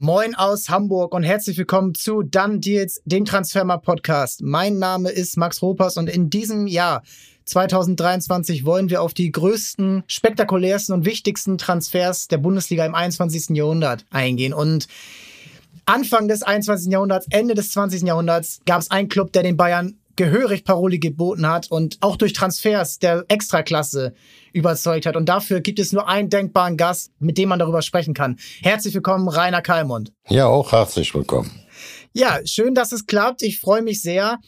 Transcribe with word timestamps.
Moin 0.00 0.36
aus 0.36 0.68
Hamburg 0.68 1.12
und 1.12 1.24
herzlich 1.24 1.58
willkommen 1.58 1.92
zu 1.92 2.22
Dann 2.22 2.60
Deals, 2.60 3.02
dem 3.04 3.24
Transfermer 3.24 3.78
Podcast. 3.78 4.42
Mein 4.42 4.78
Name 4.78 5.10
ist 5.10 5.36
Max 5.36 5.60
Ropers 5.60 5.96
und 5.96 6.08
in 6.08 6.30
diesem 6.30 6.68
Jahr 6.68 7.02
2023 7.46 8.64
wollen 8.64 8.90
wir 8.90 9.02
auf 9.02 9.12
die 9.12 9.32
größten, 9.32 10.04
spektakulärsten 10.06 10.94
und 10.94 11.04
wichtigsten 11.04 11.58
Transfers 11.58 12.28
der 12.28 12.38
Bundesliga 12.38 12.86
im 12.86 12.94
21. 12.94 13.56
Jahrhundert 13.56 14.04
eingehen. 14.10 14.54
Und 14.54 14.86
Anfang 15.84 16.28
des 16.28 16.44
21. 16.44 16.92
Jahrhunderts, 16.92 17.26
Ende 17.30 17.54
des 17.54 17.72
20. 17.72 18.02
Jahrhunderts 18.02 18.60
gab 18.66 18.80
es 18.80 18.92
einen 18.92 19.08
Club, 19.08 19.32
der 19.32 19.42
den 19.42 19.56
Bayern 19.56 19.98
gehörig 20.18 20.64
Paroli 20.64 20.98
geboten 20.98 21.48
hat 21.48 21.70
und 21.70 21.96
auch 22.00 22.16
durch 22.16 22.32
Transfers 22.32 22.98
der 22.98 23.24
Extraklasse 23.28 24.14
überzeugt 24.52 25.06
hat. 25.06 25.16
Und 25.16 25.28
dafür 25.28 25.60
gibt 25.60 25.78
es 25.78 25.92
nur 25.92 26.08
einen 26.08 26.28
denkbaren 26.28 26.76
Gast, 26.76 27.12
mit 27.20 27.38
dem 27.38 27.48
man 27.48 27.60
darüber 27.60 27.82
sprechen 27.82 28.14
kann. 28.14 28.36
Herzlich 28.60 28.92
willkommen, 28.94 29.28
Rainer 29.28 29.62
Kalmund. 29.62 30.12
Ja, 30.28 30.46
auch 30.46 30.72
herzlich 30.72 31.14
willkommen. 31.14 31.50
Ja, 32.12 32.40
schön, 32.44 32.74
dass 32.74 32.90
es 32.90 33.06
klappt. 33.06 33.42
Ich 33.42 33.60
freue 33.60 33.80
mich 33.80 34.02
sehr. 34.02 34.38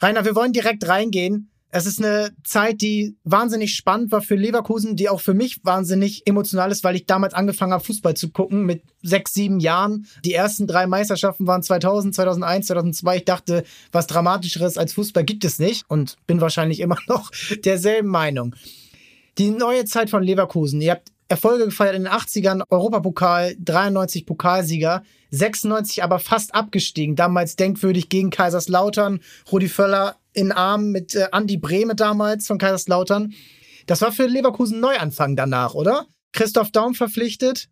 Rainer, 0.00 0.24
wir 0.24 0.34
wollen 0.34 0.54
direkt 0.54 0.88
reingehen. 0.88 1.50
Es 1.76 1.86
ist 1.86 1.98
eine 1.98 2.30
Zeit, 2.44 2.82
die 2.82 3.16
wahnsinnig 3.24 3.74
spannend 3.74 4.12
war 4.12 4.22
für 4.22 4.36
Leverkusen, 4.36 4.94
die 4.94 5.08
auch 5.08 5.20
für 5.20 5.34
mich 5.34 5.64
wahnsinnig 5.64 6.24
emotional 6.24 6.70
ist, 6.70 6.84
weil 6.84 6.94
ich 6.94 7.06
damals 7.06 7.34
angefangen 7.34 7.72
habe, 7.72 7.82
Fußball 7.82 8.14
zu 8.14 8.30
gucken 8.30 8.64
mit 8.64 8.84
sechs, 9.02 9.34
sieben 9.34 9.58
Jahren. 9.58 10.06
Die 10.24 10.34
ersten 10.34 10.68
drei 10.68 10.86
Meisterschaften 10.86 11.48
waren 11.48 11.64
2000, 11.64 12.14
2001, 12.14 12.66
2002. 12.68 13.16
Ich 13.16 13.24
dachte, 13.24 13.64
was 13.90 14.06
Dramatischeres 14.06 14.78
als 14.78 14.92
Fußball 14.92 15.24
gibt 15.24 15.44
es 15.44 15.58
nicht 15.58 15.82
und 15.88 16.16
bin 16.28 16.40
wahrscheinlich 16.40 16.78
immer 16.78 16.96
noch 17.08 17.32
derselben 17.64 18.08
Meinung. 18.08 18.54
Die 19.38 19.50
neue 19.50 19.84
Zeit 19.84 20.10
von 20.10 20.22
Leverkusen. 20.22 20.80
Ihr 20.80 20.92
habt 20.92 21.08
Erfolge 21.26 21.64
gefeiert 21.64 21.96
in 21.96 22.04
den 22.04 22.12
80ern, 22.12 22.62
Europapokal, 22.70 23.56
93 23.58 24.26
Pokalsieger, 24.26 25.02
96 25.32 26.04
aber 26.04 26.20
fast 26.20 26.54
abgestiegen. 26.54 27.16
Damals 27.16 27.56
denkwürdig 27.56 28.10
gegen 28.10 28.30
Kaiserslautern, 28.30 29.18
Rudi 29.50 29.68
Völler 29.68 30.18
in 30.34 30.52
Arm 30.52 30.90
mit 30.90 31.14
äh, 31.14 31.28
Andi 31.32 31.56
Brehme 31.56 31.94
damals 31.94 32.46
von 32.46 32.58
Kaiserslautern. 32.58 33.32
Das 33.86 34.02
war 34.02 34.12
für 34.12 34.26
Leverkusen 34.26 34.80
Neuanfang 34.80 35.36
danach, 35.36 35.74
oder? 35.74 36.06
Christoph 36.32 36.70
Daum 36.70 36.94
verpflichtet. 36.94 37.68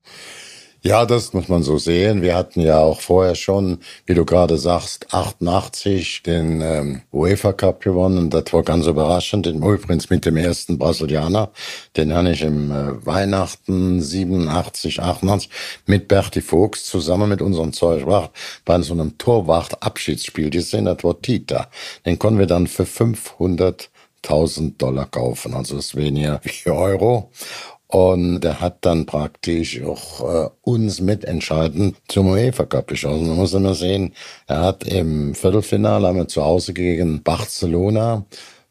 Ja, 0.84 1.06
das 1.06 1.32
muss 1.32 1.48
man 1.48 1.62
so 1.62 1.78
sehen. 1.78 2.22
Wir 2.22 2.34
hatten 2.34 2.60
ja 2.60 2.80
auch 2.80 3.00
vorher 3.00 3.36
schon, 3.36 3.78
wie 4.04 4.14
du 4.14 4.24
gerade 4.24 4.58
sagst, 4.58 5.14
88 5.14 6.24
den 6.24 6.60
ähm, 6.60 7.02
UEFA 7.12 7.52
Cup 7.52 7.80
gewonnen. 7.82 8.30
Das 8.30 8.52
war 8.52 8.64
ganz 8.64 8.88
überraschend. 8.88 9.46
Übrigens 9.46 10.10
mit 10.10 10.26
dem 10.26 10.36
ersten 10.36 10.78
Brasilianer, 10.78 11.52
den 11.96 12.12
habe 12.12 12.32
ich 12.32 12.42
im 12.42 12.72
äh, 12.72 13.06
Weihnachten 13.06 14.00
87, 14.02 15.00
88 15.00 15.50
mit 15.86 16.08
Berti 16.08 16.40
Fuchs 16.40 16.84
zusammen 16.86 17.28
mit 17.28 17.42
unserem 17.42 17.72
Zeugwart 17.72 18.32
bei 18.64 18.82
so 18.82 18.92
einem 18.94 19.16
Torwart-Abschiedsspiel 19.18 20.50
gesehen. 20.50 20.86
Das 20.86 21.04
war 21.04 21.22
Tita. 21.22 21.68
Den 22.04 22.18
konnten 22.18 22.40
wir 22.40 22.46
dann 22.46 22.66
für 22.66 22.86
500 22.86 23.88
1000 24.24 24.80
Dollar 24.80 25.06
kaufen, 25.06 25.52
also 25.52 25.78
ist 25.78 25.96
weniger 25.96 26.40
wie 26.44 26.70
Euro. 26.70 27.32
Und 27.92 28.42
er 28.42 28.58
hat 28.62 28.78
dann 28.86 29.04
praktisch 29.04 29.82
auch 29.82 30.46
äh, 30.46 30.48
uns 30.62 31.02
mitentscheidend 31.02 31.94
zum 32.08 32.28
UEFA 32.28 32.64
Cup 32.64 32.86
geschossen. 32.86 33.26
Man 33.26 33.36
muss 33.36 33.52
immer 33.52 33.74
sehen, 33.74 34.14
er 34.46 34.62
hat 34.62 34.84
im 34.84 35.34
Viertelfinale 35.34 36.08
haben 36.08 36.16
wir 36.16 36.26
zu 36.26 36.42
Hause 36.42 36.72
gegen 36.72 37.22
Barcelona 37.22 38.24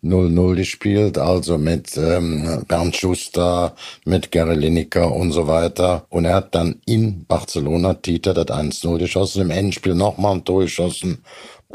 0-0 0.03 0.55
gespielt, 0.55 1.19
also 1.19 1.59
mit 1.59 1.95
ähm, 1.97 2.65
Bernd 2.67 2.95
Schuster, 2.95 3.75
mit 4.05 4.31
Gary 4.31 4.55
Lineker 4.55 5.13
und 5.13 5.33
so 5.33 5.45
weiter. 5.45 6.03
Und 6.09 6.25
er 6.25 6.33
hat 6.33 6.55
dann 6.55 6.81
in 6.87 7.23
Barcelona 7.25 7.93
Tita 7.93 8.33
das 8.33 8.47
1-0 8.47 8.97
geschossen, 8.97 9.43
im 9.43 9.51
Endspiel 9.51 9.93
nochmal 9.93 10.37
ein 10.37 10.43
Tor 10.43 10.61
geschossen 10.61 11.19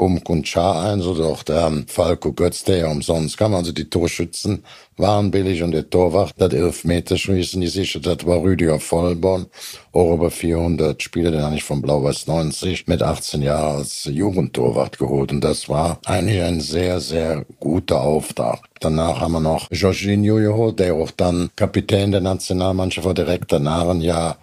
um 0.01 0.23
Kunchar 0.23 0.83
ein, 0.83 1.01
so 1.01 1.13
auch 1.23 1.43
der 1.43 1.71
Falco 1.87 2.33
Götz, 2.33 2.63
der 2.63 2.77
ja 2.77 2.91
umsonst 2.91 3.37
kam. 3.37 3.53
Also 3.53 3.71
die 3.71 3.89
Torschützen 3.89 4.63
waren 4.97 5.31
billig 5.31 5.61
und 5.63 5.71
der 5.71 5.89
Torwart, 5.89 6.33
das 6.37 6.53
Elfmeterschießen, 6.53 7.61
die 7.61 7.67
sicher, 7.67 7.99
das 7.99 8.25
war 8.25 8.41
Rüdiger 8.41 8.79
Vollborn, 8.79 9.45
auch 9.93 10.13
über 10.13 10.31
400 10.31 11.01
Spiele, 11.01 11.31
den 11.31 11.43
habe 11.43 11.55
ich 11.55 11.63
von 11.63 11.81
Blau-Weiß 11.81 12.27
90 12.27 12.87
mit 12.87 13.03
18 13.03 13.41
Jahren 13.41 13.77
als 13.77 14.05
Jugendtorwart 14.05 14.97
geholt 14.97 15.31
und 15.31 15.41
das 15.41 15.69
war 15.69 15.99
eigentlich 16.05 16.41
ein 16.41 16.61
sehr, 16.61 16.99
sehr 16.99 17.45
guter 17.59 18.01
Auftrag. 18.01 18.61
Danach 18.79 19.21
haben 19.21 19.33
wir 19.33 19.39
noch 19.39 19.67
Jorginho 19.71 20.35
geholt, 20.35 20.79
der 20.79 20.95
auch 20.95 21.11
dann 21.11 21.49
Kapitän 21.55 22.11
der 22.11 22.21
Nationalmannschaft 22.21 23.05
war, 23.05 23.13
direkt 23.13 23.51
danach 23.51 23.87
ein 23.89 24.01
Jahr, 24.01 24.37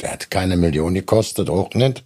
der 0.00 0.12
hat 0.12 0.30
keine 0.30 0.56
Million 0.56 0.94
gekostet, 0.94 1.50
auch 1.50 1.74
nicht. 1.74 2.04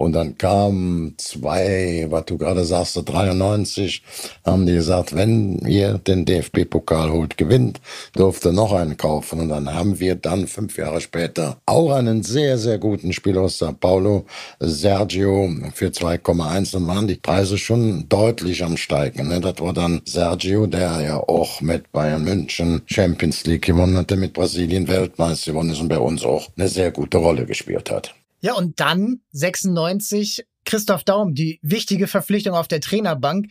Und 0.00 0.14
dann 0.14 0.38
kam 0.38 1.12
zwei, 1.18 2.06
was 2.08 2.24
du 2.24 2.38
gerade 2.38 2.64
sagst, 2.64 2.98
93, 3.04 4.02
haben 4.46 4.64
die 4.64 4.72
gesagt, 4.72 5.14
wenn 5.14 5.58
ihr 5.66 5.98
den 5.98 6.24
DFB-Pokal 6.24 7.12
holt, 7.12 7.36
gewinnt, 7.36 7.82
durfte 8.14 8.50
noch 8.50 8.72
einen 8.72 8.96
kaufen. 8.96 9.40
Und 9.40 9.50
dann 9.50 9.74
haben 9.74 10.00
wir 10.00 10.14
dann 10.14 10.46
fünf 10.46 10.78
Jahre 10.78 11.02
später 11.02 11.58
auch 11.66 11.92
einen 11.92 12.22
sehr, 12.22 12.56
sehr 12.56 12.78
guten 12.78 13.12
Spieler 13.12 13.42
aus 13.42 13.58
Sao 13.58 13.74
Paulo, 13.74 14.24
Sergio, 14.58 15.50
für 15.74 15.88
2,1. 15.88 16.72
Dann 16.72 16.86
waren 16.86 17.06
die 17.06 17.16
Preise 17.16 17.58
schon 17.58 18.08
deutlich 18.08 18.64
am 18.64 18.78
Steigen. 18.78 19.28
Ne? 19.28 19.42
Das 19.42 19.60
war 19.60 19.74
dann 19.74 20.00
Sergio, 20.06 20.66
der 20.66 21.02
ja 21.02 21.16
auch 21.18 21.60
mit 21.60 21.92
Bayern 21.92 22.24
München 22.24 22.80
Champions 22.86 23.44
League 23.44 23.66
gewonnen 23.66 23.98
hatte, 23.98 24.16
mit 24.16 24.32
Brasilien 24.32 24.88
Weltmeister 24.88 25.52
gewonnen 25.52 25.72
ist 25.72 25.80
und 25.82 25.88
bei 25.88 25.98
uns 25.98 26.24
auch 26.24 26.48
eine 26.56 26.68
sehr 26.68 26.90
gute 26.90 27.18
Rolle 27.18 27.44
gespielt 27.44 27.90
hat. 27.90 28.14
Ja, 28.40 28.54
und 28.54 28.80
dann 28.80 29.20
96 29.32 30.46
Christoph 30.64 31.04
Daum, 31.04 31.34
die 31.34 31.58
wichtige 31.62 32.06
Verpflichtung 32.06 32.54
auf 32.54 32.68
der 32.68 32.80
Trainerbank. 32.80 33.46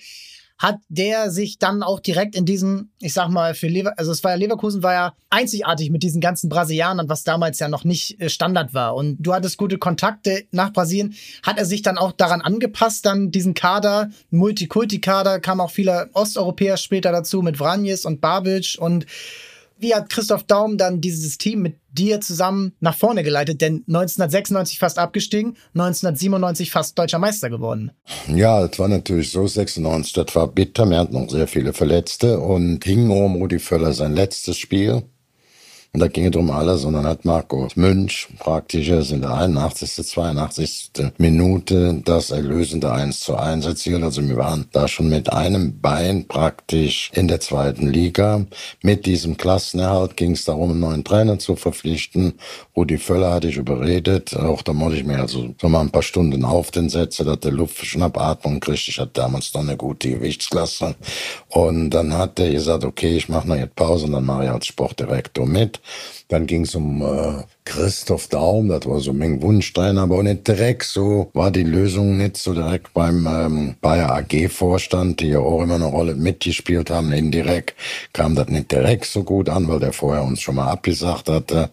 Hat 0.58 0.80
der 0.90 1.32
sich 1.32 1.58
dann 1.58 1.84
auch 1.84 2.02
direkt 2.02 2.36
in 2.36 2.46
diesem, 2.46 2.92
ich 3.00 3.14
sag 3.14 3.30
mal, 3.30 3.56
für 3.56 3.70
Lever, 3.70 3.94
also 3.96 4.12
es 4.12 4.26
war 4.26 4.32
ja 4.32 4.38
Leverkusen 4.38 4.84
war 4.84 4.94
ja 4.94 5.14
einzigartig 5.30 5.90
mit 5.90 6.04
diesen 6.04 6.20
ganzen 6.20 6.50
Brasilianern, 6.50 7.08
was 7.08 7.24
damals 7.24 7.60
ja 7.60 7.70
noch 7.70 7.86
nicht 7.86 8.20
äh, 8.20 8.30
Standard 8.30 8.74
war. 8.74 8.96
Und 8.96 9.16
du 9.20 9.34
hattest 9.34 9.58
gute 9.58 9.78
Kontakte 9.78 10.44
nach 10.52 10.74
Brasilien. 10.74 11.16
Hat 11.44 11.58
er 11.58 11.66
sich 11.66 11.82
dann 11.82 11.98
auch 11.98 12.12
daran 12.12 12.42
angepasst, 12.42 13.06
dann 13.06 13.32
diesen 13.32 13.54
Kader, 13.54 14.10
Multikulti-Kader, 14.32 15.40
kam 15.40 15.62
auch 15.62 15.72
viele 15.72 16.10
Osteuropäer 16.12 16.76
später 16.76 17.14
dazu 17.14 17.42
mit 17.42 17.56
Vranjes 17.56 18.04
und 18.04 18.20
Babic 18.20 18.76
und 18.80 19.06
wie 19.80 19.96
hat 19.96 20.10
Christoph 20.10 20.44
Daum 20.44 20.78
dann 20.78 21.02
dieses 21.02 21.38
Team 21.38 21.62
mit 21.62 21.78
dir 21.92 22.22
zusammen 22.22 22.74
nach 22.80 22.96
vorne 22.96 23.24
geleitet? 23.24 23.62
Denn 23.62 23.84
1996 23.88 24.80
fast 24.80 25.00
abgestiegen, 25.00 25.58
1997 25.74 26.72
fast 26.72 26.98
deutscher 26.98 27.20
Meister 27.20 27.50
geworden. 27.50 27.92
Ja, 28.28 28.64
es 28.66 28.78
war 28.78 28.88
natürlich 28.88 29.32
so, 29.32 29.48
96, 29.48 30.14
das 30.14 30.36
war 30.36 30.48
bitter. 30.48 30.90
Wir 30.90 30.98
hatten 30.98 31.14
noch 31.14 31.30
sehr 31.30 31.48
viele 31.48 31.74
Verletzte 31.74 32.40
und 32.40 32.84
hing 32.84 33.10
um 33.10 33.36
Rudi 33.36 33.60
Völler 33.60 33.94
sein 33.94 34.14
letztes 34.14 34.58
Spiel. 34.58 35.04
Und 35.92 36.02
da 36.02 36.08
ging 36.08 36.28
es 36.28 36.36
um 36.36 36.52
alles. 36.52 36.86
Und 36.86 36.94
dann 36.94 37.06
hat 37.06 37.26
Marco 37.26 37.68
Münch 37.76 38.28
praktisch 38.38 38.90
in 38.90 39.22
der 39.22 39.34
81., 39.34 40.06
82. 40.06 40.92
Minute 41.18 42.02
das 42.06 42.30
erlösende 42.30 42.92
1 42.92 43.20
zu 43.20 43.36
1 43.36 43.66
erzielt. 43.66 44.04
Also 44.04 44.28
wir 44.28 44.38
waren 44.38 44.68
da 44.72 44.88
schon 44.88 45.10
mit 45.10 45.34
einem 45.34 45.80
Bein 45.82 46.28
praktisch 46.28 47.10
in 47.16 47.28
der 47.28 47.40
zweiten 47.40 47.88
Liga. 47.88 48.46
Mit 48.84 49.08
diesem 49.08 49.38
Klassenerhalt 49.38 50.16
ging 50.16 50.34
es 50.34 50.46
darum, 50.46 50.72
einen 50.72 50.80
neuen 50.80 51.04
Trainer 51.04 51.40
zu 51.40 51.56
verpflichten. 51.56 52.36
Rudi 52.76 53.00
Völler 53.00 53.34
hatte 53.34 53.48
ich 53.48 53.58
überredet. 53.58 54.36
Auch 54.36 54.62
da 54.62 54.74
musste 54.74 54.98
ich 54.98 55.06
mir 55.06 55.20
also 55.20 55.56
so 55.60 55.70
mal 55.70 55.82
ein 55.82 55.90
paar 55.90 56.04
Stunden 56.04 56.46
auf 56.46 56.70
den 56.70 56.90
setzen, 56.90 57.26
dass 57.26 57.40
der 57.40 57.52
Luftschnappatmung 57.52 58.60
kriegt. 58.60 58.88
Ich 58.88 59.00
hatte 59.00 59.14
damals 59.14 59.54
noch 59.56 59.62
eine 59.62 59.76
gute 59.76 60.12
Gewichtsklasse. 60.12 60.96
Und 61.48 61.90
dann 61.90 62.14
hat 62.14 62.40
er 62.40 62.52
gesagt, 62.52 62.86
okay, 62.86 63.18
ich 63.18 63.28
mache 63.28 63.48
noch 63.48 63.56
jetzt 63.56 63.76
Pause 63.76 64.06
und 64.06 64.12
dann 64.12 64.26
mache 64.26 64.44
ich 64.44 64.50
als 64.52 64.68
Sportdirektor 64.68 65.48
mit. 65.48 65.79
Dann 66.30 66.46
ging 66.46 66.64
es 66.64 66.76
um 66.76 67.02
äh, 67.02 67.44
Christoph 67.66 68.28
Daum, 68.28 68.68
das 68.68 68.86
war 68.86 69.00
so 69.00 69.14
mein 69.14 69.42
Wunschstein, 69.42 69.98
aber 69.98 70.22
nicht 70.24 70.48
direkt 70.48 70.84
so, 70.84 71.30
war 71.34 71.52
die 71.52 71.64
Lösung 71.64 72.18
nicht 72.18 72.38
so 72.38 72.54
direkt 72.54 72.94
beim 72.94 73.28
ähm, 73.28 73.76
Bayer 73.82 74.12
AG-Vorstand, 74.12 75.20
die 75.20 75.30
ja 75.30 75.40
auch 75.40 75.62
immer 75.62 75.76
eine 75.76 75.86
Rolle 75.86 76.16
mitgespielt 76.16 76.90
haben, 76.90 77.12
indirekt, 77.12 77.76
kam 78.14 78.36
das 78.36 78.48
nicht 78.48 78.72
direkt 78.72 79.06
so 79.06 79.24
gut 79.24 79.50
an, 79.50 79.68
weil 79.68 79.80
der 79.80 79.94
vorher 79.94 80.24
uns 80.24 80.42
schon 80.42 80.56
mal 80.56 80.68
abgesagt 80.68 81.30
hatte. 81.30 81.70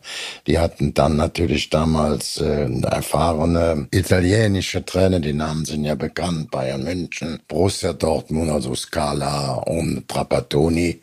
Die 0.46 0.58
hatten 0.58 0.94
dann 0.94 1.16
natürlich 1.16 1.70
damals 1.70 2.38
äh, 2.38 2.68
erfahrene 2.82 3.88
italienische 3.90 4.84
Trainer, 4.84 5.20
die 5.20 5.32
Namen 5.32 5.64
sind 5.64 5.84
ja 5.84 5.94
bekannt, 5.94 6.50
Bayern 6.50 6.84
München, 6.84 7.40
Borussia 7.48 7.92
Dortmund, 7.92 8.50
also 8.50 8.74
Scala 8.74 9.54
und 9.66 10.08
Trapattoni. 10.08 11.00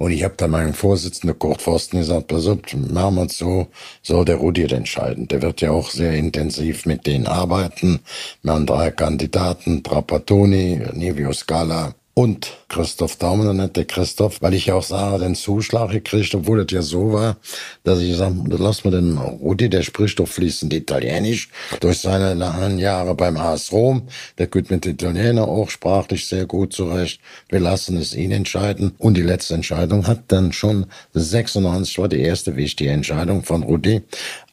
Und 0.00 0.12
ich 0.12 0.24
habe 0.24 0.32
dann 0.38 0.52
meinem 0.52 0.72
Vorsitzenden 0.72 1.38
Kurt 1.38 1.60
Forsten 1.60 1.98
gesagt, 1.98 2.28
pass 2.28 2.46
auf, 2.46 2.56
machen 2.72 3.16
wir 3.16 3.26
es 3.26 3.36
so, 3.36 3.66
soll 4.00 4.24
der 4.24 4.36
Rudi 4.36 4.62
entscheiden. 4.62 5.28
Der 5.28 5.42
wird 5.42 5.60
ja 5.60 5.72
auch 5.72 5.90
sehr 5.90 6.14
intensiv 6.14 6.86
mit 6.86 7.06
denen 7.06 7.26
arbeiten. 7.26 8.00
Wir 8.42 8.54
haben 8.54 8.64
drei 8.64 8.92
Kandidaten, 8.92 9.82
Trapattoni, 9.82 10.80
Nivio 10.94 11.34
Scala 11.34 11.94
und 12.20 12.58
Christoph 12.68 13.16
Daumen 13.16 13.48
und 13.48 13.56
nicht 13.56 13.76
der 13.76 13.86
Christoph, 13.86 14.42
weil 14.42 14.52
ich 14.52 14.66
ja 14.66 14.74
auch 14.74 14.82
sage, 14.82 15.24
den 15.24 15.34
Zuschlag 15.34 15.90
gekriegt, 15.90 16.34
obwohl 16.34 16.62
das 16.62 16.70
ja 16.70 16.82
so 16.82 17.14
war, 17.14 17.38
dass 17.82 18.00
ich 18.00 18.14
sage, 18.14 18.34
lass 18.46 18.84
mal 18.84 18.90
den 18.90 19.16
Rudi, 19.16 19.70
der 19.70 19.82
spricht 19.82 20.18
doch 20.18 20.28
fließend 20.28 20.74
Italienisch 20.74 21.48
durch 21.80 21.98
seine 21.98 22.34
langen 22.34 22.78
Jahre 22.78 23.14
beim 23.14 23.38
AS 23.38 23.72
Rom. 23.72 24.02
Der 24.36 24.48
geht 24.48 24.70
mit 24.70 24.84
Italiener 24.84 25.48
auch 25.48 25.70
sprachlich 25.70 26.28
sehr 26.28 26.44
gut 26.44 26.74
zurecht. 26.74 27.22
Wir 27.48 27.60
lassen 27.60 27.96
es 27.96 28.14
ihn 28.14 28.32
entscheiden. 28.32 28.92
Und 28.98 29.16
die 29.16 29.22
letzte 29.22 29.54
Entscheidung 29.54 30.06
hat 30.06 30.24
dann 30.28 30.52
schon 30.52 30.86
96 31.14 31.98
war 31.98 32.08
die 32.08 32.20
erste 32.20 32.54
wichtige 32.54 32.90
Entscheidung 32.90 33.44
von 33.44 33.62
Rudi 33.62 34.02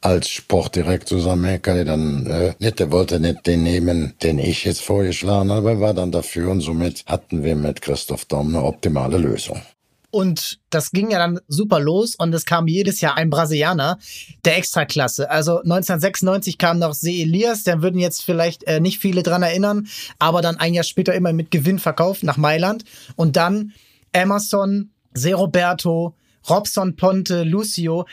als 0.02 0.30
Sportdirektor 0.30 1.26
Amerika, 1.28 1.84
dann 1.84 2.28
äh, 2.28 2.54
nicht, 2.60 2.80
der 2.80 2.92
wollte 2.92 3.20
nicht 3.20 3.46
den 3.48 3.64
nehmen, 3.64 4.14
den 4.24 4.40
ich 4.40 4.64
jetzt 4.64 4.82
vorgeschlagen 4.82 5.52
habe, 5.52 5.82
war 5.82 5.94
dann 5.94 6.12
dafür 6.12 6.52
und 6.52 6.62
somit 6.62 7.04
hatten 7.08 7.44
wir 7.44 7.57
mit 7.62 7.82
Christoph 7.82 8.26
Daum 8.26 8.50
eine 8.50 8.64
optimale 8.64 9.18
Lösung. 9.18 9.62
Und 10.10 10.60
das 10.70 10.92
ging 10.92 11.12
ja 11.12 11.20
dann 11.20 11.40
super 11.48 11.80
los 11.80 12.16
und 12.16 12.34
es 12.34 12.46
kam 12.46 12.68
jedes 12.68 13.02
Jahr 13.02 13.18
ein 13.18 13.30
Brasilianer 13.30 14.00
der 14.46 14.58
Extraklasse. 14.58 15.30
Also 15.30 15.60
1996 15.60 16.58
kam 16.58 16.80
noch 16.80 16.94
Se 16.94 17.12
Elias, 17.12 17.64
den 17.64 17.82
würden 17.82 18.00
jetzt 18.00 18.24
vielleicht 18.24 18.64
äh, 18.64 18.80
nicht 18.80 19.00
viele 19.00 19.22
dran 19.22 19.44
erinnern, 19.44 19.88
aber 20.18 20.42
dann 20.42 20.58
ein 20.58 20.74
Jahr 20.74 20.86
später 20.86 21.14
immer 21.14 21.34
mit 21.34 21.52
Gewinn 21.52 21.78
verkauft 21.78 22.24
nach 22.24 22.38
Mailand. 22.38 22.86
Und 23.18 23.36
dann 23.36 23.74
Emerson, 24.14 24.92
Se 25.14 25.34
Roberto, 25.34 26.16
Robson 26.50 26.96
Ponte, 26.96 27.44
Lucio. 27.44 28.06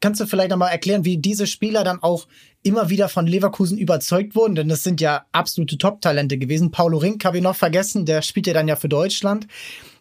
Kannst 0.00 0.20
du 0.20 0.26
vielleicht 0.26 0.50
nochmal 0.50 0.72
erklären, 0.72 1.04
wie 1.04 1.16
diese 1.16 1.46
Spieler 1.46 1.84
dann 1.84 2.02
auch 2.02 2.26
immer 2.66 2.90
wieder 2.90 3.08
von 3.08 3.26
Leverkusen 3.26 3.78
überzeugt 3.78 4.34
wurden? 4.34 4.56
Denn 4.56 4.68
das 4.68 4.82
sind 4.82 5.00
ja 5.00 5.24
absolute 5.32 5.78
Top-Talente 5.78 6.36
gewesen. 6.36 6.70
Paulo 6.70 6.98
Rink 6.98 7.24
habe 7.24 7.38
ich 7.38 7.42
noch 7.42 7.56
vergessen, 7.56 8.04
der 8.04 8.22
spielt 8.22 8.46
ja 8.46 8.54
dann 8.54 8.68
ja 8.68 8.76
für 8.76 8.88
Deutschland. 8.88 9.46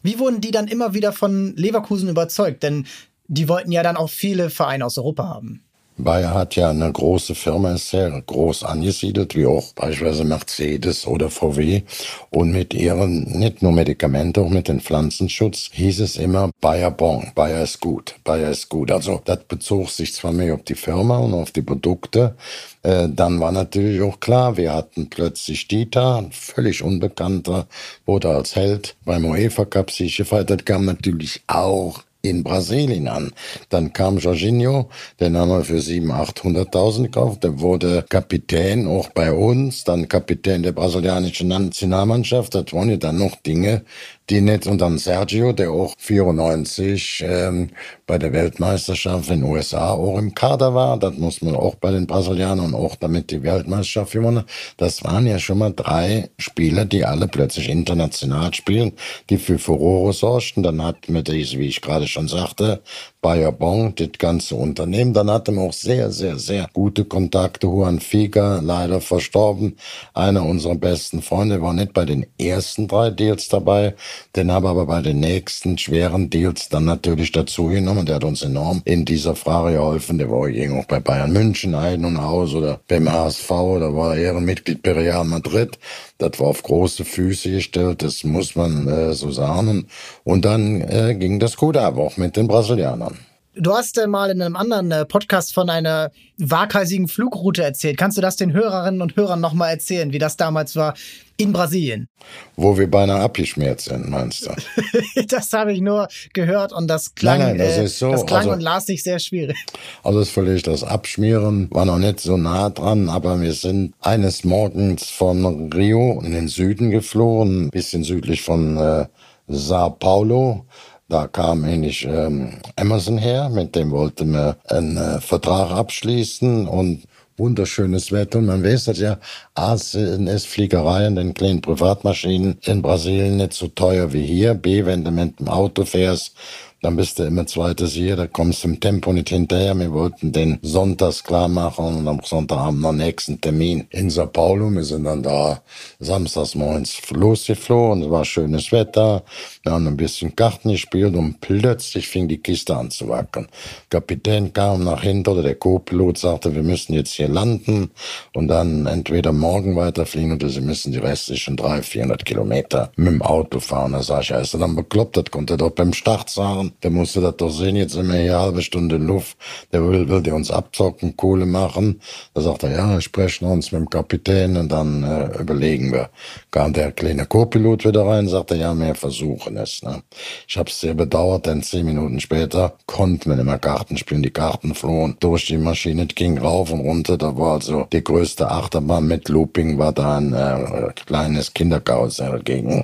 Wie 0.01 0.19
wurden 0.19 0.41
die 0.41 0.51
dann 0.51 0.67
immer 0.67 0.93
wieder 0.93 1.13
von 1.13 1.55
Leverkusen 1.55 2.09
überzeugt? 2.09 2.63
Denn 2.63 2.85
die 3.27 3.47
wollten 3.47 3.71
ja 3.71 3.83
dann 3.83 3.97
auch 3.97 4.09
viele 4.09 4.49
Vereine 4.49 4.85
aus 4.85 4.97
Europa 4.97 5.27
haben. 5.27 5.64
Bayer 5.97 6.33
hat 6.33 6.55
ja 6.55 6.69
eine 6.69 6.91
große 6.91 7.35
Firma, 7.35 7.73
ist 7.73 7.89
sehr 7.89 8.09
groß 8.21 8.63
angesiedelt, 8.63 9.35
wie 9.35 9.45
auch 9.45 9.73
beispielsweise 9.73 10.25
Mercedes 10.25 11.07
oder 11.07 11.29
VW. 11.29 11.83
Und 12.31 12.51
mit 12.51 12.73
ihren, 12.73 13.23
nicht 13.39 13.61
nur 13.61 13.71
Medikamente, 13.71 14.41
auch 14.41 14.49
mit 14.49 14.67
dem 14.67 14.81
Pflanzenschutz, 14.81 15.69
hieß 15.71 16.01
es 16.01 16.17
immer 16.17 16.51
Bayer 16.59 16.91
Bon, 16.91 17.31
Bayer 17.33 17.63
ist 17.63 17.79
gut, 17.79 18.15
Bayer 18.23 18.51
ist 18.51 18.69
gut. 18.69 18.91
Also 18.91 19.21
das 19.23 19.39
bezog 19.45 19.89
sich 19.89 20.13
zwar 20.13 20.33
mehr 20.33 20.55
auf 20.55 20.63
die 20.63 20.75
Firma 20.75 21.17
und 21.17 21.33
auf 21.33 21.51
die 21.51 21.61
Produkte, 21.61 22.35
äh, 22.83 23.07
dann 23.09 23.39
war 23.39 23.51
natürlich 23.51 24.01
auch 24.01 24.19
klar, 24.19 24.57
wir 24.57 24.73
hatten 24.73 25.09
plötzlich 25.09 25.67
Dieter, 25.67 26.25
völlig 26.31 26.83
Unbekannter, 26.83 27.67
wurde 28.05 28.29
als 28.29 28.55
Held 28.55 28.95
beim 29.05 29.25
UEFA 29.25 29.65
Cup 29.65 29.89
sich 29.89 30.17
gefeiert. 30.17 30.49
Das 30.51 30.65
kam 30.65 30.85
natürlich 30.85 31.41
auch 31.47 32.03
in 32.29 32.43
Brasilien 32.43 33.07
an. 33.07 33.31
Dann 33.69 33.93
kam 33.93 34.17
Jorginho, 34.17 34.89
den 35.19 35.37
haben 35.37 35.49
wir 35.49 35.63
für 35.63 35.79
700.000, 35.79 36.71
800.000 36.71 37.03
gekauft. 37.03 37.43
Der 37.43 37.59
wurde 37.59 38.05
Kapitän 38.09 38.87
auch 38.87 39.09
bei 39.09 39.31
uns, 39.31 39.83
dann 39.83 40.07
Kapitän 40.07 40.63
der 40.63 40.71
brasilianischen 40.71 41.47
Nationalmannschaft. 41.47 42.55
Das 42.55 42.71
waren 42.73 42.89
ja 42.89 42.97
dann 42.97 43.17
noch 43.17 43.35
Dinge, 43.37 43.83
die 44.29 44.41
nicht. 44.41 44.67
Und 44.67 44.81
dann 44.81 44.97
Sergio, 44.97 45.51
der 45.51 45.71
auch 45.71 45.93
94 45.97 47.23
ähm, 47.27 47.69
bei 48.07 48.17
der 48.17 48.33
Weltmeisterschaft 48.33 49.29
in 49.29 49.41
den 49.41 49.49
USA 49.49 49.91
auch 49.91 50.17
im 50.17 50.33
Kader 50.33 50.73
war. 50.73 50.97
Das 50.97 51.17
muss 51.17 51.41
man 51.41 51.55
auch 51.55 51.75
bei 51.75 51.91
den 51.91 52.07
Brasilianern 52.07 52.73
auch 52.73 52.95
damit 52.95 53.31
die 53.31 53.43
Weltmeisterschaft 53.43 54.13
gewonnen. 54.13 54.43
Das 54.77 55.03
waren 55.03 55.27
ja 55.27 55.39
schon 55.39 55.57
mal 55.59 55.73
drei 55.75 56.29
Spieler, 56.37 56.85
die 56.85 57.05
alle 57.05 57.27
plötzlich 57.27 57.69
international 57.69 58.53
spielen, 58.53 58.93
die 59.29 59.37
für 59.37 59.59
Furore 59.59 60.13
sorgten. 60.13 60.63
Dann 60.63 60.83
hatten 60.83 61.13
wir 61.13 61.23
diese, 61.23 61.59
wie 61.59 61.67
ich 61.67 61.81
gerade 61.81 62.07
schon 62.07 62.27
sagte, 62.27 62.81
Bayer 63.21 63.51
Bon, 63.51 63.93
das 63.95 64.09
ganze 64.19 64.55
Unternehmen. 64.55 65.13
Dann 65.13 65.31
hatte 65.31 65.51
man 65.51 65.69
auch 65.69 65.73
sehr, 65.73 66.11
sehr, 66.11 66.37
sehr 66.37 66.67
gute 66.73 67.05
Kontakte. 67.05 67.65
Juan 67.65 67.99
Figa, 67.99 68.59
leider 68.63 69.01
verstorben. 69.01 69.77
Einer 70.13 70.45
unserer 70.45 70.75
besten 70.75 71.23
Freunde 71.23 71.59
war 71.59 71.73
nicht 71.73 71.93
bei 71.93 72.05
den 72.05 72.27
ersten 72.37 72.87
drei 72.87 73.09
Deals 73.09 73.47
dabei. 73.47 73.95
Den 74.35 74.51
habe 74.51 74.69
aber 74.69 74.85
bei 74.85 75.01
den 75.01 75.19
nächsten 75.19 75.77
schweren 75.77 76.29
Deals 76.29 76.69
dann 76.69 76.85
natürlich 76.85 77.31
dazu 77.31 77.67
genommen. 77.67 78.05
Der 78.05 78.15
hat 78.15 78.23
uns 78.23 78.41
enorm 78.41 78.81
in 78.85 79.05
dieser 79.05 79.35
Frage 79.35 79.75
geholfen. 79.75 80.17
Der 80.17 80.29
war 80.29 80.47
auch 80.79 80.85
bei 80.85 80.99
Bayern 80.99 81.31
München 81.31 81.75
ein 81.75 82.05
und 82.05 82.17
aus 82.17 82.53
oder 82.53 82.79
beim 82.87 83.11
HSV 83.11 83.51
oder 83.51 83.95
war 83.95 84.15
Ehrenmitglied 84.15 84.83
bei 84.83 84.91
Real 84.91 85.23
Madrid. 85.23 85.77
Das 86.17 86.39
war 86.39 86.47
auf 86.47 86.63
große 86.63 87.05
Füße 87.05 87.51
gestellt, 87.51 88.01
das 88.01 88.23
muss 88.23 88.55
man 88.55 88.87
äh, 88.87 89.13
so 89.13 89.31
sagen. 89.31 89.87
Und 90.23 90.45
dann 90.45 90.81
äh, 90.81 91.15
ging 91.15 91.39
das 91.39 91.57
gut 91.57 91.77
ab, 91.77 91.97
auch 91.97 92.17
mit 92.17 92.37
den 92.37 92.47
Brasilianern. 92.47 93.17
Du 93.57 93.73
hast 93.73 93.97
äh, 93.97 94.05
mal 94.05 94.29
in 94.31 94.41
einem 94.41 94.57
anderen 94.57 94.91
äh, 94.91 95.05
Podcast 95.05 95.53
von 95.53 95.69
einer 95.69 96.11
waghalsigen 96.37 97.07
Flugroute 97.07 97.63
erzählt. 97.63 97.97
Kannst 97.97 98.17
du 98.17 98.21
das 98.21 98.35
den 98.35 98.51
Hörerinnen 98.51 99.01
und 99.01 99.15
Hörern 99.15 99.39
nochmal 99.39 99.71
erzählen, 99.71 100.11
wie 100.11 100.19
das 100.19 100.35
damals 100.35 100.75
war 100.75 100.93
in 101.37 101.53
Brasilien? 101.53 102.07
Wo 102.55 102.77
wir 102.77 102.89
beinahe 102.89 103.21
abgeschmiert 103.21 103.81
sind, 103.81 104.09
meinst 104.09 104.45
du? 104.45 104.51
das 105.27 105.51
habe 105.53 105.73
ich 105.73 105.81
nur 105.81 106.07
gehört 106.33 106.73
und 106.73 106.87
das 106.87 107.15
klang, 107.15 107.39
nein, 107.39 107.57
nein, 107.57 107.67
das, 107.67 107.77
äh, 107.77 107.87
so. 107.87 108.11
das 108.11 108.25
klang 108.25 108.39
also, 108.39 108.51
und 108.51 108.61
las 108.61 108.85
sich 108.85 109.03
sehr 109.03 109.19
schwierig. 109.19 109.57
Also 110.03 110.19
das 110.19 110.29
völlig 110.29 110.63
das 110.63 110.83
Abschmieren 110.83 111.67
war 111.71 111.85
noch 111.85 111.97
nicht 111.97 112.19
so 112.19 112.37
nah 112.37 112.69
dran, 112.69 113.09
aber 113.09 113.41
wir 113.41 113.53
sind 113.53 113.93
eines 114.01 114.43
Morgens 114.43 115.09
von 115.09 115.71
Rio 115.71 116.21
in 116.23 116.31
den 116.31 116.47
Süden 116.47 116.91
geflogen, 116.91 117.65
ein 117.65 117.69
bisschen 117.69 118.03
südlich 118.03 118.41
von 118.41 118.77
äh, 118.77 119.05
Sao 119.47 119.89
Paulo 119.91 120.65
da 121.07 121.27
kam 121.27 121.65
ähnlich 121.65 122.05
ähm, 122.05 122.53
Amazon 122.75 123.19
her, 123.19 123.49
mit 123.49 123.75
dem 123.75 123.91
wollten 123.91 124.31
wir 124.31 124.57
einen 124.67 124.97
äh, 124.97 125.21
Vertrag 125.21 125.71
abschließen 125.71 126.67
und 126.67 127.03
wunderschönes 127.37 128.11
Wetter. 128.11 128.39
Und 128.39 128.45
man 128.45 128.63
weiß 128.63 128.85
das 128.85 128.99
ja, 128.99 129.19
A 129.53 129.77
sind 129.77 130.29
Fliegereien, 130.41 131.15
den 131.15 131.33
kleinen 131.33 131.61
Privatmaschinen 131.61 132.57
in 132.63 132.81
Brasilien 132.81 133.37
nicht 133.37 133.53
so 133.53 133.67
teuer 133.67 134.13
wie 134.13 134.25
hier. 134.25 134.53
B, 134.53 134.85
wenn 134.85 135.03
du 135.03 135.11
mit 135.11 135.39
dem 135.39 135.47
Auto 135.47 135.85
fährst, 135.85 136.35
dann 136.81 136.97
bist 136.97 137.17
du 137.17 137.23
immer 137.23 137.47
zweites 137.47 137.93
hier, 137.93 138.15
da 138.15 138.27
kommst 138.27 138.63
du 138.63 138.67
im 138.67 138.79
Tempo 138.79 139.11
nicht 139.11 139.29
hinterher. 139.29 139.73
Wir 139.73 139.91
wollten 139.91 140.31
den 140.31 140.59
sonntags 140.61 141.23
klar 141.23 141.47
machen 141.47 141.85
und 141.85 142.07
am 142.07 142.19
Sonntagabend 142.23 142.81
noch 142.81 142.91
nächsten 142.91 143.41
Termin 143.41 143.87
in 143.89 144.11
Sao 144.11 144.27
Paulo. 144.27 144.69
Wir 144.69 144.83
sind 144.83 145.05
dann 145.05 145.23
da 145.23 145.61
samstags 145.99 146.53
morgens 146.53 147.01
losgeflogen, 147.09 148.03
es 148.03 148.09
war 148.11 148.23
schönes 148.23 148.71
Wetter, 148.71 149.23
wir 149.63 149.71
haben 149.71 149.87
ein 149.87 149.97
bisschen 149.97 150.35
Karten 150.35 150.69
gespielt 150.69 151.15
und 151.15 151.41
plötzlich 151.41 152.07
fing 152.07 152.27
die 152.27 152.37
Kiste 152.37 152.75
an 152.75 152.91
zu 152.91 153.09
wackeln. 153.09 153.47
Kapitän 153.89 154.53
kam 154.53 154.83
nach 154.83 155.01
hinten 155.01 155.31
oder 155.31 155.41
der 155.41 155.55
Co-Pilot 155.55 156.19
sagte, 156.19 156.53
wir 156.53 156.63
müssen 156.63 156.93
jetzt 156.93 157.13
hier 157.13 157.29
landen 157.29 157.89
und 158.33 158.47
dann 158.47 158.85
entweder 158.85 159.31
morgen 159.31 159.75
weiterfliegen 159.75 160.33
oder 160.33 160.49
sie 160.49 160.61
müssen 160.61 160.91
die 160.91 160.99
restlichen 160.99 161.57
300, 161.57 161.85
400 161.85 162.25
Kilometer 162.25 162.91
mit 162.95 163.07
dem 163.07 163.21
Auto 163.23 163.59
fahren. 163.59 163.93
Da 163.93 164.03
sag 164.03 164.21
ich, 164.21 164.29
ja, 164.29 164.39
ist 164.39 164.53
er 164.53 164.59
dann 164.59 164.75
bekloppt, 164.75 165.17
das 165.17 165.31
konnte 165.31 165.55
er 165.55 165.57
doch 165.57 165.71
beim 165.71 165.93
Start 165.93 166.29
sagen 166.29 166.73
der 166.83 166.91
musste 166.91 167.21
das 167.21 167.37
doch 167.37 167.49
sehen, 167.49 167.75
jetzt 167.75 167.93
sind 167.93 168.11
wir 168.11 168.19
hier 168.19 168.39
halbe 168.39 168.61
Stunde 168.61 168.97
Luft, 168.97 169.37
der 169.71 169.87
will, 169.87 170.07
will 170.09 170.21
der 170.21 170.35
uns 170.35 170.51
abzocken, 170.51 171.17
Kohle 171.17 171.45
machen. 171.45 172.01
Da 172.33 172.41
sagt 172.41 172.63
er, 172.63 172.71
ja, 172.71 173.01
sprechen 173.01 173.45
uns 173.45 173.71
mit 173.71 173.81
dem 173.81 173.89
Kapitän 173.89 174.57
und 174.57 174.71
dann 174.71 175.03
äh, 175.03 175.39
überlegen 175.39 175.91
wir. 175.91 176.09
Kam 176.51 176.73
der 176.73 176.91
kleine 176.91 177.25
Co-Pilot 177.25 177.85
wieder 177.85 178.05
rein, 178.05 178.27
sagte, 178.27 178.55
ja, 178.55 178.73
wir 178.73 178.95
versuchen 178.95 179.57
es. 179.57 179.81
Ne? 179.83 180.03
Ich 180.47 180.57
habe 180.57 180.69
es 180.69 180.79
sehr 180.79 180.93
bedauert, 180.93 181.45
denn 181.45 181.63
zehn 181.63 181.85
Minuten 181.85 182.19
später 182.19 182.73
konnten 182.85 183.29
wir 183.29 183.35
nicht 183.35 183.45
mehr 183.45 183.59
Karten 183.59 183.97
spielen. 183.97 184.23
Die 184.23 184.31
Karten 184.31 184.75
flohen 184.75 185.17
durch 185.19 185.45
die 185.47 185.57
Maschine, 185.57 186.05
ging 186.07 186.37
rauf 186.37 186.71
und 186.71 186.81
runter. 186.81 187.17
Da 187.17 187.37
war 187.37 187.53
also 187.53 187.87
die 187.91 188.03
größte 188.03 188.49
Achterbahn 188.49 189.07
mit 189.07 189.29
Looping, 189.29 189.77
war 189.77 189.91
da 189.91 190.17
ein 190.17 190.33
äh, 190.33 190.91
kleines 191.05 191.53
Kinderkarussell 191.53 192.41
gegen. 192.43 192.83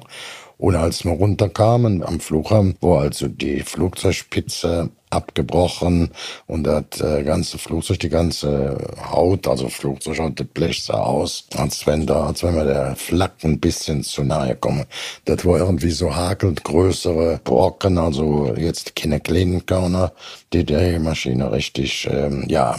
Und 0.61 0.75
als 0.75 1.03
wir 1.05 1.13
runterkamen 1.13 2.03
am 2.03 2.19
Flughafen, 2.19 2.75
war 2.81 3.01
also 3.01 3.27
die 3.27 3.61
Flugzeugspitze 3.61 4.91
abgebrochen 5.09 6.11
und 6.45 6.65
das 6.65 7.01
äh, 7.01 7.23
ganze 7.23 7.57
Flugzeug, 7.57 7.99
die 7.99 8.09
ganze 8.09 8.77
Haut, 9.11 9.47
also 9.47 9.69
Flugzeughaut, 9.69 10.39
das 10.39 10.45
Blech 10.45 10.83
sah 10.83 10.99
aus, 10.99 11.47
als 11.55 11.87
wenn 11.87 12.05
da, 12.05 12.27
als 12.27 12.43
wenn 12.43 12.55
wir 12.55 12.65
der 12.65 12.95
Flak 12.95 13.43
ein 13.43 13.59
bisschen 13.59 14.03
zu 14.03 14.23
nahe 14.23 14.55
kommen. 14.55 14.85
Das 15.25 15.43
war 15.45 15.57
irgendwie 15.57 15.89
so 15.89 16.15
hakelt 16.15 16.63
größere 16.63 17.41
Brocken, 17.43 17.97
also 17.97 18.53
jetzt 18.55 18.95
keine 18.95 19.19
kleinen 19.19 19.65
Körner, 19.65 20.11
die 20.53 20.63
die 20.63 20.99
Maschine 20.99 21.51
richtig, 21.51 22.07
ähm, 22.07 22.45
ja, 22.47 22.75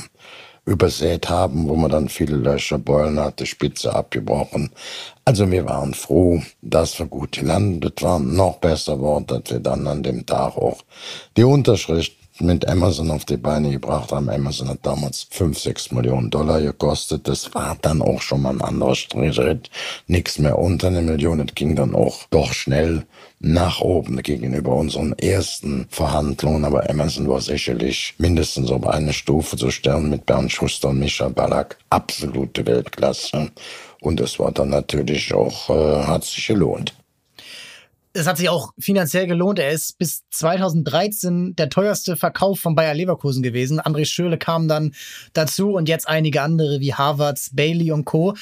übersät 0.64 1.28
haben, 1.28 1.68
wo 1.68 1.74
man 1.74 1.90
dann 1.90 2.08
viele 2.08 2.36
Löcher, 2.36 2.78
Beulen 2.78 3.18
hatte, 3.18 3.46
Spitze 3.46 3.94
abgebrochen. 3.94 4.70
Also 5.24 5.50
wir 5.50 5.66
waren 5.66 5.94
froh, 5.94 6.40
dass 6.60 6.98
wir 6.98 7.06
gut 7.06 7.32
gelandet 7.32 8.02
waren. 8.02 8.36
Noch 8.36 8.58
besser 8.58 9.00
war, 9.00 9.20
dass 9.22 9.42
wir 9.50 9.60
dann 9.60 9.86
an 9.86 10.02
dem 10.02 10.24
Tag 10.24 10.56
auch 10.56 10.82
die 11.36 11.44
Unterschrift 11.44 12.12
mit 12.42 12.68
Amazon 12.68 13.10
auf 13.10 13.24
die 13.24 13.36
Beine 13.36 13.70
gebracht 13.70 14.12
haben. 14.12 14.28
Amazon 14.28 14.68
hat 14.68 14.80
damals 14.82 15.26
5, 15.30 15.58
6 15.58 15.92
Millionen 15.92 16.30
Dollar 16.30 16.60
gekostet. 16.60 17.28
Das 17.28 17.54
war 17.54 17.76
dann 17.80 18.02
auch 18.02 18.20
schon 18.20 18.42
mal 18.42 18.50
ein 18.50 18.60
anderer 18.60 18.94
Schritt. 18.94 19.70
Nichts 20.06 20.38
mehr 20.38 20.58
unter 20.58 20.88
eine 20.88 21.02
Million. 21.02 21.38
Das 21.38 21.54
ging 21.54 21.76
dann 21.76 21.94
auch 21.94 22.24
doch 22.30 22.52
schnell 22.52 23.04
nach 23.40 23.80
oben 23.80 24.22
gegenüber 24.22 24.74
unseren 24.74 25.12
ersten 25.18 25.86
Verhandlungen. 25.90 26.64
Aber 26.64 26.88
Amazon 26.88 27.28
war 27.28 27.40
sicherlich 27.40 28.14
mindestens 28.18 28.70
auf 28.70 28.86
eine 28.86 29.12
Stufe 29.12 29.56
zu 29.56 29.70
stellen 29.70 30.10
mit 30.10 30.26
Bernd 30.26 30.52
Schuster 30.52 30.90
und 30.90 30.98
Micha 30.98 31.28
Ballack. 31.28 31.78
Absolute 31.90 32.66
Weltklasse. 32.66 33.50
Und 34.00 34.20
das 34.20 34.38
war 34.38 34.52
dann 34.52 34.70
natürlich 34.70 35.32
auch, 35.32 35.70
äh, 35.70 36.06
hat 36.06 36.24
sich 36.24 36.46
gelohnt 36.46 36.94
es 38.14 38.26
hat 38.26 38.36
sich 38.36 38.48
auch 38.48 38.72
finanziell 38.78 39.26
gelohnt. 39.26 39.58
Er 39.58 39.70
ist 39.70 39.98
bis 39.98 40.22
2013 40.30 41.56
der 41.56 41.68
teuerste 41.70 42.16
Verkauf 42.16 42.60
von 42.60 42.74
Bayer 42.74 42.94
Leverkusen 42.94 43.42
gewesen. 43.42 43.80
André 43.80 44.04
Schöle 44.04 44.38
kam 44.38 44.68
dann 44.68 44.94
dazu 45.32 45.72
und 45.72 45.88
jetzt 45.88 46.08
einige 46.08 46.42
andere 46.42 46.80
wie 46.80 46.94
Harvards, 46.94 47.50
Bailey 47.54 47.90
und 47.92 48.04
Co. 48.04 48.34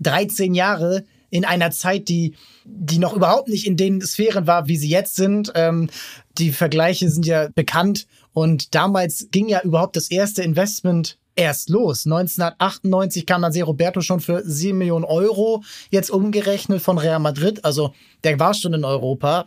13 0.00 0.54
Jahre 0.54 1.04
in 1.30 1.44
einer 1.44 1.70
Zeit, 1.70 2.08
die, 2.08 2.34
die 2.64 2.98
noch 2.98 3.14
überhaupt 3.14 3.48
nicht 3.48 3.66
in 3.66 3.76
den 3.76 4.00
Sphären 4.00 4.46
war, 4.46 4.68
wie 4.68 4.76
sie 4.76 4.88
jetzt 4.88 5.16
sind. 5.16 5.52
Ähm, 5.54 5.90
die 6.38 6.52
Vergleiche 6.52 7.08
sind 7.10 7.26
ja 7.26 7.48
bekannt 7.54 8.06
und 8.32 8.74
damals 8.74 9.28
ging 9.30 9.48
ja 9.48 9.62
überhaupt 9.62 9.96
das 9.96 10.10
erste 10.10 10.42
Investment 10.42 11.18
erst 11.36 11.68
los. 11.68 12.06
1998 12.06 13.26
kam 13.26 13.42
dann 13.42 13.52
Roberto 13.62 14.00
schon 14.00 14.20
für 14.20 14.42
7 14.44 14.76
Millionen 14.76 15.04
Euro, 15.04 15.62
jetzt 15.90 16.10
umgerechnet 16.10 16.82
von 16.82 16.98
Real 16.98 17.18
Madrid. 17.18 17.64
Also 17.64 17.92
der 18.24 18.40
war 18.40 18.54
schon 18.54 18.74
in 18.74 18.84
Europa. 18.84 19.46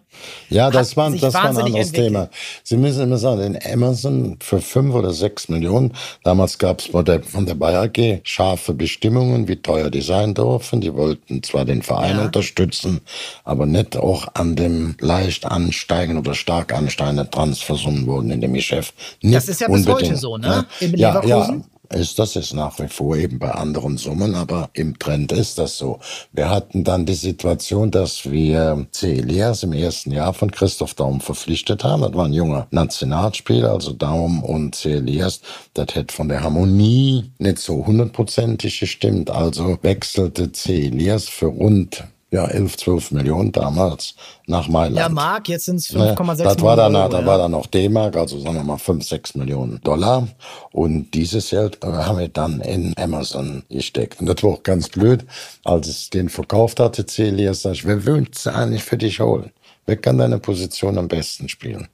Ja, 0.50 0.70
das 0.70 0.96
war, 0.96 1.10
das 1.12 1.34
war 1.34 1.50
ein 1.50 1.58
anderes 1.58 1.92
Thema. 1.92 2.30
Sie 2.64 2.78
müssen 2.78 3.04
immer 3.04 3.18
sagen, 3.18 3.42
in 3.42 3.74
Amazon 3.74 4.38
für 4.40 4.62
5 4.62 4.94
oder 4.94 5.12
6 5.12 5.50
Millionen, 5.50 5.94
damals 6.24 6.58
gab 6.58 6.80
es 6.80 6.88
von 6.88 7.04
der, 7.04 7.24
von 7.24 7.46
der 7.46 7.56
Bayer 7.56 7.84
AG 7.84 8.22
scharfe 8.24 8.74
Bestimmungen, 8.74 9.48
wie 9.48 9.56
teuer 9.56 9.90
die 9.90 10.02
sein 10.02 10.34
dürfen. 10.34 10.82
Die 10.82 10.94
wollten 10.94 11.44
zwar 11.44 11.66
den 11.66 11.82
Verein 11.82 12.18
ja. 12.18 12.26
unterstützen, 12.26 13.02
aber 13.44 13.66
nicht 13.66 13.98
auch 13.98 14.28
an 14.36 14.56
dem 14.56 14.96
leicht 15.00 15.46
ansteigenden 15.46 16.20
oder 16.20 16.36
stark 16.36 16.74
ansteigenden 16.74 17.30
Transfersummen 17.32 18.06
wurden 18.08 18.32
in 18.32 18.42
dem 18.42 18.54
Geschäft. 18.54 18.94
Nicht 19.22 19.36
das 19.36 19.48
ist 19.48 19.62
ja 19.62 19.68
bis 19.68 19.88
unbedingt, 19.88 20.12
heute 20.12 20.18
so, 20.18 20.38
ne? 20.38 20.66
Im 20.80 20.96
ja, 20.96 21.20
Leverkusen. 21.20 21.60
Ja, 21.60 21.77
ist 21.94 22.20
das 22.20 22.34
jetzt 22.34 22.54
nach 22.54 22.80
wie 22.80 22.88
vor 22.88 23.16
eben 23.16 23.40
bei 23.40 23.52
anderen 23.52 23.98
Summen, 23.98 24.36
aber 24.36 24.70
im 24.74 24.98
Trend 25.00 25.32
ist 25.32 25.58
das 25.58 25.78
so. 25.78 26.00
Wir 26.32 26.50
hatten 26.50 26.84
dann 26.84 27.06
die 27.06 27.14
Situation, 27.14 27.92
dass 27.92 28.30
wir 28.30 28.88
C. 28.92 29.18
Elias 29.18 29.64
im 29.64 29.74
ersten 29.74 30.12
Jahr 30.12 30.34
von 30.34 30.52
Christoph 30.52 30.94
Daum 30.94 31.22
verpflichtet 31.22 31.84
haben. 31.84 32.02
Das 32.02 32.14
war 32.14 32.26
ein 32.26 32.34
junger 32.34 32.68
Nationalspieler, 32.72 33.72
also 33.72 33.94
Daum 33.94 34.44
und 34.44 34.76
C. 34.76 34.94
Elias. 34.94 35.42
Das 35.74 35.96
hätte 35.96 36.14
von 36.14 36.30
der 36.30 36.44
Harmonie 36.44 37.32
nicht 37.38 37.60
so 37.60 37.86
hundertprozentig 37.86 38.80
gestimmt. 38.80 39.30
Also 39.30 39.78
wechselte 39.82 40.52
C. 40.52 40.88
Elias 40.88 41.28
für 41.28 41.48
rund 41.48 42.04
ja, 42.30 42.46
11, 42.46 42.78
12 42.78 43.12
Millionen 43.12 43.52
damals 43.54 44.16
nach 44.48 44.68
Mailand. 44.68 44.98
Ja, 44.98 45.10
Mark, 45.10 45.48
jetzt 45.48 45.66
sind 45.66 45.78
es 45.78 45.90
5,6 45.90 45.96
Millionen. 45.98 46.38
Das 46.44 46.62
war 46.62 46.76
dann, 46.76 46.96
Euro, 46.96 47.10
da 47.10 47.20
ja. 47.22 47.26
war 47.26 47.38
dann 47.38 47.52
noch 47.52 47.68
D-Mark, 47.68 48.18
also 48.18 48.40
sagen 48.40 48.56
wir 48.56 48.64
mal 48.64 48.78
5, 48.78 49.08
6 49.08 49.36
Millionen 49.36 49.80
Dollar. 49.82 50.28
Und 50.74 51.12
dieses 51.14 51.50
Geld 51.52 51.84
äh, 51.84 51.88
haben 51.88 52.20
wir 52.20 52.28
dann 52.28 52.60
in 52.62 52.94
Amazon 52.98 53.64
gesteckt. 53.70 54.20
Und 54.20 54.26
das 54.26 54.44
war 54.44 54.52
auch 54.52 54.64
ganz 54.64 54.90
blöd, 54.90 55.26
als 55.64 55.88
es 55.88 56.10
den 56.10 56.28
verkauft 56.28 56.82
hatte, 56.82 57.06
Celias, 57.06 57.62
sag 57.62 57.74
ich, 57.74 57.86
wer 57.86 58.06
will 58.06 58.28
es 58.30 58.46
eigentlich 58.46 58.84
für 58.84 58.98
dich 58.98 59.22
holen? 59.22 59.52
Wer 59.86 59.96
kann 59.96 60.18
deine 60.18 60.40
Position 60.40 60.98
am 60.98 61.08
besten 61.08 61.48
spielen? 61.48 61.88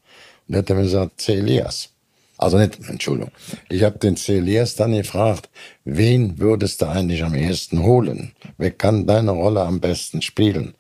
Und 0.48 0.56
er 0.56 0.60
hat 0.60 0.70
mir 0.70 0.82
gesagt, 0.82 1.22
Celias. 1.22 1.93
Also 2.38 2.58
nicht, 2.58 2.80
Entschuldigung. 2.90 3.32
Ich 3.70 3.84
habe 3.84 4.00
den 4.00 4.18
Celias 4.18 4.76
dann 4.76 4.94
gefragt, 4.94 5.50
wen 5.86 6.40
würdest 6.40 6.82
du 6.82 6.88
eigentlich 6.88 7.24
am 7.24 7.36
ehesten 7.36 7.84
holen? 7.84 8.34
Wer 8.58 8.72
kann 8.72 9.06
deine 9.06 9.32
Rolle 9.32 9.62
am 9.62 9.80
besten 9.80 10.22
spielen? 10.22 10.74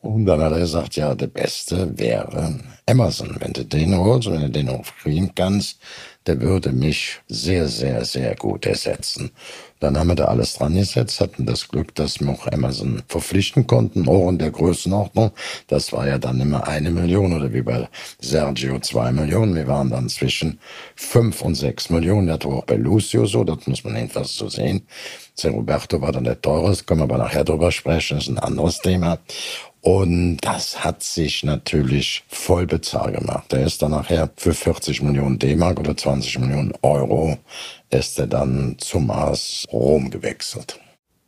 Und 0.00 0.26
dann 0.26 0.40
hat 0.40 0.52
er 0.52 0.60
gesagt, 0.60 0.96
ja, 0.96 1.14
der 1.14 1.26
Beste 1.26 1.98
wäre 1.98 2.60
Emerson. 2.86 3.36
Wenn 3.40 3.52
du 3.52 3.64
den 3.64 3.96
holst, 3.96 4.30
wenn 4.30 4.42
du 4.42 4.50
den 4.50 4.68
auch 4.68 4.84
kriegen 5.02 5.34
kannst, 5.34 5.80
der 6.26 6.40
würde 6.40 6.72
mich 6.72 7.20
sehr, 7.28 7.68
sehr, 7.68 8.04
sehr 8.04 8.36
gut 8.36 8.66
ersetzen. 8.66 9.32
Dann 9.80 9.98
haben 9.98 10.08
wir 10.08 10.14
da 10.14 10.26
alles 10.26 10.54
dran 10.54 10.74
gesetzt, 10.74 11.20
hatten 11.20 11.46
das 11.46 11.68
Glück, 11.68 11.94
dass 11.94 12.20
wir 12.20 12.30
auch 12.30 12.46
Amazon 12.46 13.02
verpflichten 13.08 13.66
konnten, 13.66 14.08
auch 14.08 14.28
in 14.28 14.38
der 14.38 14.50
Größenordnung. 14.50 15.32
Das 15.68 15.92
war 15.92 16.06
ja 16.06 16.18
dann 16.18 16.40
immer 16.40 16.66
eine 16.66 16.90
Million 16.90 17.32
oder 17.32 17.52
wie 17.52 17.62
bei 17.62 17.88
Sergio 18.20 18.78
zwei 18.80 19.12
Millionen. 19.12 19.54
Wir 19.54 19.66
waren 19.66 19.90
dann 19.90 20.08
zwischen 20.08 20.58
fünf 20.94 21.42
und 21.42 21.54
sechs 21.54 21.90
Millionen. 21.90 22.28
Das 22.28 22.44
war 22.44 22.54
auch 22.58 22.64
bei 22.64 22.76
Lucio 22.76 23.26
so, 23.26 23.44
das 23.44 23.66
muss 23.66 23.84
man 23.84 23.96
jedenfalls 23.96 24.34
so 24.34 24.48
sehen. 24.48 24.86
Ser 25.34 25.50
Roberto 25.50 26.00
war 26.00 26.12
dann 26.12 26.24
der 26.24 26.40
teure, 26.40 26.74
können 26.76 27.00
wir 27.00 27.04
aber 27.04 27.18
nachher 27.18 27.44
drüber 27.44 27.70
sprechen, 27.70 28.16
das 28.16 28.24
ist 28.24 28.30
ein 28.30 28.38
anderes 28.38 28.78
Thema. 28.78 29.18
Und 29.86 30.38
das 30.38 30.82
hat 30.82 31.04
sich 31.04 31.44
natürlich 31.44 32.24
voll 32.26 32.66
bezahlt 32.66 33.16
gemacht. 33.16 33.52
Der 33.52 33.64
ist 33.64 33.82
dann 33.82 33.92
nachher 33.92 34.30
für 34.36 34.52
40 34.52 35.00
Millionen 35.02 35.38
D-Mark 35.38 35.78
oder 35.78 35.96
20 35.96 36.40
Millionen 36.40 36.72
Euro 36.82 37.38
ist 37.90 38.18
er 38.18 38.26
dann 38.26 38.76
zum 38.78 39.10
AS 39.10 39.66
Rom 39.72 40.10
gewechselt. 40.10 40.80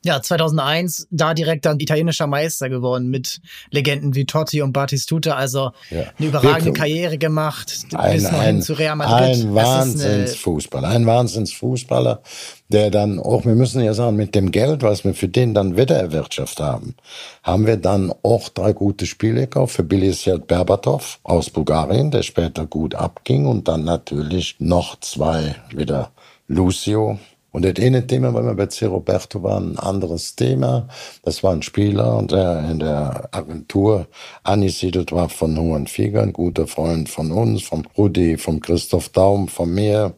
Ja, 0.05 0.23
2001 0.23 1.09
da 1.11 1.35
direkt 1.35 1.67
dann 1.67 1.81
italienischer 1.81 2.29
Meister 2.29 2.69
geworden 2.69 3.09
mit 3.09 3.41
Legenden 3.71 4.15
wie 4.15 4.27
Totti 4.27 4.62
und 4.62 4.73
Batistuta. 4.73 5.35
Also 5.35 5.73
ja. 5.91 6.05
eine 6.17 6.29
überragende 6.29 6.67
Wirklich. 6.67 6.75
Karriere 6.75 7.19
gemacht 7.19 7.75
ein, 7.95 8.15
bis 8.15 8.25
ein, 8.27 8.62
zu 8.62 8.75
Real 8.75 8.95
Madrid. 8.95 9.45
Ein 9.45 9.55
Wahnsinnsfußballer, 9.55 10.88
ein 10.88 11.05
Wahnsinnsfußballer, 11.05 12.23
der 12.69 12.91
dann 12.91 13.19
auch, 13.19 13.45
wir 13.45 13.57
müssen 13.57 13.83
ja 13.83 13.93
sagen, 13.93 14.15
mit 14.15 14.37
dem 14.37 14.53
Geld, 14.53 14.83
was 14.83 15.05
wir 15.05 15.15
für 15.15 15.29
den 15.29 15.53
dann 15.53 15.77
wieder 15.77 15.97
erwirtschaftet 15.97 16.65
haben, 16.65 16.95
haben 17.43 17.67
wir 17.67 17.77
dann 17.77 18.12
auch 18.23 18.49
drei 18.50 18.73
gute 18.73 19.05
Spiele 19.05 19.43
gekauft 19.43 19.75
für 19.75 19.83
Bilisjad 19.83 20.47
Berbatov 20.47 21.19
aus 21.25 21.50
Bulgarien, 21.50 22.12
der 22.12 22.23
später 22.23 22.67
gut 22.67 22.95
abging 22.95 23.47
und 23.47 23.67
dann 23.67 23.83
natürlich 23.83 24.57
noch 24.61 25.00
zwei 25.00 25.57
wieder 25.75 26.12
Lucio 26.49 27.19
und 27.50 27.64
das 27.64 27.83
eine 27.85 28.07
Thema, 28.07 28.35
weil 28.35 28.45
wir 28.45 28.55
bei 28.55 28.67
C. 28.67 28.87
Roberto 28.87 29.43
waren, 29.43 29.73
ein 29.73 29.78
anderes 29.78 30.37
Thema. 30.37 30.87
Das 31.23 31.43
war 31.43 31.52
ein 31.52 31.62
Spieler, 31.62 32.23
der 32.23 32.71
in 32.71 32.78
der 32.78 33.28
Agentur 33.33 34.07
angesiedelt 34.43 35.12
war 35.12 35.28
von 35.28 35.59
Huan 35.59 35.87
Fieger, 35.87 36.23
ein 36.23 36.33
guter 36.33 36.67
Freund 36.67 37.09
von 37.09 37.33
uns, 37.33 37.62
vom 37.62 37.85
Rudi, 37.97 38.37
vom 38.37 38.61
Christoph 38.61 39.09
Daum, 39.09 39.49
von 39.49 39.73
mir. 39.73 40.14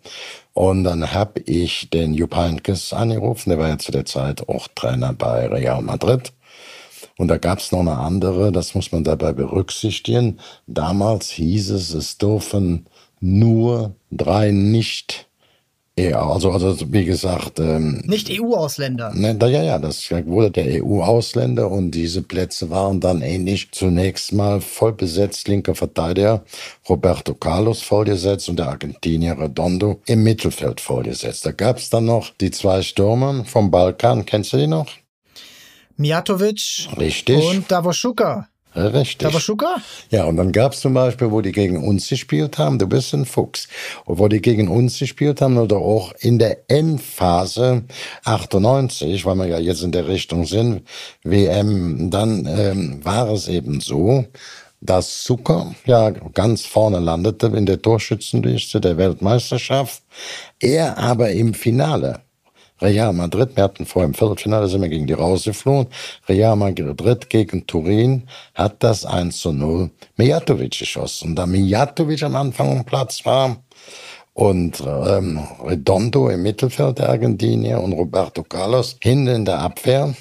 Und 0.54 0.84
dann 0.84 1.12
habe 1.12 1.40
ich 1.46 1.88
den 1.90 2.14
Jupp 2.14 2.34
Heynckes 2.36 2.92
angerufen, 2.92 3.50
der 3.50 3.58
war 3.58 3.68
ja 3.68 3.78
zu 3.78 3.92
der 3.92 4.04
Zeit 4.04 4.48
auch 4.48 4.68
Trainer 4.74 5.12
bei 5.12 5.46
Real 5.46 5.82
Madrid. 5.82 6.32
Und 7.16 7.28
da 7.28 7.38
gab 7.38 7.60
es 7.60 7.70
noch 7.70 7.80
eine 7.80 7.98
andere, 7.98 8.50
das 8.50 8.74
muss 8.74 8.92
man 8.92 9.04
dabei 9.04 9.32
berücksichtigen. 9.32 10.40
Damals 10.66 11.30
hieß 11.30 11.70
es, 11.70 11.94
es 11.94 12.18
dürfen 12.18 12.86
nur 13.20 13.94
drei 14.10 14.50
nicht 14.50 15.29
ja, 16.08 16.26
also, 16.26 16.50
also 16.50 16.76
wie 16.92 17.04
gesagt. 17.04 17.60
Ähm, 17.60 18.02
Nicht 18.06 18.30
EU-Ausländer. 18.30 19.12
Ne, 19.14 19.36
ja, 19.50 19.62
ja, 19.62 19.78
das 19.78 20.10
wurde 20.10 20.50
der 20.50 20.82
EU-Ausländer 20.82 21.70
und 21.70 21.90
diese 21.90 22.22
Plätze 22.22 22.70
waren 22.70 23.00
dann 23.00 23.22
ähnlich 23.22 23.70
zunächst 23.72 24.32
mal 24.32 24.60
voll 24.60 24.92
besetzt. 24.92 25.48
Linker 25.48 25.74
Verteidiger 25.74 26.42
Roberto 26.88 27.34
Carlos 27.34 27.82
vollgesetzt 27.82 28.48
und 28.48 28.58
der 28.58 28.68
Argentinier 28.68 29.38
Redondo 29.38 30.00
im 30.06 30.22
Mittelfeld 30.22 30.80
vollgesetzt. 30.80 31.44
Da 31.44 31.52
gab 31.52 31.78
es 31.78 31.90
dann 31.90 32.06
noch 32.06 32.30
die 32.40 32.50
zwei 32.50 32.82
Stürmer 32.82 33.44
vom 33.44 33.70
Balkan. 33.70 34.24
Kennst 34.24 34.52
du 34.52 34.56
die 34.56 34.66
noch? 34.66 34.86
Mijatovic 35.96 36.88
Richtig. 36.98 37.44
und 37.44 37.70
Davoschuka. 37.70 38.48
Richtig. 38.74 39.18
Tabaschuka? 39.18 39.76
Ja, 40.10 40.24
und 40.24 40.36
dann 40.36 40.52
gab's 40.52 40.80
zum 40.80 40.94
Beispiel, 40.94 41.30
wo 41.30 41.40
die 41.40 41.52
gegen 41.52 41.82
uns 41.82 42.08
gespielt 42.08 42.58
haben, 42.58 42.78
du 42.78 42.86
bist 42.86 43.12
ein 43.14 43.24
Fuchs, 43.24 43.68
und 44.04 44.18
wo 44.18 44.28
die 44.28 44.40
gegen 44.40 44.68
uns 44.68 44.98
gespielt 44.98 45.40
haben 45.40 45.58
oder 45.58 45.78
auch 45.78 46.12
in 46.20 46.38
der 46.38 46.58
Endphase 46.68 47.82
98, 48.24 49.24
weil 49.24 49.36
wir 49.36 49.46
ja 49.46 49.58
jetzt 49.58 49.82
in 49.82 49.92
der 49.92 50.06
Richtung 50.06 50.46
sind, 50.46 50.82
WM, 51.24 52.10
dann 52.10 52.46
ähm, 52.46 53.04
war 53.04 53.28
es 53.30 53.48
eben 53.48 53.80
so, 53.80 54.24
dass 54.80 55.24
Zucker 55.24 55.74
ja 55.84 56.10
ganz 56.10 56.64
vorne 56.64 57.00
landete 57.00 57.48
in 57.48 57.66
der 57.66 57.82
Torschützenliste 57.82 58.80
der 58.80 58.96
Weltmeisterschaft, 58.96 60.02
er 60.58 60.96
aber 60.96 61.30
im 61.30 61.54
Finale 61.54 62.20
Real 62.80 63.12
Madrid, 63.12 63.56
wir 63.56 63.64
hatten 63.64 63.86
vor 63.86 64.04
im 64.04 64.14
Viertelfinale, 64.14 64.68
sind 64.68 64.82
wir 64.82 64.88
gegen 64.88 65.06
die 65.06 65.12
rausgeflohen. 65.12 65.86
Real 66.28 66.56
Madrid 66.56 67.28
gegen 67.28 67.66
Turin 67.66 68.24
hat 68.54 68.82
das 68.82 69.04
1 69.04 69.38
zu 69.38 69.52
0 69.52 69.90
Mijatovic 70.16 70.78
geschossen. 70.78 71.30
Und 71.30 71.36
da 71.36 71.46
Mijatovic 71.46 72.22
am 72.22 72.36
Anfang 72.36 72.78
am 72.78 72.84
Platz 72.84 73.24
war 73.24 73.56
und 74.32 74.80
ähm, 74.80 75.40
Redondo 75.62 76.30
im 76.30 76.42
Mittelfeld 76.42 76.98
der 76.98 77.10
Argentinier 77.10 77.80
und 77.80 77.92
Roberto 77.92 78.42
Carlos 78.42 78.96
hinten 79.02 79.28
in 79.28 79.44
der 79.44 79.58
Abwehr, 79.58 80.14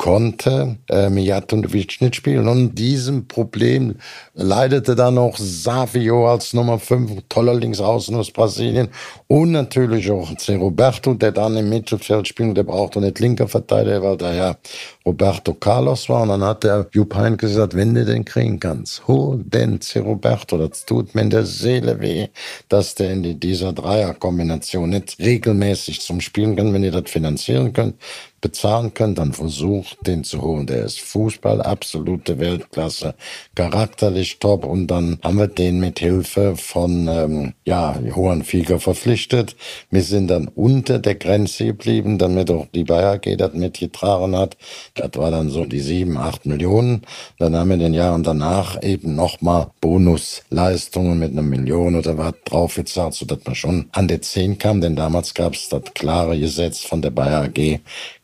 konnte 0.00 0.78
äh, 0.88 1.10
Mijatovic 1.10 2.00
nicht 2.00 2.16
spielen. 2.16 2.48
Und 2.48 2.74
diesem 2.74 3.28
Problem 3.28 3.96
leidete 4.32 4.96
dann 4.96 5.18
auch 5.18 5.36
Savio 5.36 6.26
als 6.26 6.54
Nummer 6.54 6.78
5, 6.78 7.24
toller 7.28 7.52
Linksaußen 7.52 8.16
aus 8.16 8.30
Brasilien. 8.30 8.88
Und 9.26 9.52
natürlich 9.52 10.10
auch 10.10 10.34
C. 10.36 10.54
Roberto, 10.54 11.12
der 11.12 11.32
dann 11.32 11.54
im 11.58 11.68
Mittelfeld 11.68 12.26
spielt. 12.26 12.56
Der 12.56 12.62
brauchte 12.62 12.98
nicht 12.98 13.20
linker 13.20 13.46
Verteidiger, 13.46 14.02
weil 14.02 14.16
der 14.16 14.32
ja 14.32 14.56
Roberto 15.04 15.52
Carlos 15.52 16.08
war. 16.08 16.22
Und 16.22 16.30
dann 16.30 16.44
hat 16.44 16.64
der 16.64 16.86
Jupp 16.92 17.14
Heynckes 17.14 17.50
gesagt, 17.50 17.76
wenn 17.76 17.94
du 17.94 18.02
den 18.06 18.24
kriegen 18.24 18.58
kannst, 18.58 19.06
hol 19.06 19.44
den 19.44 19.82
C. 19.82 19.98
Roberto. 19.98 20.56
Das 20.56 20.86
tut 20.86 21.14
mir 21.14 21.20
in 21.20 21.30
der 21.30 21.44
Seele 21.44 22.00
weh, 22.00 22.28
dass 22.70 22.94
der 22.94 23.12
in 23.12 23.38
dieser 23.38 23.74
Dreierkombination 23.74 24.88
nicht 24.88 25.18
regelmäßig 25.18 26.00
zum 26.00 26.22
Spielen 26.22 26.56
kann, 26.56 26.72
wenn 26.72 26.84
ihr 26.84 26.90
das 26.90 27.10
finanzieren 27.10 27.74
könnt 27.74 27.96
bezahlen 28.40 28.94
könnt, 28.94 29.18
dann 29.18 29.32
versucht 29.32 29.98
den 30.06 30.24
zu 30.24 30.42
holen. 30.42 30.66
Der 30.66 30.84
ist 30.84 31.00
Fußball, 31.00 31.62
absolute 31.62 32.38
Weltklasse, 32.38 33.14
charakterlich 33.54 34.38
top 34.38 34.64
und 34.64 34.86
dann 34.86 35.18
haben 35.22 35.38
wir 35.38 35.46
den 35.46 35.80
mit 35.80 35.98
Hilfe 35.98 36.56
von 36.56 37.08
ähm, 37.08 37.54
ja, 37.64 37.98
Johann 38.00 38.42
Fieger 38.42 38.80
verpflichtet. 38.80 39.56
Wir 39.90 40.02
sind 40.02 40.28
dann 40.28 40.48
unter 40.48 40.98
der 40.98 41.14
Grenze 41.14 41.66
geblieben, 41.66 42.18
damit 42.18 42.50
auch 42.50 42.66
die 42.74 42.84
Bayer 42.84 43.18
das 43.18 43.54
mitgetragen 43.54 44.36
hat. 44.36 44.56
Das 44.94 45.10
war 45.14 45.30
dann 45.30 45.50
so 45.50 45.64
die 45.64 45.80
sieben, 45.80 46.16
acht 46.16 46.46
Millionen. 46.46 47.02
Dann 47.38 47.56
haben 47.56 47.70
wir 47.70 47.76
den 47.76 47.94
Jahren 47.94 48.22
danach 48.22 48.82
eben 48.82 49.14
nochmal 49.14 49.70
Bonusleistungen 49.80 51.18
mit 51.18 51.32
einer 51.32 51.42
Million 51.42 51.96
oder 51.96 52.16
was 52.18 52.34
draufgezahlt, 52.44 53.14
sodass 53.14 53.40
man 53.44 53.54
schon 53.54 53.88
an 53.92 54.08
der 54.08 54.22
zehn 54.22 54.58
kam, 54.58 54.80
denn 54.80 54.96
damals 54.96 55.34
gab 55.34 55.54
es 55.54 55.68
das 55.68 55.82
klare 55.94 56.38
Gesetz 56.38 56.80
von 56.80 57.02
der 57.02 57.10
Bayer 57.10 57.44
AG, 57.44 57.80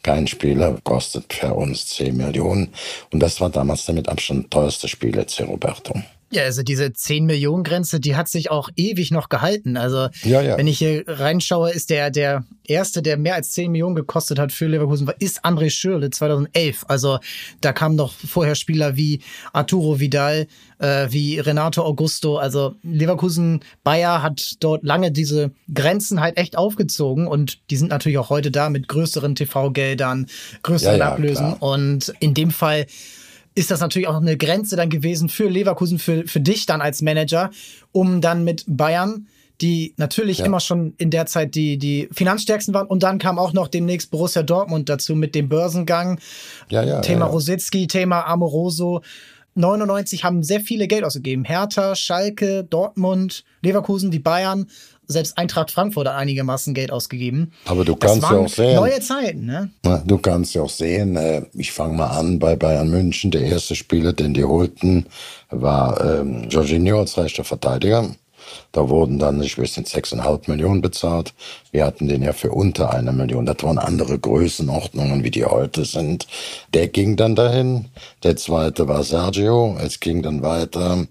kein 0.06 0.28
Spieler 0.28 0.78
kostet 0.84 1.32
für 1.32 1.52
uns 1.52 1.88
10 1.88 2.16
Millionen. 2.16 2.72
Und 3.10 3.18
das 3.18 3.40
war 3.40 3.50
damals 3.50 3.86
der 3.86 3.96
mit 3.96 4.08
Abstand 4.08 4.52
teuerste 4.52 4.86
Spieler, 4.86 5.26
C. 5.26 5.42
Roberto. 5.42 6.00
Ja, 6.30 6.42
also 6.42 6.64
diese 6.64 6.92
10 6.92 7.24
Millionen 7.24 7.62
Grenze, 7.62 8.00
die 8.00 8.16
hat 8.16 8.28
sich 8.28 8.50
auch 8.50 8.68
ewig 8.74 9.12
noch 9.12 9.28
gehalten. 9.28 9.76
Also 9.76 10.08
ja, 10.24 10.40
ja. 10.40 10.58
wenn 10.58 10.66
ich 10.66 10.78
hier 10.78 11.04
reinschaue, 11.06 11.70
ist 11.70 11.88
der 11.90 12.10
der 12.10 12.44
erste, 12.64 13.00
der 13.00 13.16
mehr 13.16 13.36
als 13.36 13.52
10 13.52 13.70
Millionen 13.70 13.94
gekostet 13.94 14.38
hat 14.40 14.50
für 14.50 14.66
Leverkusen, 14.66 15.08
ist 15.20 15.44
André 15.44 15.70
Schürle 15.70 16.10
2011. 16.10 16.84
Also 16.88 17.20
da 17.60 17.72
kamen 17.72 17.94
noch 17.94 18.12
vorher 18.12 18.56
Spieler 18.56 18.96
wie 18.96 19.20
Arturo 19.52 20.00
Vidal, 20.00 20.48
äh, 20.80 21.06
wie 21.10 21.38
Renato 21.38 21.84
Augusto. 21.84 22.38
Also 22.38 22.74
Leverkusen 22.82 23.60
Bayer 23.84 24.20
hat 24.20 24.56
dort 24.58 24.82
lange 24.82 25.12
diese 25.12 25.52
Grenzen 25.72 26.20
halt 26.20 26.38
echt 26.38 26.58
aufgezogen 26.58 27.28
und 27.28 27.58
die 27.70 27.76
sind 27.76 27.88
natürlich 27.90 28.18
auch 28.18 28.30
heute 28.30 28.50
da 28.50 28.68
mit 28.68 28.88
größeren 28.88 29.36
TV-Geldern, 29.36 30.26
größeren 30.64 30.98
ja, 30.98 31.12
Ablösen. 31.12 31.56
Klar. 31.56 31.62
Und 31.62 32.12
in 32.18 32.34
dem 32.34 32.50
Fall 32.50 32.86
ist 33.56 33.70
das 33.70 33.80
natürlich 33.80 34.06
auch 34.06 34.20
eine 34.20 34.36
Grenze 34.36 34.76
dann 34.76 34.90
gewesen 34.90 35.28
für 35.28 35.48
Leverkusen, 35.48 35.98
für, 35.98 36.26
für 36.26 36.40
dich 36.40 36.66
dann 36.66 36.80
als 36.80 37.02
Manager, 37.02 37.50
um 37.90 38.20
dann 38.20 38.44
mit 38.44 38.64
Bayern, 38.68 39.26
die 39.62 39.94
natürlich 39.96 40.38
ja. 40.38 40.44
immer 40.44 40.60
schon 40.60 40.94
in 40.98 41.10
der 41.10 41.24
Zeit 41.24 41.54
die, 41.54 41.78
die 41.78 42.08
finanzstärksten 42.12 42.74
waren. 42.74 42.86
Und 42.86 43.02
dann 43.02 43.18
kam 43.18 43.38
auch 43.38 43.54
noch 43.54 43.68
demnächst 43.68 44.10
Borussia 44.10 44.42
Dortmund 44.42 44.90
dazu 44.90 45.16
mit 45.16 45.34
dem 45.34 45.48
Börsengang. 45.48 46.20
Ja, 46.68 46.82
ja, 46.82 47.00
Thema 47.00 47.26
ja, 47.26 47.32
Rositzky, 47.32 47.86
Thema 47.86 48.26
Amoroso. 48.26 49.00
99 49.54 50.22
haben 50.22 50.42
sehr 50.42 50.60
viele 50.60 50.86
Geld 50.86 51.04
ausgegeben. 51.04 51.44
Hertha, 51.44 51.94
Schalke, 51.94 52.62
Dortmund, 52.64 53.42
Leverkusen, 53.62 54.10
die 54.10 54.18
Bayern 54.18 54.66
selbst 55.06 55.38
Eintracht 55.38 55.70
Frankfurt 55.70 56.08
hat 56.08 56.16
einigermaßen 56.16 56.74
Geld 56.74 56.90
ausgegeben. 56.90 57.52
Aber 57.64 57.84
du 57.84 57.96
kannst 57.96 58.22
ja 58.22 58.38
auch 58.38 58.48
sehen. 58.48 58.76
Neue 58.76 59.00
Zeiten, 59.00 59.46
ne? 59.46 59.70
Du 60.06 60.18
kannst 60.18 60.54
ja 60.54 60.62
auch 60.62 60.70
sehen, 60.70 61.16
äh, 61.16 61.42
ich 61.54 61.72
fange 61.72 61.96
mal 61.96 62.08
an 62.08 62.38
bei 62.38 62.56
Bayern 62.56 62.90
München. 62.90 63.30
Der 63.30 63.42
erste 63.42 63.74
Spieler, 63.74 64.12
den 64.12 64.34
die 64.34 64.44
holten, 64.44 65.06
war 65.50 66.00
ähm, 66.04 66.48
Jorginho 66.48 67.00
als 67.00 67.16
rechter 67.16 67.44
Verteidiger. 67.44 68.10
Da 68.72 68.88
wurden 68.88 69.18
dann, 69.18 69.42
ich 69.42 69.58
weiß 69.58 69.78
nicht, 69.78 69.88
6,5 69.88 70.50
Millionen 70.50 70.80
bezahlt. 70.80 71.34
Wir 71.72 71.84
hatten 71.84 72.08
den 72.08 72.22
ja 72.22 72.32
für 72.32 72.52
unter 72.52 72.92
einer 72.92 73.12
Million. 73.12 73.46
Das 73.46 73.62
waren 73.62 73.78
andere 73.78 74.18
Größenordnungen, 74.18 75.24
wie 75.24 75.30
die 75.30 75.44
heute 75.44 75.84
sind. 75.84 76.26
Der 76.74 76.88
ging 76.88 77.16
dann 77.16 77.34
dahin. 77.34 77.86
Der 78.22 78.36
zweite 78.36 78.88
war 78.88 79.02
Sergio. 79.02 79.76
Es 79.80 80.00
ging 80.00 80.22
dann 80.22 80.42
weiter. 80.42 81.06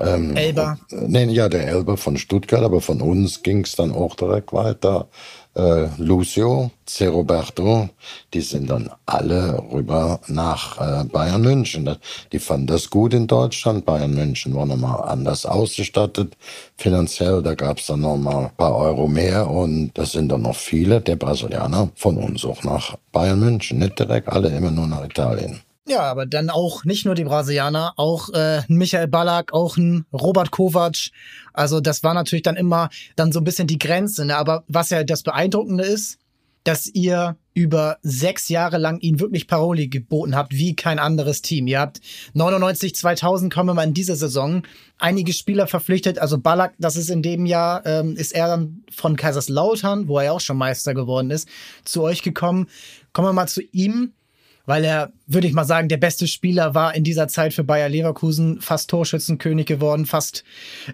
Ähm, 0.00 0.36
Elber. 0.36 0.78
Nee, 0.90 1.24
ja, 1.26 1.48
der 1.48 1.68
Elber 1.68 1.96
von 1.96 2.16
Stuttgart, 2.16 2.62
aber 2.62 2.80
von 2.80 3.00
uns 3.00 3.42
ging 3.42 3.64
es 3.64 3.76
dann 3.76 3.92
auch 3.92 4.14
direkt 4.14 4.52
weiter. 4.52 5.08
Äh, 5.54 5.88
Lucio, 5.98 6.70
C. 6.86 7.08
Roberto, 7.08 7.88
die 8.32 8.40
sind 8.40 8.70
dann 8.70 8.88
alle 9.04 9.60
rüber 9.72 10.20
nach 10.28 10.80
äh, 10.80 11.04
Bayern 11.04 11.42
München. 11.42 11.96
Die 12.32 12.38
fanden 12.38 12.68
das 12.68 12.88
gut 12.88 13.14
in 13.14 13.26
Deutschland. 13.26 13.84
Bayern 13.84 14.14
München 14.14 14.54
war 14.54 14.64
nochmal 14.64 15.08
anders 15.08 15.46
ausgestattet 15.46 16.36
finanziell. 16.76 17.42
Da 17.42 17.54
gab 17.54 17.78
es 17.78 17.86
dann 17.86 18.00
nochmal 18.00 18.44
ein 18.44 18.56
paar 18.56 18.76
Euro 18.76 19.08
mehr 19.08 19.50
und 19.50 19.90
das 19.94 20.12
sind 20.12 20.28
dann 20.30 20.42
noch 20.42 20.56
viele 20.56 21.00
der 21.00 21.16
Brasilianer 21.16 21.90
von 21.96 22.16
uns 22.16 22.44
auch 22.44 22.62
nach 22.62 22.96
Bayern 23.10 23.40
München. 23.40 23.80
Nicht 23.80 23.98
direkt 23.98 24.28
alle 24.28 24.48
immer 24.50 24.70
nur 24.70 24.86
nach 24.86 25.04
Italien. 25.04 25.60
Ja, 25.90 26.02
aber 26.02 26.24
dann 26.24 26.50
auch 26.50 26.84
nicht 26.84 27.04
nur 27.04 27.16
die 27.16 27.24
Brasilianer, 27.24 27.94
auch 27.96 28.28
äh, 28.28 28.62
Michael 28.68 29.08
Ballack, 29.08 29.52
auch 29.52 29.76
ein 29.76 30.06
Robert 30.12 30.52
Kovac. 30.52 31.10
Also 31.52 31.80
das 31.80 32.04
war 32.04 32.14
natürlich 32.14 32.44
dann 32.44 32.54
immer 32.54 32.90
dann 33.16 33.32
so 33.32 33.40
ein 33.40 33.44
bisschen 33.44 33.66
die 33.66 33.78
Grenze. 33.78 34.24
Ne? 34.24 34.36
Aber 34.36 34.62
was 34.68 34.90
ja 34.90 35.02
das 35.02 35.24
Beeindruckende 35.24 35.82
ist, 35.82 36.18
dass 36.62 36.86
ihr 36.86 37.36
über 37.54 37.98
sechs 38.02 38.48
Jahre 38.48 38.78
lang 38.78 39.00
ihn 39.00 39.18
wirklich 39.18 39.48
Paroli 39.48 39.88
geboten 39.88 40.36
habt, 40.36 40.52
wie 40.52 40.76
kein 40.76 41.00
anderes 41.00 41.42
Team. 41.42 41.66
Ihr 41.66 41.80
habt 41.80 42.00
99, 42.34 42.94
2000 42.94 43.52
kommen 43.52 43.70
wir 43.70 43.74
mal 43.74 43.82
in 43.82 43.92
dieser 43.92 44.14
Saison 44.14 44.62
einige 44.96 45.32
Spieler 45.32 45.66
verpflichtet. 45.66 46.20
Also 46.20 46.38
Ballack, 46.38 46.74
das 46.78 46.94
ist 46.94 47.10
in 47.10 47.22
dem 47.22 47.46
Jahr, 47.46 47.84
ähm, 47.84 48.14
ist 48.14 48.32
er 48.32 48.46
dann 48.46 48.84
von 48.92 49.16
Kaiserslautern, 49.16 50.06
wo 50.06 50.18
er 50.18 50.26
ja 50.26 50.32
auch 50.32 50.40
schon 50.40 50.56
Meister 50.56 50.94
geworden 50.94 51.32
ist, 51.32 51.48
zu 51.84 52.02
euch 52.02 52.22
gekommen. 52.22 52.68
Kommen 53.12 53.26
wir 53.26 53.32
mal 53.32 53.48
zu 53.48 53.62
ihm 53.72 54.12
weil 54.70 54.84
er, 54.84 55.10
würde 55.26 55.48
ich 55.48 55.52
mal 55.52 55.64
sagen, 55.64 55.88
der 55.88 55.96
beste 55.96 56.28
Spieler 56.28 56.76
war 56.76 56.94
in 56.94 57.02
dieser 57.02 57.26
Zeit 57.26 57.52
für 57.52 57.64
Bayer 57.64 57.88
Leverkusen, 57.88 58.60
fast 58.60 58.88
Torschützenkönig 58.88 59.66
geworden, 59.66 60.06
fast 60.06 60.44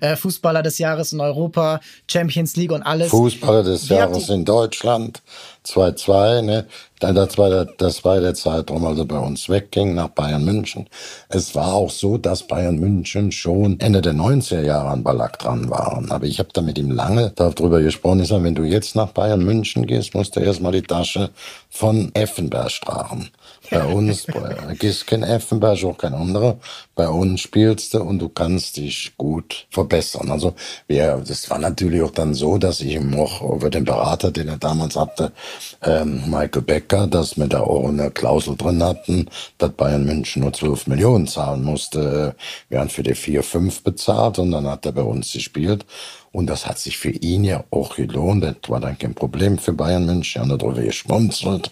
äh, 0.01 0.17
Fußballer 0.17 0.63
des 0.63 0.79
Jahres 0.79 1.13
in 1.13 1.21
Europa, 1.21 1.81
Champions 2.11 2.57
League 2.57 2.73
und 2.73 2.83
alles. 2.83 3.11
Fußballer 3.11 3.63
des 3.65 3.91
Wie 3.91 3.95
Jahres 3.95 4.31
in 4.31 4.47
Deutschland, 4.47 5.21
2-2, 5.67 6.41
ne? 6.41 6.67
Das 6.99 7.37
war, 7.37 7.51
der, 7.51 7.67
das 7.67 8.03
war 8.07 8.19
der 8.21 8.33
Zeitraum, 8.33 8.87
also 8.87 9.05
bei 9.05 9.19
uns 9.19 9.51
wegging 9.51 9.95
nach 9.95 10.09
Bayern 10.09 10.43
München. 10.43 10.89
Es 11.29 11.55
war 11.55 11.75
auch 11.75 11.91
so, 11.91 12.17
dass 12.17 12.47
Bayern 12.47 12.79
München 12.79 13.33
schon 13.33 13.79
Ende 13.81 14.01
der 14.01 14.15
90er 14.15 14.63
Jahre 14.63 14.89
an 14.89 15.03
Ballack 15.03 15.39
dran 15.39 15.69
waren. 15.69 16.11
Aber 16.11 16.25
ich 16.25 16.39
habe 16.39 16.49
da 16.55 16.63
mit 16.63 16.79
ihm 16.79 16.91
lange 16.91 17.33
darüber 17.37 17.83
gesprochen. 17.83 18.21
Ich 18.21 18.29
sage, 18.29 18.45
wenn 18.45 18.55
du 18.55 18.65
jetzt 18.65 18.97
nach 18.97 19.09
Bayern 19.09 19.45
München 19.45 19.87
gehst, 19.87 20.15
musst 20.15 20.37
du 20.37 20.41
erstmal 20.41 20.73
die 20.73 20.81
Tasche 20.81 21.29
von 21.69 22.15
Effenberg 22.15 22.71
strachen. 22.71 23.29
Bei 23.71 23.85
uns 23.85 24.27
gehst 24.79 25.07
kein 25.07 25.23
Effenberg, 25.23 25.83
auch 25.85 25.99
kein 25.99 26.15
anderer. 26.15 26.59
Bei 26.95 27.09
uns 27.09 27.41
spielst 27.41 27.95
du 27.95 28.03
und 28.03 28.19
du 28.19 28.29
kannst 28.29 28.77
dich 28.77 29.13
gut 29.17 29.67
verbessern. 29.71 30.31
Also 30.31 30.55
wir, 30.87 31.23
das 31.27 31.49
war 31.51 31.59
natürlich 31.59 32.03
auch 32.03 32.11
dann 32.11 32.35
so, 32.35 32.59
dass 32.59 32.81
ich 32.81 32.95
ihm 32.95 33.15
auch 33.15 33.43
über 33.43 33.71
den 33.71 33.85
Berater, 33.85 34.31
den 34.31 34.49
er 34.49 34.57
damals 34.57 34.97
hatte, 34.97 35.33
ähm, 35.83 36.23
Michael 36.27 36.63
Becker, 36.63 37.07
dass 37.07 37.37
wir 37.37 37.47
da 37.47 37.61
auch 37.61 37.89
eine 37.89 38.11
Klausel 38.11 38.57
drin 38.57 38.83
hatten, 38.83 39.29
dass 39.59 39.73
Bayern 39.73 40.05
München 40.05 40.43
nur 40.43 40.53
12 40.53 40.87
Millionen 40.87 41.27
zahlen 41.27 41.63
musste. 41.63 42.35
Wir 42.69 42.81
haben 42.81 42.91
für 42.91 43.03
die 43.03 43.15
4, 43.15 43.43
5 43.43 43.83
bezahlt 43.83 44.39
und 44.39 44.51
dann 44.51 44.67
hat 44.67 44.87
er 44.87 44.93
bei 44.93 45.03
uns 45.03 45.33
gespielt. 45.33 45.85
Und 46.33 46.49
das 46.49 46.67
hat 46.67 46.79
sich 46.79 46.99
für 46.99 47.11
ihn 47.11 47.45
ja 47.45 47.65
auch 47.71 47.97
gelohnt. 47.97 48.45
Das 48.45 48.57
war 48.69 48.79
dann 48.79 48.99
kein 48.99 49.15
Problem 49.15 49.57
für 49.57 49.73
Bayern 49.73 50.05
München. 50.05 50.43
Und 50.43 50.61
darüber 50.61 50.83
geschmunzelt. 50.83 51.71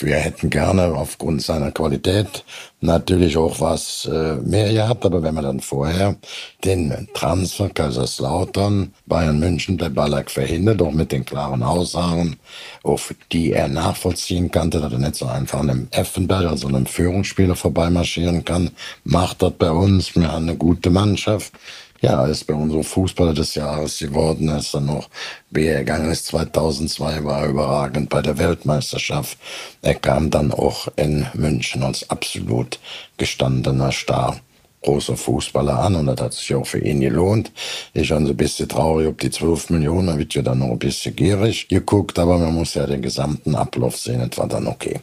Wir 0.00 0.16
hätten 0.16 0.50
gerne 0.50 0.94
aufgrund 0.94 1.42
seiner 1.42 1.70
Qualität 1.72 2.44
natürlich 2.80 3.36
auch 3.36 3.60
was 3.60 4.08
äh, 4.10 4.36
mehr 4.36 4.72
gehabt, 4.72 5.04
aber 5.04 5.22
wenn 5.22 5.34
man 5.34 5.44
dann 5.44 5.60
vorher 5.60 6.16
den 6.64 7.08
Transfer 7.14 7.68
Kaiserslautern, 7.68 8.92
Bayern 9.06 9.40
München 9.40 9.76
bei 9.76 9.88
Ballack 9.88 10.30
verhindert, 10.30 10.80
auch 10.82 10.92
mit 10.92 11.10
den 11.10 11.24
klaren 11.24 11.62
Aussagen, 11.62 12.36
auf 12.82 13.14
die 13.32 13.52
er 13.52 13.68
nachvollziehen 13.68 14.50
konnte, 14.50 14.80
dass 14.80 14.92
er 14.92 14.98
nicht 14.98 15.16
so 15.16 15.26
einfach 15.26 15.60
an 15.60 15.70
einem 15.70 15.88
Effenberg, 15.90 16.46
also 16.46 16.68
einem 16.68 16.86
Führungsspieler 16.86 17.56
vorbeimarschieren 17.56 18.44
kann, 18.44 18.70
macht 19.04 19.42
das 19.42 19.52
bei 19.58 19.70
uns. 19.70 20.14
Wir 20.14 20.30
haben 20.30 20.48
eine 20.48 20.56
gute 20.56 20.90
Mannschaft 20.90 21.52
ja, 22.00 22.26
ist 22.26 22.46
bei 22.46 22.54
unserem 22.54 22.84
Fußballer 22.84 23.34
des 23.34 23.54
Jahres 23.54 23.98
geworden, 23.98 24.48
ist 24.50 24.74
dann 24.74 24.86
noch 24.86 25.08
BR 25.50 25.80
gegangen 25.80 26.10
ist 26.10 26.26
2002, 26.26 27.24
war 27.24 27.46
überragend 27.46 28.08
bei 28.08 28.22
der 28.22 28.38
Weltmeisterschaft. 28.38 29.38
Er 29.82 29.94
kam 29.94 30.30
dann 30.30 30.52
auch 30.52 30.88
in 30.96 31.26
München 31.34 31.82
als 31.82 32.08
absolut 32.10 32.78
gestandener 33.16 33.92
Star 33.92 34.40
großer 34.82 35.16
Fußballer 35.16 35.78
an 35.78 35.96
und 35.96 36.06
das 36.06 36.20
hat 36.20 36.32
sich 36.34 36.54
auch 36.54 36.66
für 36.66 36.78
ihn 36.78 37.00
gelohnt. 37.00 37.52
Ich 37.94 38.08
bin 38.10 38.26
so 38.26 38.32
ein 38.32 38.36
bisschen 38.36 38.68
traurig, 38.68 39.08
ob 39.08 39.18
die 39.18 39.30
12 39.30 39.70
Millionen, 39.70 40.06
da 40.06 40.18
wird 40.18 40.34
ja 40.34 40.42
dann 40.42 40.60
noch 40.60 40.70
ein 40.70 40.78
bisschen 40.78 41.16
gierig 41.16 41.68
geguckt, 41.68 42.18
aber 42.18 42.38
man 42.38 42.54
muss 42.54 42.74
ja 42.74 42.86
den 42.86 43.02
gesamten 43.02 43.54
Ablauf 43.54 43.96
sehen, 43.96 44.26
das 44.28 44.38
war 44.38 44.48
dann 44.48 44.66
okay. 44.66 45.00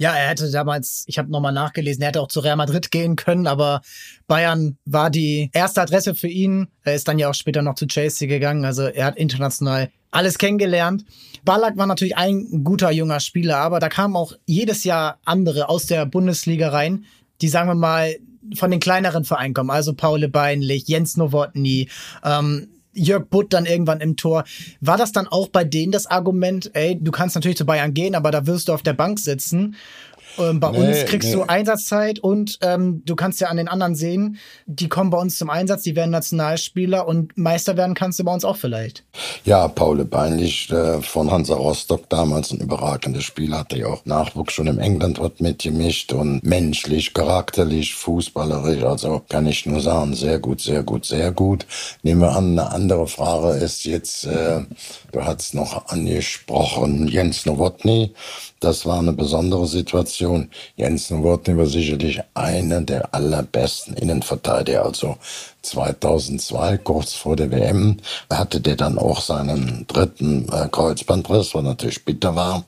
Ja, 0.00 0.14
er 0.14 0.30
hätte 0.30 0.50
damals, 0.50 1.04
ich 1.08 1.18
habe 1.18 1.30
nochmal 1.30 1.52
nachgelesen, 1.52 2.00
er 2.00 2.08
hätte 2.08 2.22
auch 2.22 2.28
zu 2.28 2.40
Real 2.40 2.56
Madrid 2.56 2.90
gehen 2.90 3.16
können, 3.16 3.46
aber 3.46 3.82
Bayern 4.26 4.78
war 4.86 5.10
die 5.10 5.50
erste 5.52 5.82
Adresse 5.82 6.14
für 6.14 6.26
ihn. 6.26 6.68
Er 6.84 6.94
ist 6.94 7.06
dann 7.06 7.18
ja 7.18 7.28
auch 7.28 7.34
später 7.34 7.60
noch 7.60 7.74
zu 7.74 7.86
Chelsea 7.86 8.26
gegangen, 8.26 8.64
also 8.64 8.84
er 8.84 9.04
hat 9.04 9.18
international 9.18 9.90
alles 10.10 10.38
kennengelernt. 10.38 11.04
Ballack 11.44 11.76
war 11.76 11.86
natürlich 11.86 12.16
ein 12.16 12.64
guter 12.64 12.90
junger 12.90 13.20
Spieler, 13.20 13.58
aber 13.58 13.78
da 13.78 13.90
kamen 13.90 14.16
auch 14.16 14.32
jedes 14.46 14.84
Jahr 14.84 15.18
andere 15.26 15.68
aus 15.68 15.84
der 15.84 16.06
Bundesliga 16.06 16.70
rein, 16.70 17.04
die 17.42 17.48
sagen 17.48 17.68
wir 17.68 17.74
mal 17.74 18.16
von 18.54 18.70
den 18.70 18.80
kleineren 18.80 19.26
Vereinen 19.26 19.52
kommen, 19.52 19.68
also 19.68 19.92
Paul 19.92 20.26
Beinlich, 20.28 20.88
Jens 20.88 21.18
Nowotny, 21.18 21.90
ähm, 22.24 22.68
Jörg 22.92 23.28
Butt 23.28 23.52
dann 23.52 23.66
irgendwann 23.66 24.00
im 24.00 24.16
Tor. 24.16 24.44
War 24.80 24.96
das 24.96 25.12
dann 25.12 25.28
auch 25.28 25.48
bei 25.48 25.64
denen 25.64 25.92
das 25.92 26.06
Argument, 26.06 26.70
ey, 26.74 26.98
du 27.00 27.10
kannst 27.10 27.36
natürlich 27.36 27.56
zu 27.56 27.66
Bayern 27.66 27.94
gehen, 27.94 28.14
aber 28.14 28.30
da 28.30 28.46
wirst 28.46 28.68
du 28.68 28.72
auf 28.72 28.82
der 28.82 28.94
Bank 28.94 29.18
sitzen? 29.18 29.76
Ähm, 30.40 30.60
bei 30.60 30.70
nee, 30.70 30.78
uns 30.78 31.04
kriegst 31.04 31.28
nee. 31.28 31.34
du 31.34 31.42
Einsatzzeit 31.42 32.18
und 32.18 32.58
ähm, 32.62 33.02
du 33.04 33.16
kannst 33.16 33.40
ja 33.40 33.48
an 33.48 33.56
den 33.56 33.68
anderen 33.68 33.94
sehen, 33.94 34.38
die 34.66 34.88
kommen 34.88 35.10
bei 35.10 35.18
uns 35.18 35.38
zum 35.38 35.50
Einsatz, 35.50 35.82
die 35.82 35.96
werden 35.96 36.10
Nationalspieler 36.10 37.06
und 37.06 37.36
Meister 37.36 37.76
werden 37.76 37.94
kannst 37.94 38.18
du 38.18 38.24
bei 38.24 38.32
uns 38.32 38.44
auch 38.44 38.56
vielleicht. 38.56 39.04
Ja, 39.44 39.68
Paul 39.68 40.04
Beinlich 40.04 40.70
äh, 40.70 41.02
von 41.02 41.30
Hansa 41.30 41.54
Rostock 41.54 42.08
damals 42.08 42.52
ein 42.52 42.58
überragendes 42.58 43.24
Spiel, 43.24 43.54
hatte 43.54 43.78
ja 43.78 43.86
auch 43.86 44.04
Nachwuchs 44.06 44.54
schon 44.54 44.66
im 44.66 44.78
England 44.78 45.20
wird 45.20 45.40
mitgemischt 45.40 46.12
und 46.12 46.42
menschlich, 46.44 47.12
charakterlich, 47.12 47.94
fußballerisch, 47.94 48.82
also 48.82 49.22
kann 49.28 49.46
ich 49.46 49.66
nur 49.66 49.80
sagen, 49.80 50.14
sehr 50.14 50.38
gut, 50.38 50.60
sehr 50.60 50.82
gut, 50.82 51.04
sehr 51.04 51.32
gut. 51.32 51.66
Nehmen 52.02 52.22
wir 52.22 52.36
an, 52.36 52.58
eine 52.58 52.70
andere 52.70 53.06
Frage 53.06 53.58
ist 53.58 53.84
jetzt, 53.84 54.26
äh, 54.26 54.62
du 55.12 55.24
hast 55.24 55.54
noch 55.54 55.88
angesprochen, 55.88 57.08
Jens 57.08 57.46
Nowotny, 57.46 58.12
das 58.60 58.86
war 58.86 58.98
eine 58.98 59.12
besondere 59.12 59.66
Situation. 59.66 60.50
Jens 60.76 61.10
Nowotny 61.10 61.56
war 61.56 61.66
sicherlich 61.66 62.20
einer 62.34 62.80
der 62.80 63.14
allerbesten 63.14 63.94
Innenverteidiger. 63.94 64.84
Also 64.84 65.16
2002, 65.62 66.78
kurz 66.78 67.14
vor 67.14 67.36
der 67.36 67.50
WM, 67.50 67.98
hatte 68.30 68.60
der 68.60 68.76
dann 68.76 68.98
auch 68.98 69.20
seinen 69.20 69.86
dritten 69.86 70.48
äh, 70.52 70.68
Kreuzbandriss, 70.70 71.54
was 71.54 71.62
natürlich 71.62 72.04
bitter 72.04 72.36
war. 72.36 72.64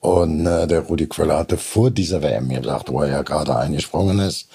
Und 0.00 0.46
äh, 0.46 0.66
der 0.66 0.80
Rudi 0.80 1.06
Quelle 1.06 1.36
hatte 1.36 1.56
vor 1.56 1.90
dieser 1.92 2.22
WM 2.22 2.48
gesagt, 2.48 2.90
wo 2.90 3.02
er 3.02 3.08
ja 3.08 3.22
gerade 3.22 3.56
eingesprungen 3.56 4.18
ist, 4.18 4.48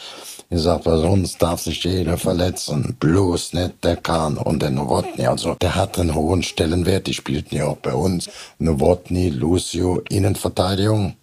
gesagt, 0.50 0.86
bei 0.86 0.98
sonst 0.98 1.42
darf 1.42 1.62
sich 1.62 1.84
jeder 1.84 2.18
verletzen, 2.18 2.96
bloß 3.00 3.54
nicht 3.54 3.84
der 3.84 3.98
Kahn 3.98 4.38
und 4.38 4.62
der 4.62 4.70
Nowotny. 4.70 5.28
Also 5.28 5.56
der 5.56 5.76
hat 5.76 6.00
einen 6.00 6.16
hohen 6.16 6.44
Stellenwert, 6.44 7.08
die 7.08 7.14
spielten 7.14 7.56
ja 7.56 7.68
auch 7.68 7.78
bei 7.78 7.94
uns. 7.94 8.30
Nowotny, 8.60 9.30
Lucio, 9.30 10.02
Innenverteidigung. 10.10 11.16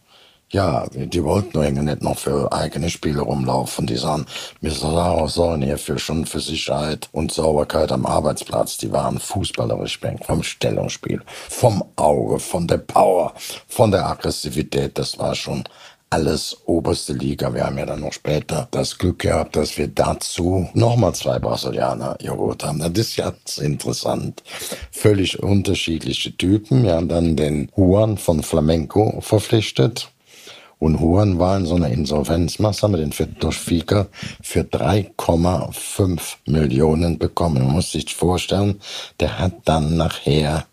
Ja, 0.51 0.87
die 0.93 1.25
wollten 1.25 1.59
nur 1.59 1.69
nicht 1.69 2.03
noch 2.03 2.17
für 2.17 2.53
eigene 2.53 2.89
Spiele 2.89 3.23
rumlaufen. 3.23 3.89
Die 3.89 3.97
sagen, 3.97 4.25
wir 4.61 4.71
sollen 4.71 5.63
hier 5.63 5.79
für 5.79 5.99
schon 5.99 6.27
für 6.27 6.39
Sicherheit 6.39 7.09
und 7.11 7.33
Sauberkeit 7.33 7.91
am 7.91 8.07
Arbeitsplatz. 8.07 8.77
Die 8.77 8.93
waren 8.93 9.19
fußballerisch 9.19 9.99
vom 10.25 10.45
Stellungsspiel, 10.45 11.23
vom 11.27 11.83
Auge, 11.97 12.39
von 12.39 12.69
der 12.69 12.79
Power, 12.79 13.33
von 13.67 13.91
der 13.91 14.07
Aggressivität. 14.07 14.97
Das 14.97 15.19
war 15.19 15.35
schon 15.35 15.65
alles 16.14 16.57
oberste 16.66 17.12
Liga. 17.12 17.53
Wir 17.53 17.66
haben 17.66 17.77
ja 17.77 17.87
dann 17.87 17.98
noch 17.98 18.12
später 18.12 18.68
das 18.70 18.98
Glück 18.98 19.18
gehabt, 19.18 19.57
dass 19.57 19.77
wir 19.77 19.88
dazu 19.88 20.68
nochmal 20.72 21.12
zwei 21.12 21.40
Brasilianer 21.40 22.16
geholt 22.20 22.62
haben. 22.62 22.79
Das 22.79 22.92
ist 22.92 23.16
ja 23.16 23.33
interessant. 23.61 24.40
Völlig 24.92 25.42
unterschiedliche 25.42 26.37
Typen. 26.37 26.85
Wir 26.85 26.94
haben 26.94 27.09
dann 27.09 27.35
den 27.35 27.68
Juan 27.74 28.16
von 28.16 28.44
Flamenco 28.44 29.20
verpflichtet. 29.22 30.09
Und 30.79 31.00
Juan 31.00 31.40
war 31.40 31.57
in 31.57 31.66
so 31.66 31.74
einer 31.74 31.88
Insolvenzmasse, 31.88 32.87
mit 32.87 33.00
den 33.00 33.11
für, 33.11 33.27
durch 33.27 33.57
FICA 33.57 34.07
für 34.40 34.61
3,5 34.61 36.20
Millionen 36.46 37.18
bekommen. 37.18 37.64
Man 37.64 37.72
muss 37.72 37.90
sich 37.90 38.14
vorstellen, 38.14 38.81
der 39.18 39.40
hat 39.40 39.55
dann 39.64 39.96
nachher 39.96 40.66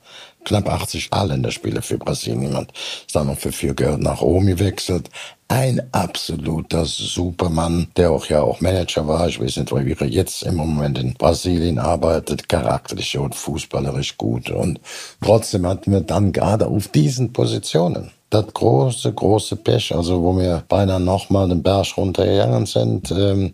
knapp 0.43 0.69
80 0.69 1.11
A-Länderspiele 1.11 1.81
für 1.81 1.97
Brasilien. 1.97 2.43
Jemand 2.43 2.71
ist 3.05 3.15
dann 3.15 3.27
noch 3.27 3.37
für 3.37 3.51
viel 3.51 3.73
Geld 3.73 3.99
nach 3.99 4.21
Rom 4.21 4.45
gewechselt. 4.45 5.09
Ein 5.47 5.81
absoluter 5.91 6.85
Supermann, 6.85 7.87
der 7.97 8.11
auch 8.11 8.25
ja 8.27 8.41
auch 8.41 8.61
Manager 8.61 9.07
war. 9.07 9.27
Ich 9.27 9.39
weiß 9.41 9.57
nicht, 9.57 9.71
wie 9.73 9.91
er 9.99 10.07
jetzt 10.07 10.43
im 10.43 10.55
Moment 10.55 10.97
in 10.97 11.13
Brasilien 11.13 11.77
arbeitet. 11.77 12.47
Charakterlich 12.47 13.17
und 13.17 13.35
fußballerisch 13.35 14.17
gut. 14.17 14.49
Und 14.49 14.79
trotzdem 15.21 15.67
hatten 15.67 15.91
wir 15.91 16.01
dann 16.01 16.31
gerade 16.31 16.67
auf 16.67 16.87
diesen 16.87 17.33
Positionen 17.33 18.11
das 18.31 18.47
große, 18.53 19.13
große 19.13 19.57
Pech, 19.57 19.93
also 19.93 20.23
wo 20.23 20.37
wir 20.37 20.63
beinahe 20.67 20.99
nochmal 20.99 21.49
den 21.49 21.61
Berg 21.61 21.97
runtergegangen 21.97 22.65
sind, 22.65 23.11
ähm, 23.11 23.53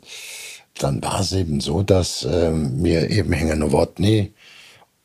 dann 0.79 1.03
war 1.03 1.21
es 1.21 1.33
eben 1.33 1.59
so, 1.59 1.81
dass 1.81 2.27
ähm, 2.31 2.83
wir 2.83 3.09
eben 3.09 3.33
Hängen 3.33 3.59
Nowotny 3.59 4.31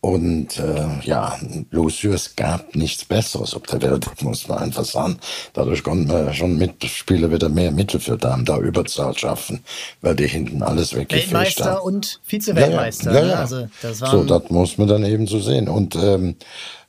und 0.03 0.59
äh, 0.59 0.89
ja, 1.05 1.39
Lucio, 1.71 2.13
es 2.13 2.35
gab 2.35 2.75
nichts 2.75 3.05
Besseres 3.05 3.55
auf 3.55 3.63
der 3.63 3.81
Welt, 3.83 4.09
muss 4.23 4.49
man 4.49 4.59
einfach 4.59 4.85
sagen. 4.85 5.17
Dadurch 5.53 5.85
konnten 5.85 6.09
wir 6.09 6.33
schon 6.35 6.57
Mitspieler 6.57 7.31
wieder 7.31 7.49
mehr 7.49 7.71
Mittelfeld 7.71 8.25
haben, 8.25 8.45
da 8.45 8.59
Überzahl 8.59 9.17
schaffen, 9.17 9.61
weil 10.01 10.17
die 10.17 10.27
hinten 10.27 10.65
alles 10.65 10.97
weggefischt 10.97 11.33
haben. 11.33 11.41
Weltmeister 11.41 11.85
und 11.85 12.21
Vize-Weltmeister. 12.25 13.13
Ja, 13.13 13.21
ja, 13.21 13.27
ja, 13.27 13.35
ne? 13.35 13.39
Also, 13.39 13.69
das 13.81 13.99
so, 13.99 14.25
das 14.25 14.51
muss 14.51 14.77
man 14.77 14.89
dann 14.89 15.05
eben 15.05 15.29
so 15.29 15.39
sehen. 15.39 15.69
Und 15.69 15.95
ähm, 15.95 16.35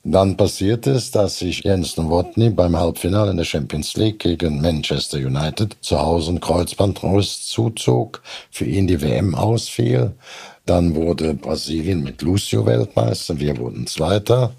dann 0.04 0.36
passiert 0.36 0.88
es, 0.88 1.12
dass 1.12 1.38
sich 1.38 1.64
Jens 1.64 1.96
Nowotny 1.98 2.50
beim 2.50 2.76
Halbfinale 2.76 3.30
in 3.30 3.38
der 3.38 3.46
Champions 3.46 3.96
League 3.96 4.20
gegen 4.20 4.60
Manchester 4.60 5.20
United 5.20 5.78
zu 5.82 6.02
Hause 6.02 6.32
ein 6.32 6.40
Kreuzbandriss 6.40 7.46
zuzog, 7.46 8.24
für 8.50 8.66
ihn 8.66 8.88
die 8.88 9.02
WM 9.04 9.36
ausfiel 9.36 10.14
dann 10.66 10.96
wurde 10.96 11.34
Brasilien 11.34 12.04
mit 12.04 12.22
Lucio 12.22 12.66
Weltmeister, 12.66 13.40
wir 13.40 13.58
wurden 13.58 13.88
Zweiter. 13.88 14.54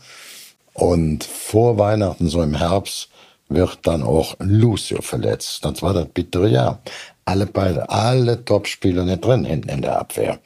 Und 0.74 1.24
vor 1.24 1.78
Weihnachten, 1.78 2.28
so 2.28 2.42
im 2.42 2.54
Herbst, 2.54 3.08
wird 3.48 3.78
dann 3.82 4.02
auch 4.02 4.34
Lucio 4.40 5.00
verletzt. 5.02 5.64
Das 5.64 5.82
war 5.82 5.94
das 5.94 6.08
bittere 6.08 6.48
Jahr. 6.48 6.80
Alle 7.24 7.46
beide, 7.46 7.88
alle 7.88 8.44
Topspieler 8.44 9.04
nicht 9.04 9.24
drin 9.24 9.44
hinten 9.44 9.68
in 9.68 9.82
der 9.82 9.98
Abwehr. 9.98 10.40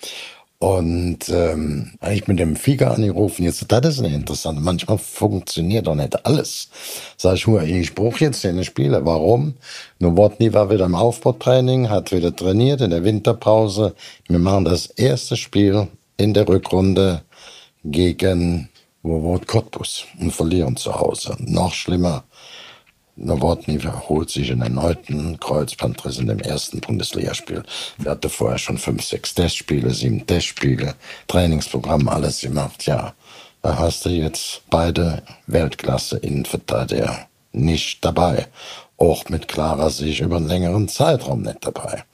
Und 0.61 1.29
ähm, 1.29 1.93
ich 2.11 2.27
mit 2.27 2.41
dem 2.41 2.57
Flieger 2.57 2.91
angerufen, 2.91 3.45
jetzt, 3.45 3.65
das 3.69 3.87
ist 3.87 3.99
eine 4.01 4.13
interessante, 4.13 4.61
manchmal 4.61 4.99
funktioniert 4.99 5.87
doch 5.87 5.95
nicht 5.95 6.27
alles. 6.27 6.69
Sag 7.17 7.37
ich, 7.37 7.47
ich 7.47 7.95
brauche 7.95 8.25
jetzt 8.25 8.43
den 8.43 8.65
Spieler. 8.65 9.07
Warum? 9.07 9.55
Nowotny 10.01 10.53
war 10.53 10.69
wieder 10.71 10.87
im 10.87 10.97
Aufbautraining, 10.97 11.91
hat 11.91 12.11
wieder 12.11 12.35
trainiert 12.35 12.81
in 12.81 12.91
der 12.91 13.05
Winterpause. 13.05 13.95
Wir 14.27 14.41
machen 14.41 14.65
das 14.65 14.87
erste 14.87 15.37
Spiel 15.37 15.87
in 16.17 16.35
der 16.35 16.49
Rückrunde 16.49 17.23
gegen 17.85 18.69
wo 19.03 19.33
war 19.33 19.41
Cottbus 19.41 20.05
und 20.21 20.33
verlieren 20.33 20.77
zu 20.77 20.95
Hause. 20.95 21.37
Noch 21.39 21.73
schlimmer, 21.73 22.25
Nowotny 23.21 23.81
holt 23.81 24.31
sich 24.31 24.51
einen 24.53 24.63
erneuten 24.63 25.41
Kreuzbandriss 25.41 26.19
in 26.19 26.29
dem 26.29 26.39
ersten 26.39 26.81
Bundesligaspiel. 26.81 27.65
Er 28.05 28.13
hatte 28.13 28.29
vorher 28.29 28.59
schon 28.59 28.79
fünf, 28.79 29.03
sechs 29.03 29.35
Testspiele, 29.35 29.93
sieben 29.93 30.25
Testspiele, 30.27 30.95
Trainingsprogramm, 31.27 32.09
alles 32.09 32.41
gemacht. 32.41 32.87
Ja, 32.87 33.15
da 33.63 33.79
hast 33.79 34.05
du 34.05 34.11
jetzt 34.11 34.63
beide 34.71 35.23
Weltklasse-Innenverteidiger 35.49 37.27
nicht 37.53 38.05
dabei. 38.05 38.47
Auch 38.97 39.29
mit 39.29 39.49
klarer 39.49 39.91
Sicht 39.91 40.21
über 40.21 40.37
einen 40.37 40.49
längeren 40.49 40.89
Zeitraum 40.89 41.43
nicht 41.43 41.65
dabei. 41.65 42.05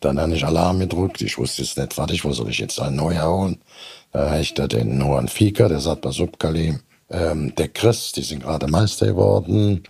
Dann 0.00 0.20
habe 0.20 0.34
ich 0.34 0.44
Alarm 0.44 0.78
gedrückt. 0.80 1.20
Ich 1.22 1.38
wusste 1.38 1.62
jetzt 1.62 1.76
nicht, 1.76 1.98
warte 1.98 2.14
ich, 2.14 2.24
wo 2.24 2.32
soll 2.32 2.50
ich 2.50 2.58
jetzt 2.58 2.80
einen 2.80 2.96
neu 2.96 3.18
holen? 3.18 3.58
Da 4.12 4.30
habe 4.30 4.40
ich 4.40 4.54
da 4.54 4.66
den 4.66 4.98
Noan 4.98 5.28
Fieker, 5.28 5.68
der 5.68 5.80
sagt 5.80 6.02
bei 6.02 6.10
Subkali, 6.10 6.78
ähm, 7.10 7.54
der 7.56 7.68
Chris, 7.68 8.12
die 8.12 8.22
sind 8.22 8.42
gerade 8.42 8.66
Meister 8.68 9.06
geworden. 9.06 9.82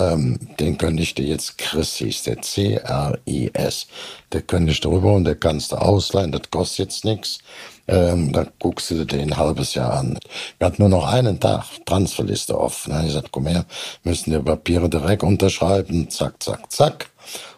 Ähm, 0.00 0.38
den 0.58 0.78
dir 0.78 1.24
jetzt, 1.24 1.58
Chris 1.58 1.96
hieß 1.96 2.22
der, 2.22 2.40
C-R-I-S, 2.40 3.86
der 4.32 4.42
könnte 4.42 4.72
ich 4.72 4.80
drüber 4.80 5.12
und 5.12 5.24
der 5.24 5.34
kannst 5.34 5.72
du 5.72 5.76
ausleihen, 5.76 6.32
das 6.32 6.50
kostet 6.50 6.78
jetzt 6.86 7.04
nichts. 7.04 7.38
Ähm, 7.86 8.32
da 8.32 8.46
guckst 8.58 8.90
du 8.90 9.04
den 9.04 9.32
ein 9.32 9.36
halbes 9.36 9.74
Jahr 9.74 9.94
an. 9.94 10.18
Wir 10.58 10.66
hatten 10.68 10.82
nur 10.82 10.88
noch 10.88 11.06
einen 11.06 11.40
Tag, 11.40 11.64
Transferliste 11.84 12.58
offen. 12.58 12.94
Ich 13.04 13.12
sagte, 13.12 13.30
komm 13.32 13.48
her, 13.48 13.66
müssen 14.04 14.30
die 14.30 14.38
Papiere 14.38 14.88
direkt 14.88 15.22
unterschreiben, 15.22 16.08
zack, 16.08 16.42
zack, 16.42 16.70
zack. 16.72 17.10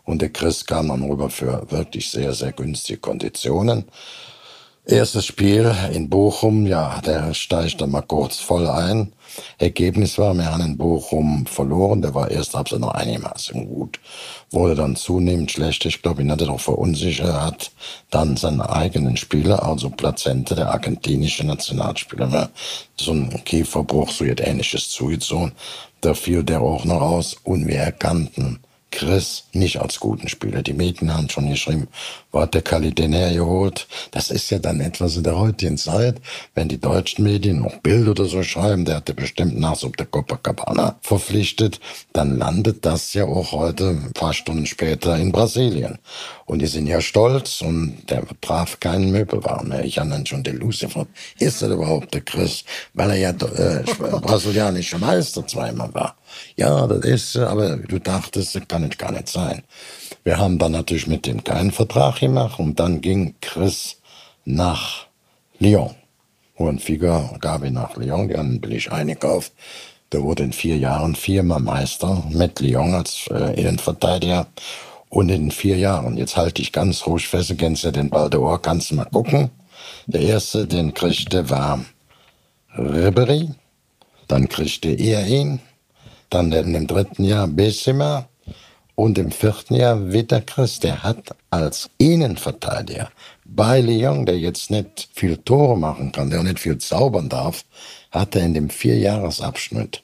Und 0.04 0.22
der 0.22 0.30
Chris 0.30 0.66
kam 0.66 0.88
dann 0.88 1.02
rüber 1.02 1.30
für 1.30 1.70
wirklich 1.70 2.10
sehr, 2.10 2.32
sehr 2.32 2.52
günstige 2.52 2.98
Konditionen. 2.98 3.84
Erstes 4.84 5.26
Spiel 5.26 5.72
in 5.92 6.08
Bochum, 6.08 6.66
ja, 6.66 7.00
der 7.02 7.34
steigt 7.34 7.80
dann 7.80 7.92
mal 7.92 8.02
kurz 8.02 8.38
voll 8.38 8.66
ein. 8.66 9.12
Ergebnis 9.58 10.18
war, 10.18 10.34
wir 10.34 10.50
haben 10.50 10.64
in 10.64 10.76
Bochum 10.76 11.46
verloren. 11.46 12.02
Der 12.02 12.14
war 12.14 12.30
erst 12.30 12.54
ab 12.54 12.70
noch 12.72 12.94
einigermaßen 12.94 13.66
gut. 13.68 14.00
Wurde 14.50 14.74
dann 14.74 14.96
zunehmend 14.96 15.50
schlecht. 15.50 15.84
Ich 15.84 16.02
glaube, 16.02 16.22
ihn 16.22 16.30
hat 16.30 16.40
er 16.40 16.48
doch 16.48 16.60
verunsichert. 16.60 17.32
Hat 17.32 17.70
dann 18.10 18.36
seinen 18.36 18.60
eigenen 18.60 19.16
Spieler, 19.16 19.64
also 19.64 19.90
Plazente, 19.90 20.54
der 20.54 20.70
argentinische 20.70 21.46
Nationalspieler, 21.46 22.50
so 22.96 23.12
ein 23.12 23.44
Kieferbruch, 23.44 24.10
so 24.10 24.24
jetzt 24.24 24.46
ähnliches 24.46 24.90
zugezogen. 24.90 25.52
Da 26.00 26.14
fiel 26.14 26.42
der 26.42 26.60
auch 26.60 26.84
noch 26.84 27.00
aus 27.00 27.36
und 27.44 27.66
wir 27.66 27.76
erkannten 27.76 28.60
Chris 28.92 29.44
nicht 29.52 29.80
als 29.80 29.98
guten 29.98 30.28
Spieler. 30.28 30.62
Die 30.62 30.74
Medien 30.74 31.12
haben 31.12 31.28
schon 31.28 31.48
geschrieben, 31.48 31.88
wo 32.30 32.40
hat 32.40 32.54
der 32.54 32.62
Kali 32.62 32.94
Dener 32.94 33.32
geholt? 33.32 33.88
Das 34.12 34.30
ist 34.30 34.50
ja 34.50 34.58
dann 34.58 34.80
etwas 34.80 35.16
in 35.16 35.24
der 35.24 35.36
heutigen 35.36 35.76
Zeit, 35.76 36.20
wenn 36.54 36.68
die 36.68 36.80
deutschen 36.80 37.24
Medien 37.24 37.60
noch 37.60 37.76
Bild 37.78 38.06
oder 38.06 38.26
so 38.26 38.42
schreiben, 38.42 38.84
der 38.84 38.96
hatte 38.96 39.14
bestimmt 39.14 39.58
nach 39.58 39.74
so 39.74 39.88
der 39.88 40.06
Copacabana 40.06 40.98
verpflichtet, 41.00 41.80
dann 42.12 42.38
landet 42.38 42.84
das 42.84 43.12
ja 43.14 43.24
auch 43.24 43.52
heute 43.52 43.88
ein 43.88 44.12
paar 44.12 44.34
Stunden 44.34 44.66
später 44.66 45.16
in 45.16 45.32
Brasilien. 45.32 45.98
Und 46.44 46.60
die 46.60 46.66
sind 46.66 46.86
ja 46.86 47.00
stolz 47.00 47.62
und 47.62 48.10
der 48.10 48.24
traf 48.40 48.78
keinen 48.78 49.10
Möbelwaren 49.10 49.68
mehr. 49.68 49.84
Ich 49.84 49.98
habe 49.98 50.10
dann 50.10 50.26
schon 50.26 50.42
den 50.42 50.58
Lucifer, 50.58 51.06
ist 51.38 51.62
das 51.62 51.70
überhaupt 51.70 52.14
der 52.14 52.20
Chris? 52.20 52.64
Weil 52.94 53.10
er 53.10 53.16
ja 53.16 53.30
äh, 53.30 53.82
brasilianischer 54.20 54.98
Meister 54.98 55.46
zweimal 55.46 55.92
war. 55.94 56.16
Ja, 56.56 56.86
das 56.86 57.04
ist, 57.04 57.36
aber 57.36 57.76
du 57.76 57.98
dachtest, 57.98 58.54
das 58.54 58.68
kann 58.68 58.84
es 58.84 58.98
gar 58.98 59.12
nicht 59.12 59.28
sein. 59.28 59.62
Wir 60.24 60.38
haben 60.38 60.58
dann 60.58 60.72
natürlich 60.72 61.06
mit 61.06 61.26
dem 61.26 61.42
keinen 61.42 61.72
Vertrag 61.72 62.20
gemacht 62.20 62.58
und 62.58 62.78
dann 62.78 63.00
ging 63.00 63.34
Chris 63.40 63.96
nach 64.44 65.06
Lyon. 65.58 65.94
Und 66.56 66.82
Figur 66.82 67.36
gab 67.40 67.64
ihn 67.64 67.74
nach 67.74 67.96
Lyon, 67.96 68.28
die 68.28 68.36
haben 68.36 68.60
billig 68.60 68.92
eingekauft. 68.92 69.52
Der 70.12 70.22
wurde 70.22 70.42
in 70.42 70.52
vier 70.52 70.76
Jahren 70.76 71.14
viermal 71.14 71.60
Meister 71.60 72.22
mit 72.30 72.60
Lyon 72.60 72.94
als 72.94 73.26
äh, 73.30 73.58
Innenverteidiger. 73.58 74.46
Und 75.08 75.30
in 75.30 75.50
vier 75.50 75.76
Jahren, 75.76 76.16
jetzt 76.16 76.36
halte 76.36 76.62
ich 76.62 76.72
ganz 76.72 77.06
ruhig 77.06 77.28
fest, 77.28 77.54
ja 77.58 77.90
den 77.90 78.10
Ball 78.10 78.30
der 78.30 78.40
Ohr, 78.40 78.60
kannst 78.60 78.90
du 78.90 78.94
mal 78.94 79.04
gucken. 79.06 79.50
Der 80.06 80.20
erste, 80.20 80.66
den 80.66 80.94
kriegte, 80.94 81.50
war 81.50 81.84
Ribery. 82.76 83.50
Dann 84.28 84.48
kriegte 84.48 84.88
er 84.88 85.26
ihn. 85.26 85.60
Dann 86.32 86.50
dem 86.50 86.86
dritten 86.86 87.24
Jahr 87.24 87.46
Bessemer 87.46 88.26
und 88.94 89.18
im 89.18 89.30
vierten 89.30 89.74
Jahr 89.74 90.12
wieder. 90.14 90.42
Der 90.82 91.02
hat 91.02 91.36
als 91.50 91.90
Innenverteidiger 91.98 93.10
bei 93.44 93.82
Lyon, 93.82 94.24
der 94.24 94.38
jetzt 94.38 94.70
nicht 94.70 95.10
viel 95.12 95.36
Tore 95.36 95.76
machen 95.76 96.10
kann, 96.10 96.30
der 96.30 96.40
auch 96.40 96.44
nicht 96.44 96.58
viel 96.58 96.78
zaubern 96.78 97.28
darf, 97.28 97.66
hat 98.10 98.34
er 98.34 98.46
in 98.46 98.54
dem 98.54 98.70
Vierjahresabschnitt 98.70 100.02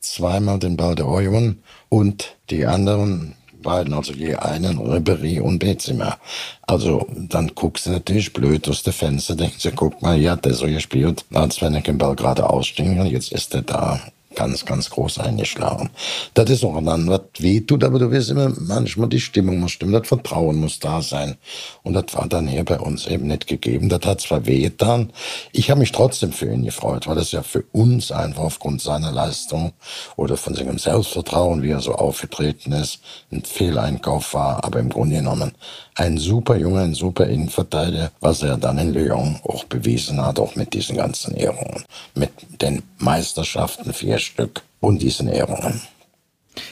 zweimal 0.00 0.58
den 0.58 0.76
Ball 0.76 0.96
der 0.96 1.06
Union 1.06 1.62
und 1.88 2.36
die 2.50 2.66
anderen 2.66 3.36
beiden, 3.62 3.94
also 3.94 4.12
je 4.12 4.34
einen, 4.34 4.78
Ribery 4.78 5.38
und 5.38 5.60
Bezima. 5.60 6.18
Also 6.62 7.06
dann 7.14 7.52
guckst 7.54 7.86
du 7.86 7.90
natürlich 7.90 8.32
blöd 8.32 8.68
aus 8.68 8.82
der 8.82 8.92
Fenster, 8.92 9.36
denkst 9.36 9.62
du, 9.62 9.70
guck 9.70 10.02
mal, 10.02 10.18
ja, 10.18 10.34
der 10.34 10.54
so 10.54 10.66
gespielt, 10.66 11.24
als 11.32 11.62
wenn 11.62 11.74
er 11.74 11.82
den 11.82 11.98
Ball 11.98 12.16
gerade 12.16 12.50
ausstehen 12.50 12.98
und 12.98 13.06
jetzt 13.06 13.30
ist 13.30 13.54
er 13.54 13.62
da 13.62 14.00
ganz, 14.38 14.64
ganz 14.64 14.88
groß 14.90 15.18
eingeschlagen. 15.18 15.90
Das 16.34 16.48
ist 16.48 16.64
auch 16.64 16.80
dann, 16.80 17.08
was 17.08 17.22
weh 17.38 17.60
tut, 17.60 17.82
aber 17.82 17.98
du 17.98 18.12
wirst 18.12 18.30
immer, 18.30 18.52
manchmal 18.56 19.08
die 19.08 19.18
Stimmung 19.18 19.58
muss 19.58 19.72
stimmen, 19.72 19.92
das 19.92 20.06
Vertrauen 20.06 20.60
muss 20.60 20.78
da 20.78 21.02
sein. 21.02 21.36
Und 21.82 21.94
das 21.94 22.04
war 22.14 22.28
dann 22.28 22.46
hier 22.46 22.64
bei 22.64 22.78
uns 22.78 23.08
eben 23.08 23.26
nicht 23.26 23.48
gegeben. 23.48 23.88
Das 23.88 24.02
hat 24.06 24.20
zwar 24.20 24.46
weh 24.46 24.60
getan. 24.60 25.12
Ich 25.50 25.70
habe 25.70 25.80
mich 25.80 25.90
trotzdem 25.90 26.30
für 26.30 26.46
ihn 26.46 26.64
gefreut, 26.64 27.08
weil 27.08 27.16
das 27.16 27.32
ja 27.32 27.42
für 27.42 27.64
uns 27.72 28.12
einfach 28.12 28.44
aufgrund 28.44 28.80
seiner 28.80 29.10
Leistung 29.10 29.72
oder 30.14 30.36
von 30.36 30.54
seinem 30.54 30.78
Selbstvertrauen, 30.78 31.64
wie 31.64 31.70
er 31.70 31.80
so 31.80 31.96
aufgetreten 31.96 32.70
ist, 32.70 33.00
ein 33.32 33.42
Fehleinkauf 33.42 34.34
war, 34.34 34.64
aber 34.64 34.78
im 34.78 34.90
Grunde 34.90 35.16
genommen 35.16 35.52
ein 35.96 36.16
super 36.16 36.56
Junge, 36.56 36.82
ein 36.82 36.94
super 36.94 37.26
Innenverteidiger, 37.26 38.12
was 38.20 38.42
er 38.44 38.56
dann 38.56 38.78
in 38.78 38.94
Lyon 38.94 39.40
auch 39.42 39.64
bewiesen 39.64 40.24
hat, 40.24 40.38
auch 40.38 40.54
mit 40.54 40.72
diesen 40.72 40.96
ganzen 40.96 41.34
Ehrungen, 41.34 41.84
mit 42.14 42.30
den 42.62 42.84
Meisterschaften, 42.98 43.92
vier 43.92 44.20
Stück 44.28 44.62
und 44.80 45.02
diesen 45.02 45.28
Ehrungen. 45.28 45.80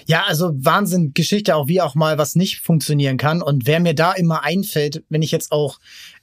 Ja, 0.07 0.25
also 0.27 0.53
Wahnsinn, 0.55 1.13
Geschichte 1.15 1.55
auch, 1.57 1.69
wie 1.69 1.81
auch 1.81 1.95
mal 1.95 2.19
was 2.19 2.35
nicht 2.35 2.61
funktionieren 2.61 3.17
kann. 3.17 3.43
Und 3.43 3.67
wer 3.67 3.81
mir 3.81 3.95
da 3.95 4.13
immer 4.13 4.43
einfällt, 4.43 5.05
wenn 5.09 5.23
ich 5.23 5.31
jetzt 5.31 5.53
auch 5.53 5.79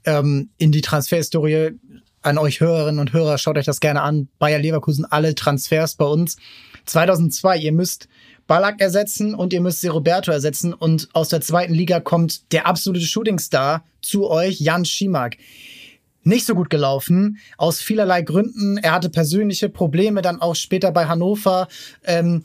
ähm, 0.06 0.50
in 0.58 0.72
die 0.72 0.82
Transferhistorie 0.82 1.72
an 2.22 2.38
euch 2.38 2.60
Hörerinnen 2.60 3.00
und 3.00 3.14
Hörer, 3.14 3.38
schaut 3.38 3.58
euch 3.58 3.66
das 3.66 3.80
gerne 3.80 4.02
an. 4.02 4.30
Bayer 4.40 4.60
Leverkusen, 4.60 5.06
alle 5.06 5.36
Transfers 5.36 5.96
bei 5.96 6.06
uns. 6.06 6.38
2002, 6.86 7.58
ihr 7.58 7.72
müsst 7.72 8.08
Ballack 8.48 8.82
ersetzen 8.82 9.36
und 9.36 9.54
ihr 9.54 9.62
müsst 9.62 9.86
Roberto 9.86 10.32
ersetzen. 10.32 10.74
Und 10.74 11.10
aus 11.14 11.30
der 11.30 11.42
zweiten 11.42 11.74
Liga 11.74 12.00
kommt 12.00 12.52
der 12.52 12.68
absolute 12.68 13.06
Shootingstar 13.06 13.86
zu 14.02 14.30
euch, 14.30 14.60
Jan 14.60 14.86
Schimak. 14.86 15.38
Nicht 16.24 16.46
so 16.46 16.56
gut 16.56 16.70
gelaufen, 16.70 17.38
aus 17.58 17.82
vielerlei 17.82 18.22
Gründen. 18.22 18.78
Er 18.78 18.94
hatte 18.94 19.10
persönliche 19.10 19.70
Probleme 19.70 20.22
dann 20.22 20.42
auch 20.42 20.56
später 20.56 20.92
bei 20.92 21.06
Hannover. 21.06 21.68
Ähm, 22.04 22.44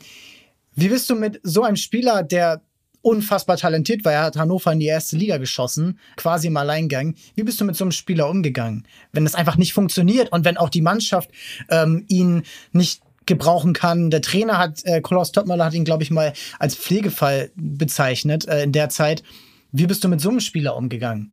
wie 0.75 0.89
bist 0.89 1.09
du 1.09 1.15
mit 1.15 1.39
so 1.43 1.63
einem 1.63 1.77
Spieler, 1.77 2.23
der 2.23 2.61
unfassbar 3.01 3.57
talentiert 3.57 4.03
war. 4.03 4.13
Er 4.13 4.23
hat 4.23 4.35
Hannover 4.35 4.73
in 4.73 4.79
die 4.79 4.87
erste 4.87 5.15
Liga 5.15 5.37
geschossen, 5.37 5.99
quasi 6.17 6.47
im 6.47 6.57
Alleingang. 6.57 7.15
Wie 7.35 7.43
bist 7.43 7.59
du 7.61 7.65
mit 7.65 7.75
so 7.75 7.83
einem 7.83 7.91
Spieler 7.91 8.29
umgegangen, 8.29 8.85
wenn 9.13 9.25
es 9.25 9.35
einfach 9.35 9.57
nicht 9.57 9.73
funktioniert 9.73 10.31
und 10.31 10.45
wenn 10.45 10.57
auch 10.57 10.69
die 10.69 10.81
Mannschaft 10.81 11.29
ähm, 11.69 12.05
ihn 12.07 12.43
nicht 12.71 13.01
gebrauchen 13.25 13.73
kann. 13.73 14.09
Der 14.09 14.21
Trainer 14.21 14.57
hat, 14.57 14.83
äh, 14.85 15.01
Klaus 15.01 15.31
Toppmöller 15.31 15.65
hat 15.65 15.73
ihn, 15.73 15.85
glaube 15.85 16.03
ich, 16.03 16.11
mal 16.11 16.33
als 16.57 16.75
Pflegefall 16.75 17.51
bezeichnet 17.55 18.47
äh, 18.47 18.63
in 18.63 18.71
der 18.71 18.89
Zeit. 18.89 19.23
Wie 19.71 19.85
bist 19.85 20.03
du 20.03 20.07
mit 20.07 20.19
so 20.19 20.29
einem 20.29 20.39
Spieler 20.39 20.75
umgegangen? 20.75 21.31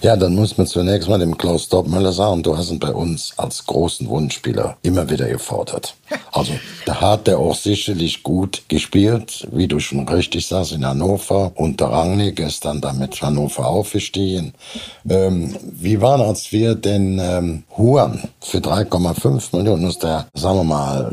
Ja, 0.00 0.16
dann 0.16 0.34
muss 0.34 0.56
man 0.58 0.66
zunächst 0.66 1.08
mal 1.08 1.18
dem 1.18 1.36
Klaus 1.36 1.68
Dortmüller 1.68 2.12
sagen, 2.12 2.42
du 2.42 2.56
hast 2.56 2.70
ihn 2.70 2.78
bei 2.78 2.92
uns 2.92 3.32
als 3.36 3.64
großen 3.66 4.08
Wunschspieler 4.08 4.76
immer 4.82 5.08
wieder 5.10 5.28
gefordert. 5.28 5.94
Also 6.32 6.52
da 6.84 7.00
hat 7.00 7.26
er 7.26 7.38
auch 7.38 7.54
sicherlich 7.54 8.22
gut 8.22 8.62
gespielt, 8.68 9.48
wie 9.50 9.66
du 9.66 9.80
schon 9.80 10.08
richtig 10.08 10.46
sagst, 10.46 10.72
in 10.72 10.86
Hannover. 10.86 11.52
Und 11.54 11.80
der 11.80 11.88
Rangnick 11.88 12.38
ist 12.38 12.64
dann 12.64 12.80
da 12.80 12.92
mit 12.92 13.20
Hannover 13.22 13.66
aufgestiegen. 13.66 14.54
Ähm, 15.08 15.56
wie 15.62 16.00
war 16.00 16.20
als 16.20 16.52
wir 16.52 16.74
den 16.74 17.18
ähm, 17.20 17.64
Huan 17.76 18.28
für 18.40 18.58
3,5 18.58 19.56
Millionen 19.56 19.86
aus 19.86 19.98
der, 19.98 20.28
sagen 20.34 20.58
wir 20.58 20.64
mal, 20.64 21.12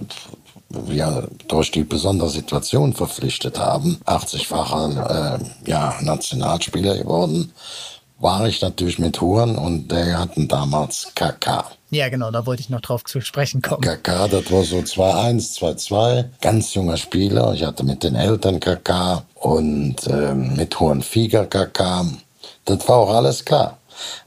wir 0.73 1.27
durch 1.47 1.71
die 1.71 1.83
besondere 1.83 2.29
Situation 2.29 2.93
verpflichtet 2.93 3.59
haben, 3.59 3.99
80-facher 4.05 5.39
äh, 5.39 5.69
ja, 5.69 5.95
Nationalspieler 6.01 6.97
geworden 6.97 7.53
war 8.23 8.47
ich 8.47 8.61
natürlich 8.61 8.99
mit 8.99 9.19
Huren 9.19 9.57
und 9.57 9.89
der 9.91 10.17
hatten 10.17 10.47
damals 10.47 11.11
KK. 11.13 11.65
Ja, 11.89 12.09
genau, 12.09 12.31
da 12.31 12.45
wollte 12.45 12.61
ich 12.61 12.69
noch 12.69 12.79
drauf 12.79 13.03
zu 13.03 13.21
sprechen 13.21 13.61
kommen. 13.61 13.81
KK, 13.81 14.29
das 14.29 14.51
war 14.51 14.63
so 14.63 14.77
2-1, 14.77 15.59
2-2, 15.59 16.25
ganz 16.41 16.73
junger 16.73 16.97
Spieler. 16.97 17.53
Ich 17.53 17.63
hatte 17.63 17.83
mit 17.83 18.01
den 18.01 18.15
Eltern 18.15 18.59
KK 18.59 19.23
und 19.35 19.95
ähm, 20.07 20.55
mit 20.55 20.79
Huren 20.79 21.03
Fieger 21.03 21.45
KK. 21.45 22.05
Das 22.65 22.87
war 22.87 22.97
auch 22.97 23.13
alles 23.13 23.43
klar. 23.43 23.77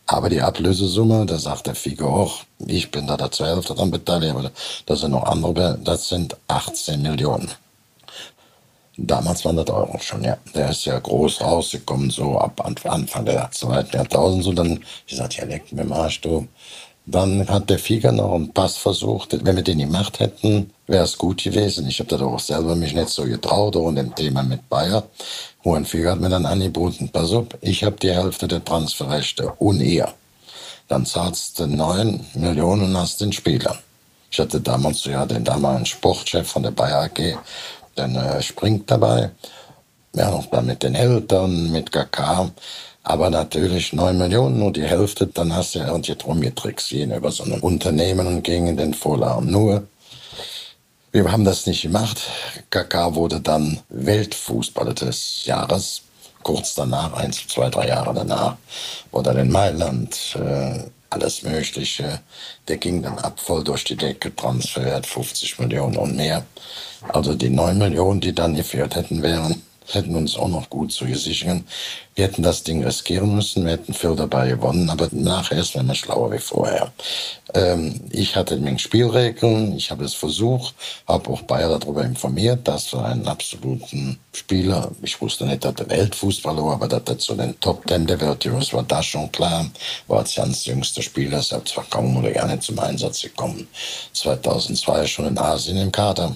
Aber 0.07 0.29
die 0.29 0.41
Ablösesumme, 0.41 1.27
da 1.27 1.39
sagt 1.39 1.67
der 1.67 1.75
Fiege 1.75 2.07
auch, 2.07 2.45
ich 2.67 2.91
bin 2.91 3.07
da 3.07 3.17
der 3.17 3.31
zur 3.31 3.47
Hälfte 3.47 3.75
dran 3.75 3.91
beteiligt, 3.91 4.35
aber 4.35 4.51
da 4.87 4.97
sind 4.97 5.13
noch 5.13 5.25
andere, 5.25 5.79
das 5.83 6.09
sind 6.09 6.37
18 6.49 7.03
Millionen. 7.03 7.51
Damals 8.99 9.45
waren 9.45 9.57
das 9.57 9.69
Euro 9.69 9.99
schon, 9.99 10.25
ja. 10.25 10.39
Der 10.55 10.71
ist 10.71 10.87
ja 10.87 10.99
groß 10.99 11.43
rausgekommen, 11.43 12.11
so 12.11 12.39
ab 12.39 12.65
Anfang 12.85 13.27
der 13.27 13.51
zweiten 13.53 13.95
Jahrtausend. 13.95 14.43
So 14.43 14.53
dann, 14.53 14.83
ich 15.07 15.17
sagte, 15.17 15.39
ja, 15.39 15.45
leck 15.45 15.71
mir 15.73 15.91
Arsch, 15.95 16.23
du. 16.23 16.49
Dann 17.05 17.47
hat 17.49 17.69
der 17.69 17.79
Flieger 17.79 18.11
noch 18.11 18.35
einen 18.35 18.53
Pass 18.53 18.77
versucht. 18.79 19.45
Wenn 19.45 19.57
wir 19.57 19.63
den 19.63 19.79
gemacht 19.79 20.19
hätten, 20.19 20.73
wäre 20.87 21.05
es 21.05 21.19
gut 21.19 21.43
gewesen. 21.43 21.89
Ich 21.89 21.99
habe 22.01 22.17
da 22.17 22.25
auch 22.25 22.41
selber 22.41 22.77
mich 22.77 22.95
nicht 22.95 23.09
so 23.09 23.25
getraut, 23.25 23.77
auch 23.77 23.89
in 23.89 23.97
dem 23.97 24.15
Thema 24.15 24.43
mit 24.43 24.69
Bayer. 24.69 25.05
Hohen 25.65 25.85
Flieger 25.85 26.13
hat 26.13 26.21
mir 26.21 26.29
dann 26.29 26.47
angeboten, 26.47 27.11
pass 27.13 27.33
auf, 27.33 27.47
ich 27.61 27.85
habe 27.85 27.97
die 27.97 28.13
Hälfte 28.13 28.47
der 28.47 28.65
Transferrechte 28.65 29.53
und 29.59 29.81
ihr. 29.81 30.09
Dann 30.89 31.05
zahlst 31.05 31.59
du 31.59 31.67
neun 31.67 32.25
Millionen 32.35 32.85
und 32.85 32.97
hast 32.97 33.21
den 33.21 33.33
Spieler. 33.33 33.77
Ich 34.31 34.39
hatte 34.39 34.61
damals 34.61 35.05
ja 35.05 35.27
den 35.27 35.45
damaligen 35.45 35.87
Sportchef 35.87 36.49
von 36.49 36.63
der 36.63 36.71
Bayer 36.71 37.05
AG 37.05 37.37
dann 37.97 38.15
äh, 38.15 38.43
springt 38.43 38.91
dabei. 38.91 39.31
Ja, 40.15 40.31
noch 40.31 40.47
dann 40.47 40.67
mit 40.67 40.83
den 40.83 40.95
Eltern, 40.95 41.73
mit 41.73 41.93
KK. 41.93 42.51
Aber 43.03 43.31
natürlich 43.31 43.93
9 43.93 44.17
Millionen, 44.17 44.59
nur 44.59 44.73
die 44.73 44.85
Hälfte, 44.85 45.27
dann 45.27 45.55
hast 45.55 45.75
du 45.75 45.81
ja 45.81 45.89
irgendwie 45.89 46.17
drum 46.17 46.41
getrickst, 46.41 46.91
über 46.93 47.31
so 47.31 47.45
ein 47.45 47.61
Unternehmen 47.61 48.27
und 48.27 48.43
gegen 48.43 48.77
den 48.77 48.95
Vorlagen. 48.95 49.51
Nur, 49.51 49.87
wir 51.25 51.33
haben 51.33 51.45
das 51.45 51.67
nicht 51.67 51.83
gemacht. 51.83 52.21
KK 52.71 53.15
wurde 53.15 53.41
dann 53.41 53.81
Weltfußballer 53.89 54.95
des 54.95 55.45
Jahres. 55.47 56.03
Kurz 56.43 56.75
danach, 56.75 57.13
eins, 57.15 57.47
zwei, 57.49 57.71
drei 57.71 57.89
Jahre 57.89 58.15
danach, 58.15 58.57
wurde 59.11 59.31
er 59.31 59.39
in 59.39 59.51
Mailand, 59.51 60.37
äh, 60.37 60.85
alles 61.11 61.43
Mögliche. 61.43 62.21
Der 62.69 62.77
ging 62.77 63.03
dann 63.03 63.19
ab 63.19 63.41
voll 63.41 63.65
durch 63.65 63.85
die 63.85 63.97
Decke, 63.97 64.35
Transferwert 64.35 65.07
50 65.07 65.59
Millionen 65.59 65.97
und 65.97 66.17
mehr. 66.17 66.45
Also 67.09 67.35
die 67.35 67.51
9 67.51 67.79
Millionen, 67.79 68.21
die 68.21 68.35
dann 68.35 68.55
gefehlt 68.55 68.95
hätten, 68.95 69.23
wären 69.23 69.63
hätten 69.95 70.17
uns 70.17 70.37
auch 70.37 70.49
noch 70.49 70.71
gut 70.71 70.93
zugesichert. 70.93 71.63
Wir 72.15 72.25
hätten 72.25 72.43
das 72.43 72.63
Ding 72.63 72.83
riskieren 72.83 73.35
müssen, 73.35 73.65
wir 73.65 73.73
hätten 73.73 73.93
viel 73.93 74.17
dabei 74.17 74.49
gewonnen, 74.49 74.89
aber 74.89 75.09
nachher 75.13 75.59
ist 75.59 75.77
man 75.77 75.95
schlauer 75.95 76.33
wie 76.33 76.39
vorher. 76.39 76.91
Ähm, 77.55 78.01
ich 78.11 78.37
hatte 78.37 78.57
meine 78.57 78.79
Spielregeln, 78.79 79.77
ich 79.77 79.91
habe 79.91 80.05
es 80.05 80.15
versucht, 80.15 80.75
habe 81.07 81.29
auch 81.31 81.43
Bayer 81.43 81.79
darüber 81.79 82.05
informiert, 82.05 82.67
dass 82.67 82.93
wir 82.95 83.05
einen 83.05 83.29
absoluten 83.29 84.19
Spieler, 84.33 84.91
ich 85.03 85.21
wusste 85.21 85.45
nicht, 85.45 85.65
dass 85.65 85.75
der 85.75 85.91
Weltfußballer 85.91 86.65
war, 86.65 86.75
aber 86.75 86.89
dass 86.89 87.03
er 87.07 87.19
zu 87.19 87.35
den 87.35 87.59
Top 87.61 87.87
Ten 87.87 88.07
der 88.07 88.21
Welt 88.21 88.47
ist, 88.47 88.73
war 88.73 88.83
das 88.83 89.05
schon 89.05 89.31
klar. 89.31 89.67
War 90.09 90.21
als 90.21 90.35
ganz 90.35 90.65
jüngster 90.65 91.03
Spieler, 91.03 91.39
ist 91.39 91.55
zwar 91.67 91.85
kaum 91.91 92.17
oder 92.17 92.31
gar 92.31 92.47
nicht 92.47 92.63
zum 92.63 92.79
Einsatz 92.79 93.23
gekommen. 93.23 93.69
2002 94.15 95.07
schon 95.07 95.27
in 95.27 95.39
Asien 95.39 95.77
im 95.77 95.93
Kader. 95.93 96.35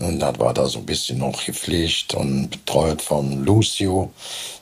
Und 0.00 0.20
das 0.20 0.38
war 0.38 0.54
da 0.54 0.66
so 0.66 0.78
ein 0.78 0.86
bisschen 0.86 1.18
noch 1.18 1.44
gepflegt 1.44 2.14
und 2.14 2.48
betreut 2.50 3.02
von 3.02 3.44
Lucio 3.44 4.10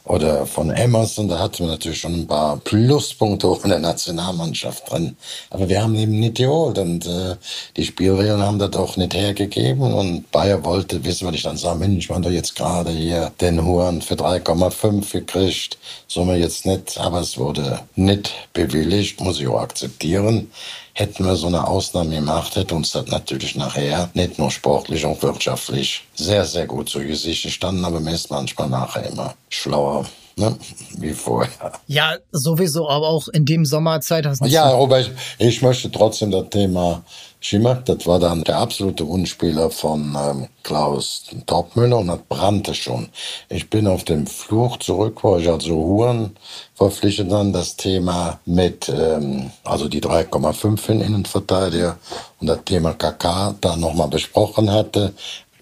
oder 0.05 0.45
von 0.45 0.71
Emerson. 0.71 1.29
Da 1.29 1.39
hatten 1.39 1.61
wir 1.61 1.69
natürlich 1.69 2.01
schon 2.01 2.15
ein 2.15 2.27
paar 2.27 2.57
Pluspunkte 2.57 3.47
auch 3.47 3.63
in 3.63 3.71
der 3.71 3.79
Nationalmannschaft 3.79 4.91
drin. 4.91 5.17
Aber 5.51 5.69
wir 5.69 5.83
haben 5.83 5.95
eben 5.95 6.19
nicht 6.19 6.39
geholt 6.39 6.79
und 6.79 7.07
äh, 7.07 7.37
die 7.77 7.85
Spielregeln 7.85 8.43
haben 8.43 8.59
das 8.59 8.75
auch 8.75 8.97
nicht 8.97 9.15
hergegeben. 9.15 9.95
Und 9.95 10.29
Bayer 10.33 10.65
wollte, 10.65 11.05
wissen 11.05 11.29
wir 11.29 11.33
nicht, 11.33 11.47
dann 11.47 11.57
sagen, 11.57 11.79
Mensch, 11.79 12.09
wir 12.09 12.17
haben 12.17 12.23
doch 12.23 12.31
jetzt 12.31 12.57
gerade 12.57 12.91
hier 12.91 13.31
den 13.41 13.65
Huren 13.65 14.03
für 14.03 14.15
3,5 14.15 15.13
gekriegt. 15.13 15.79
Sollen 16.09 16.29
wir 16.29 16.39
jetzt 16.39 16.67
nicht, 16.67 16.99
aber 16.99 17.21
es 17.21 17.39
wurde 17.39 17.79
nicht 17.95 18.33
bewilligt, 18.53 19.21
muss 19.21 19.39
ich 19.39 19.47
auch 19.47 19.61
akzeptieren 19.61 20.51
hätten 20.95 21.25
wir 21.25 21.37
so 21.37 21.47
eine 21.47 21.67
Ausnahme 21.67 22.17
gemacht, 22.17 22.57
hätte 22.57 22.75
uns 22.75 22.93
das 22.93 23.07
natürlich 23.07 23.57
nachher 23.57 24.11
nicht 24.15 24.39
nur 24.39 24.51
sportlich, 24.51 25.05
auch 25.07 25.23
wirtschaftlich 25.23 26.05
sehr, 26.15 26.45
sehr 26.45 26.67
gut 26.67 26.89
zu 26.89 27.01
Gesicht 27.01 27.45
gestanden, 27.45 27.85
aber 27.85 28.01
mir 28.01 28.15
ist 28.15 28.31
manchmal 28.31 28.69
nachher 28.69 29.05
immer 29.05 29.35
schlauer. 29.49 30.07
Ne? 30.41 30.57
Wie 30.97 31.13
vorher. 31.13 31.73
Ja, 31.87 32.17
sowieso, 32.33 32.89
aber 32.89 33.09
auch 33.09 33.29
in 33.29 33.45
dem 33.45 33.67
Sommer 33.67 34.01
2000. 34.01 34.51
Ja, 34.51 34.73
aber 34.73 35.01
ich, 35.01 35.11
ich 35.39 35.61
möchte 35.61 35.91
trotzdem 35.91 36.31
das 36.31 36.49
Thema 36.49 37.03
Schimak, 37.41 37.85
das 37.85 38.07
war 38.07 38.19
dann 38.19 38.43
der 38.45 38.57
absolute 38.57 39.07
Wunschspieler 39.07 39.71
von 39.71 40.17
ähm, 40.19 40.49
Klaus 40.63 41.25
Topmüller 41.45 41.99
und 41.99 42.07
das 42.07 42.21
brannte 42.27 42.75
schon. 42.75 43.11
Ich 43.51 43.69
bin 43.69 43.87
auf 43.87 44.05
dem 44.05 44.27
Fluch 44.27 44.79
zurück, 44.79 45.23
wo 45.23 45.37
ich 45.37 45.49
also 45.49 45.75
Huren 45.75 46.37
verpflichtet 46.75 47.31
dann 47.31 47.53
das 47.53 47.77
Thema 47.77 48.41
mit, 48.47 48.89
ähm, 48.89 49.51
also 49.65 49.89
die 49.89 50.01
3,5 50.01 50.89
in 50.89 51.01
Innenverteidiger 51.03 51.99
und 52.41 52.47
das 52.47 52.65
Thema 52.65 52.95
KK 52.95 53.57
da 53.61 53.77
nochmal 53.77 54.09
besprochen 54.09 54.73
hatte 54.73 55.13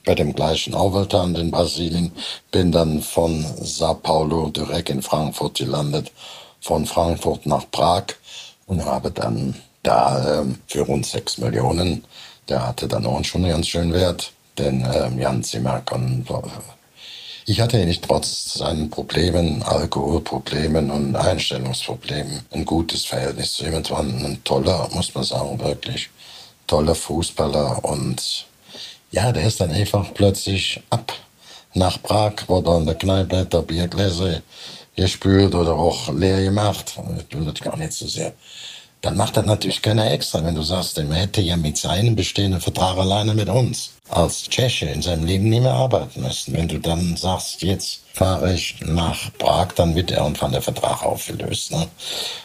bei 0.08 0.14
dem 0.14 0.34
gleichen 0.34 0.72
Aufenthalt 0.72 1.36
in 1.36 1.50
Brasilien, 1.50 2.12
bin 2.50 2.72
dann 2.72 3.02
von 3.02 3.44
Sao 3.60 3.92
Paulo 3.92 4.48
direkt 4.48 4.88
in 4.88 5.02
Frankfurt 5.02 5.58
gelandet, 5.58 6.10
von 6.62 6.86
Frankfurt 6.86 7.44
nach 7.44 7.70
Prag 7.70 8.04
und 8.66 8.86
habe 8.86 9.10
dann 9.10 9.54
da 9.82 10.40
ähm, 10.40 10.60
für 10.66 10.80
rund 10.80 11.04
6 11.04 11.36
Millionen. 11.38 12.06
Der 12.48 12.66
hatte 12.66 12.88
dann 12.88 13.04
auch 13.04 13.22
schon 13.22 13.44
einen 13.44 13.52
ganz 13.52 13.68
schönen 13.68 13.92
Wert, 13.92 14.32
denn 14.56 14.80
ähm, 14.94 15.18
Jan 15.18 15.44
Zimmer 15.44 15.82
ich 17.44 17.60
hatte 17.60 17.84
nicht 17.84 18.02
trotz 18.02 18.54
seinen 18.54 18.88
Problemen, 18.88 19.62
Alkoholproblemen 19.62 20.90
und 20.90 21.16
Einstellungsproblemen 21.16 22.46
ein 22.52 22.64
gutes 22.64 23.04
Verhältnis 23.04 23.52
zu 23.52 23.66
ihm. 23.66 23.74
Es 23.74 23.90
war 23.90 24.00
ein 24.00 24.40
toller, 24.44 24.88
muss 24.94 25.14
man 25.14 25.24
sagen, 25.24 25.60
wirklich 25.60 26.08
toller 26.66 26.94
Fußballer 26.94 27.84
und 27.84 28.47
ja, 29.10 29.32
der 29.32 29.44
ist 29.44 29.60
dann 29.60 29.70
einfach 29.70 30.12
plötzlich 30.14 30.80
ab 30.90 31.12
nach 31.74 32.02
Prag, 32.02 32.32
wo 32.46 32.60
dann 32.60 32.86
der 32.86 32.94
Kneipe 32.94 33.44
der 33.44 33.62
Biergläser 33.62 34.42
gespült 34.96 35.54
oder 35.54 35.74
auch 35.74 36.12
leer 36.12 36.42
gemacht. 36.42 36.98
Ich 37.18 37.36
will 37.36 37.46
das 37.46 37.60
gar 37.60 37.76
nicht 37.76 37.92
so 37.92 38.06
sehr 38.06 38.32
dann 39.00 39.16
macht 39.16 39.36
das 39.36 39.46
natürlich 39.46 39.80
keiner 39.80 40.10
extra, 40.10 40.44
wenn 40.44 40.54
du 40.54 40.62
sagst, 40.62 40.98
er 40.98 41.12
hätte 41.14 41.40
ja 41.40 41.56
mit 41.56 41.76
seinem 41.76 42.16
bestehenden 42.16 42.60
Vertrag 42.60 42.98
alleine 42.98 43.34
mit 43.34 43.48
uns 43.48 43.92
als 44.08 44.44
Tscheche 44.44 44.86
in 44.86 45.02
seinem 45.02 45.24
Leben 45.24 45.48
nie 45.48 45.60
mehr 45.60 45.74
arbeiten 45.74 46.22
müssen. 46.22 46.54
Wenn 46.54 46.68
du 46.68 46.78
dann 46.78 47.16
sagst, 47.16 47.62
jetzt 47.62 48.00
fahre 48.12 48.54
ich 48.54 48.76
nach 48.80 49.32
Prag, 49.38 49.68
dann 49.76 49.94
wird 49.94 50.10
irgendwann 50.10 50.52
der 50.52 50.62
Vertrag 50.62 51.04
aufgelöst. 51.04 51.70
Ne? 51.70 51.86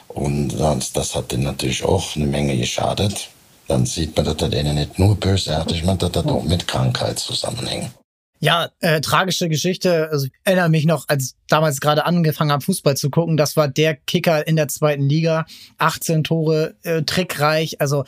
Und 0.10 0.50
das, 0.50 0.92
das 0.94 1.16
hat 1.16 1.32
denen 1.32 1.44
natürlich 1.44 1.84
auch 1.84 2.16
eine 2.16 2.28
Menge 2.28 2.56
geschadet. 2.56 3.30
Dann 3.68 3.86
sieht 3.86 4.16
man, 4.16 4.26
dass 4.26 4.38
das 4.38 4.50
denen 4.50 4.76
nicht 4.76 5.00
nur 5.00 5.16
bösartig, 5.16 5.84
man, 5.84 5.98
dass 5.98 6.12
das 6.12 6.26
auch 6.26 6.44
mit 6.44 6.68
Krankheit 6.68 7.20
zusammenhängt. 7.20 7.92
Ja, 8.40 8.70
äh, 8.82 9.00
tragische 9.00 9.48
Geschichte. 9.48 10.10
Also 10.12 10.26
ich 10.26 10.34
erinnere 10.44 10.68
mich 10.68 10.86
noch, 10.86 11.06
als 11.08 11.24
ich 11.24 11.32
damals 11.48 11.80
gerade 11.80 12.06
angefangen 12.06 12.52
habe, 12.52 12.62
Fußball 12.62 12.98
zu 12.98 13.10
gucken. 13.10 13.38
Das 13.38 13.56
war 13.56 13.70
der 13.70 13.96
Kicker 13.96 14.46
in 14.46 14.58
der 14.58 14.68
zweiten 14.68 15.08
Liga. 15.08 15.46
18 15.78 16.26
Tore, 16.26 16.76
äh, 16.84 17.04
trickreich. 17.04 17.80
Also 17.80 18.04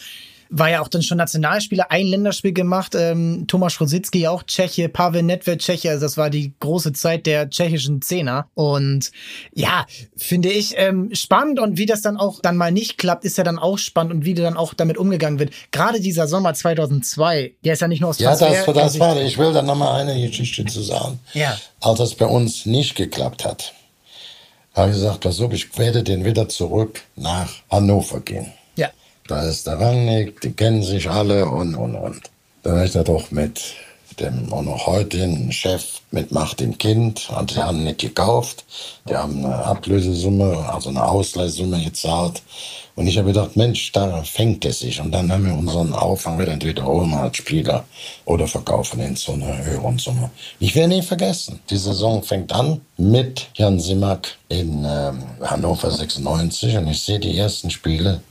war 0.50 0.70
ja 0.70 0.82
auch 0.82 0.88
dann 0.88 1.02
schon 1.02 1.18
Nationalspieler, 1.18 1.92
ein 1.92 2.08
Länderspiel 2.08 2.54
gemacht. 2.54 2.96
Ähm, 2.96 3.46
Tomasz 3.48 3.80
Rositzky 3.80 4.28
auch 4.28 4.44
Tscheche, 4.44 4.90
Pavel 4.90 5.24
Nedved 5.24 5.60
Tscheche. 5.60 5.90
Also 5.90 6.06
das 6.06 6.18
war 6.18 6.30
die 6.30 6.54
große 6.60 6.94
Zeit 6.94 7.26
der 7.26 7.50
tschechischen 7.50 8.02
Zehner. 8.02 8.48
Und 8.54 9.12
ja, 9.54 9.86
finde 10.16 10.50
ich 10.50 10.74
ähm, 10.78 11.10
spannend. 11.14 11.60
Und 11.60 11.78
wie 11.78 11.86
das 11.86 12.02
dann 12.02 12.18
auch 12.18 12.40
dann 12.42 12.58
mal 12.58 12.72
nicht 12.72 12.98
klappt, 12.98 13.26
ist 13.26 13.38
ja 13.38 13.44
dann 13.44 13.60
auch 13.60 13.78
spannend 13.78 14.14
und 14.14 14.26
wie 14.26 14.34
dann 14.34 14.58
auch 14.58 14.74
damit 14.74 14.98
umgegangen 14.98 15.40
wird. 15.40 15.52
Gerade 15.72 16.00
dieser 16.00 16.28
Sommer 16.28 16.54
2002, 16.54 17.54
der 17.64 17.74
ist 17.74 17.82
ja 17.82 17.88
nicht 17.88 18.02
nur 18.02 18.12
aus 18.12 18.18
Transfer. 18.18 18.52
Ja, 18.52 18.66
das, 18.66 18.76
das 18.76 19.00
war, 19.00 19.20
ich 19.22 19.38
will 19.38 19.54
da 19.54 19.62
nochmal 19.62 20.02
eine 20.02 20.20
Geschichte 20.20 20.66
zu 20.66 20.82
sagen. 20.82 21.20
Ja. 21.34 21.58
Als 21.82 22.00
das 22.00 22.16
bei 22.16 22.26
uns 22.26 22.66
nicht 22.66 22.96
geklappt 22.96 23.46
hat, 23.46 23.74
habe 24.74 24.90
ich 24.90 24.98
gesagt, 24.98 25.22
pass 25.22 25.40
auf, 25.40 25.54
ich 25.54 25.78
werde 25.78 26.04
den 26.04 26.26
wieder 26.26 26.50
zurück 26.50 27.02
nach 27.16 27.50
Hannover 27.70 28.20
gehen. 28.20 28.52
Da 29.28 29.42
ist 29.44 29.66
der 29.66 29.80
Rangnick, 29.80 30.40
die 30.42 30.52
kennen 30.52 30.84
sich 30.84 31.10
alle 31.10 31.48
und, 31.48 31.74
und, 31.76 31.96
und. 31.96 32.22
Dann 32.62 32.76
habe 32.76 32.86
ich 32.86 32.92
da 32.92 33.04
doch 33.04 33.32
mit 33.32 33.60
dem 34.20 34.54
auch 34.54 34.62
noch 34.62 34.86
heutigen 34.86 35.52
Chef 35.52 36.00
mit 36.12 36.32
Martin 36.32 36.78
Kind, 36.78 37.28
die 37.50 37.58
haben 37.58 37.84
nicht 37.84 38.00
gekauft. 38.00 38.64
Die 39.10 39.16
haben 39.16 39.44
eine 39.44 39.56
Ablösesumme, 39.56 40.70
also 40.72 40.90
eine 40.90 41.04
Ausleihsumme 41.04 41.84
gezahlt. 41.84 42.42
Und 42.96 43.08
ich 43.08 43.18
habe 43.18 43.28
gedacht, 43.28 43.58
Mensch, 43.58 43.92
da 43.92 44.24
fängt 44.24 44.64
es 44.64 44.80
sich. 44.80 45.02
Und 45.02 45.12
dann 45.12 45.32
haben 45.32 45.46
wir 45.46 45.54
unseren 45.54 45.94
Aufwand 45.94 46.40
wieder 46.40 46.54
entweder 46.54 46.86
holen 46.86 47.14
als 47.14 47.38
Spieler 47.38 47.84
oder 48.24 48.48
verkaufen 48.48 49.02
ihn 49.02 49.16
zu 49.18 49.34
einer 49.34 49.66
höheren 49.66 49.98
Summe. 49.98 50.30
Ich 50.60 50.76
werde 50.76 50.96
nie 50.96 51.02
vergessen, 51.02 51.60
die 51.70 51.78
Saison 51.78 52.24
fängt 52.24 52.54
an 52.54 52.80
mit 52.98 53.48
Jan 53.56 53.80
Simak 53.80 54.38
in 54.48 54.86
ähm, 54.88 55.24
Hannover 55.42 55.92
96 55.92 56.78
und 56.78 56.88
ich 56.88 57.02
sehe 57.02 57.20
die 57.20 57.38
ersten 57.38 57.70
Spiele 57.70 58.22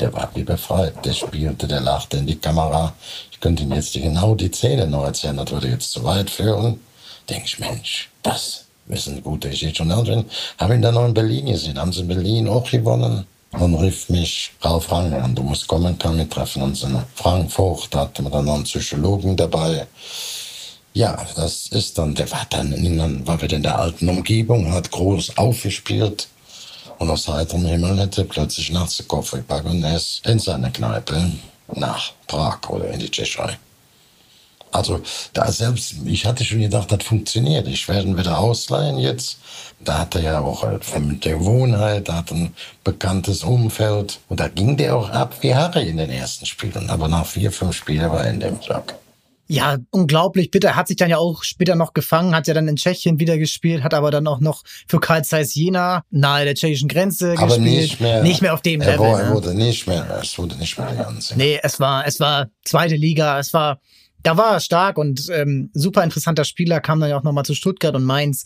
der 0.00 0.12
war 0.12 0.30
wie 0.34 0.42
befreit. 0.42 1.04
Der 1.04 1.12
spielte, 1.12 1.66
der 1.66 1.80
lachte 1.80 2.18
in 2.18 2.26
die 2.26 2.36
Kamera. 2.36 2.92
Ich 3.30 3.40
könnte 3.40 3.62
ihm 3.62 3.72
jetzt 3.72 3.94
genau 3.94 4.34
die 4.34 4.50
Zähne 4.50 4.86
noch 4.86 5.04
erzählen, 5.04 5.36
das 5.36 5.50
würde 5.50 5.68
jetzt 5.68 5.92
zu 5.92 6.04
weit 6.04 6.30
führen. 6.30 6.80
Denke 7.28 7.44
ich, 7.46 7.58
Mensch, 7.58 8.10
das 8.22 8.64
eine 9.08 9.22
gute 9.22 9.50
Geschichte. 9.50 9.82
Und 9.82 9.90
irgendwann 9.90 10.24
habe 10.58 10.74
ihn 10.74 10.82
dann 10.82 10.94
noch 10.94 11.06
in 11.06 11.14
Berlin 11.14 11.46
gesehen. 11.46 11.78
Haben 11.78 11.92
sie 11.92 12.00
in 12.00 12.08
Berlin 12.08 12.48
auch 12.48 12.70
gewonnen. 12.70 13.26
Und 13.52 13.74
rief 13.76 14.08
mich 14.08 14.50
Ralf 14.62 14.90
Rang 14.90 15.12
an, 15.12 15.34
du 15.34 15.44
musst 15.44 15.68
kommen, 15.68 15.96
kann 15.96 16.18
wir 16.18 16.28
treffen 16.28 16.62
uns 16.62 16.82
in 16.82 16.98
Frankfurt. 17.14 17.94
Hatten 17.94 18.24
wir 18.24 18.30
dann 18.30 18.46
noch 18.46 18.54
einen 18.54 18.64
Psychologen 18.64 19.36
dabei. 19.36 19.86
Ja, 20.92 21.24
das 21.36 21.68
ist 21.68 21.98
dann, 21.98 22.14
der 22.14 22.30
war 22.32 22.46
dann, 22.50 22.70
dann 22.98 23.26
war 23.26 23.40
wieder 23.40 23.56
in 23.56 23.62
der 23.62 23.78
alten 23.78 24.08
Umgebung, 24.08 24.72
hat 24.72 24.90
groß 24.90 25.38
aufgespielt. 25.38 26.28
Und 26.98 27.10
aus 27.10 27.28
heiterem 27.28 27.66
Himmel 27.66 27.98
hätte 27.98 28.24
plötzlich 28.24 28.70
nachts 28.70 28.96
der 28.98 29.06
Koffer 29.06 29.38
gepackt 29.38 29.66
und 29.66 29.82
er 29.82 30.00
in 30.24 30.38
seine 30.38 30.70
Kneipe 30.70 31.32
nach 31.74 32.12
Prag 32.26 32.58
oder 32.68 32.90
in 32.90 33.00
die 33.00 33.10
Tschechei. 33.10 33.58
Also 34.74 35.00
da 35.32 35.52
selbst, 35.52 35.94
ich 36.04 36.26
hatte 36.26 36.44
schon 36.44 36.60
gedacht, 36.60 36.90
das 36.90 37.04
funktioniert. 37.04 37.68
Ich 37.68 37.86
werde 37.88 38.08
ihn 38.08 38.18
wieder 38.18 38.38
ausleihen 38.38 38.98
jetzt. 38.98 39.38
Da 39.78 40.00
hat 40.00 40.16
er 40.16 40.22
ja 40.22 40.40
auch 40.40 40.66
mit 40.98 41.24
der 41.24 41.44
Wohnheit, 41.44 42.08
da 42.08 42.16
hat 42.16 42.32
ein 42.32 42.54
bekanntes 42.82 43.44
Umfeld. 43.44 44.18
Und 44.28 44.40
da 44.40 44.48
ging 44.48 44.76
der 44.76 44.96
auch 44.96 45.10
ab 45.10 45.36
wie 45.42 45.54
Harry 45.54 45.88
in 45.88 45.98
den 45.98 46.10
ersten 46.10 46.44
Spielen. 46.44 46.90
Aber 46.90 47.06
nach 47.06 47.24
vier, 47.24 47.52
fünf 47.52 47.76
Spielen 47.76 48.10
war 48.10 48.24
er 48.24 48.32
in 48.32 48.40
dem 48.40 48.60
Sack. 48.62 48.96
Ja, 49.46 49.76
unglaublich 49.90 50.50
bitter. 50.50 50.68
Er 50.68 50.76
hat 50.76 50.88
sich 50.88 50.96
dann 50.96 51.10
ja 51.10 51.18
auch 51.18 51.42
später 51.42 51.74
noch 51.76 51.92
gefangen, 51.92 52.34
hat 52.34 52.46
ja 52.46 52.54
dann 52.54 52.66
in 52.66 52.76
Tschechien 52.76 53.20
wieder 53.20 53.36
gespielt, 53.36 53.82
hat 53.82 53.92
aber 53.92 54.10
dann 54.10 54.26
auch 54.26 54.40
noch 54.40 54.62
für 54.88 55.00
Karl 55.00 55.24
Zeiss 55.24 55.54
Jena 55.54 56.02
nahe 56.10 56.44
der 56.44 56.54
tschechischen 56.54 56.88
Grenze 56.88 57.34
aber 57.36 57.46
gespielt. 57.48 57.82
Nicht 57.82 58.00
mehr, 58.00 58.22
nicht 58.22 58.42
mehr 58.42 58.54
auf 58.54 58.62
dem 58.62 58.80
er 58.80 58.92
Level. 58.92 59.06
War, 59.06 59.20
er 59.20 59.28
ne? 59.28 59.34
wurde 59.34 59.54
nicht 59.54 59.86
mehr, 59.86 60.20
es 60.22 60.38
wurde 60.38 60.56
nicht 60.56 60.78
mehr 60.78 60.86
der 60.88 61.04
ganze. 61.04 61.36
Nee, 61.36 61.60
es 61.62 61.78
war, 61.78 62.06
es 62.06 62.20
war 62.20 62.48
zweite 62.64 62.96
Liga, 62.96 63.38
es 63.38 63.52
war, 63.52 63.80
da 64.22 64.38
war 64.38 64.54
er 64.54 64.60
stark 64.60 64.96
und 64.96 65.28
ähm, 65.30 65.70
super 65.74 66.02
interessanter 66.02 66.44
Spieler, 66.44 66.80
kam 66.80 67.00
dann 67.00 67.10
ja 67.10 67.18
auch 67.18 67.22
nochmal 67.22 67.44
zu 67.44 67.54
Stuttgart 67.54 67.94
und 67.94 68.04
Mainz. 68.04 68.44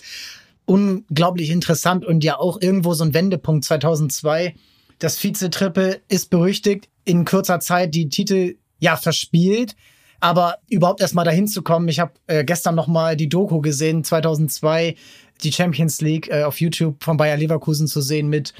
Unglaublich 0.67 1.51
interessant 1.51 2.05
und 2.05 2.25
ja 2.25 2.39
auch 2.39 2.61
irgendwo 2.61 2.93
so 2.93 3.05
ein 3.05 3.15
Wendepunkt 3.15 3.65
2002. 3.65 4.55
Das 4.99 5.17
Vize-Triple 5.17 6.01
ist 6.09 6.29
berüchtigt, 6.29 6.89
in 7.05 7.25
kurzer 7.25 7.61
Zeit 7.61 7.95
die 7.95 8.09
Titel 8.09 8.57
ja 8.81 8.97
verspielt 8.97 9.77
Aber 10.21 10.59
überhaupt 10.69 11.01
erst 11.01 11.15
mal 11.15 11.25
dahin 11.25 11.47
zu 11.47 11.63
kommen, 11.63 11.89
ich 11.89 12.01
habe 12.01 12.13
äh, 12.27 12.45
gestern 12.45 12.75
noch 12.75 12.89
mal 12.89 13.17
die 13.17 13.29
Doku 13.29 13.61
gesehen, 13.61 14.03
2002, 14.03 14.97
die 15.43 15.53
Champions 15.53 16.01
League 16.01 16.29
äh, 16.29 16.43
auf 16.43 16.61
YouTube 16.61 17.03
von 17.03 17.17
Bayer 17.17 17.37
Leverkusen 17.37 17.87
zu 17.87 18.01
sehen 18.01 18.29
mit 18.29 18.53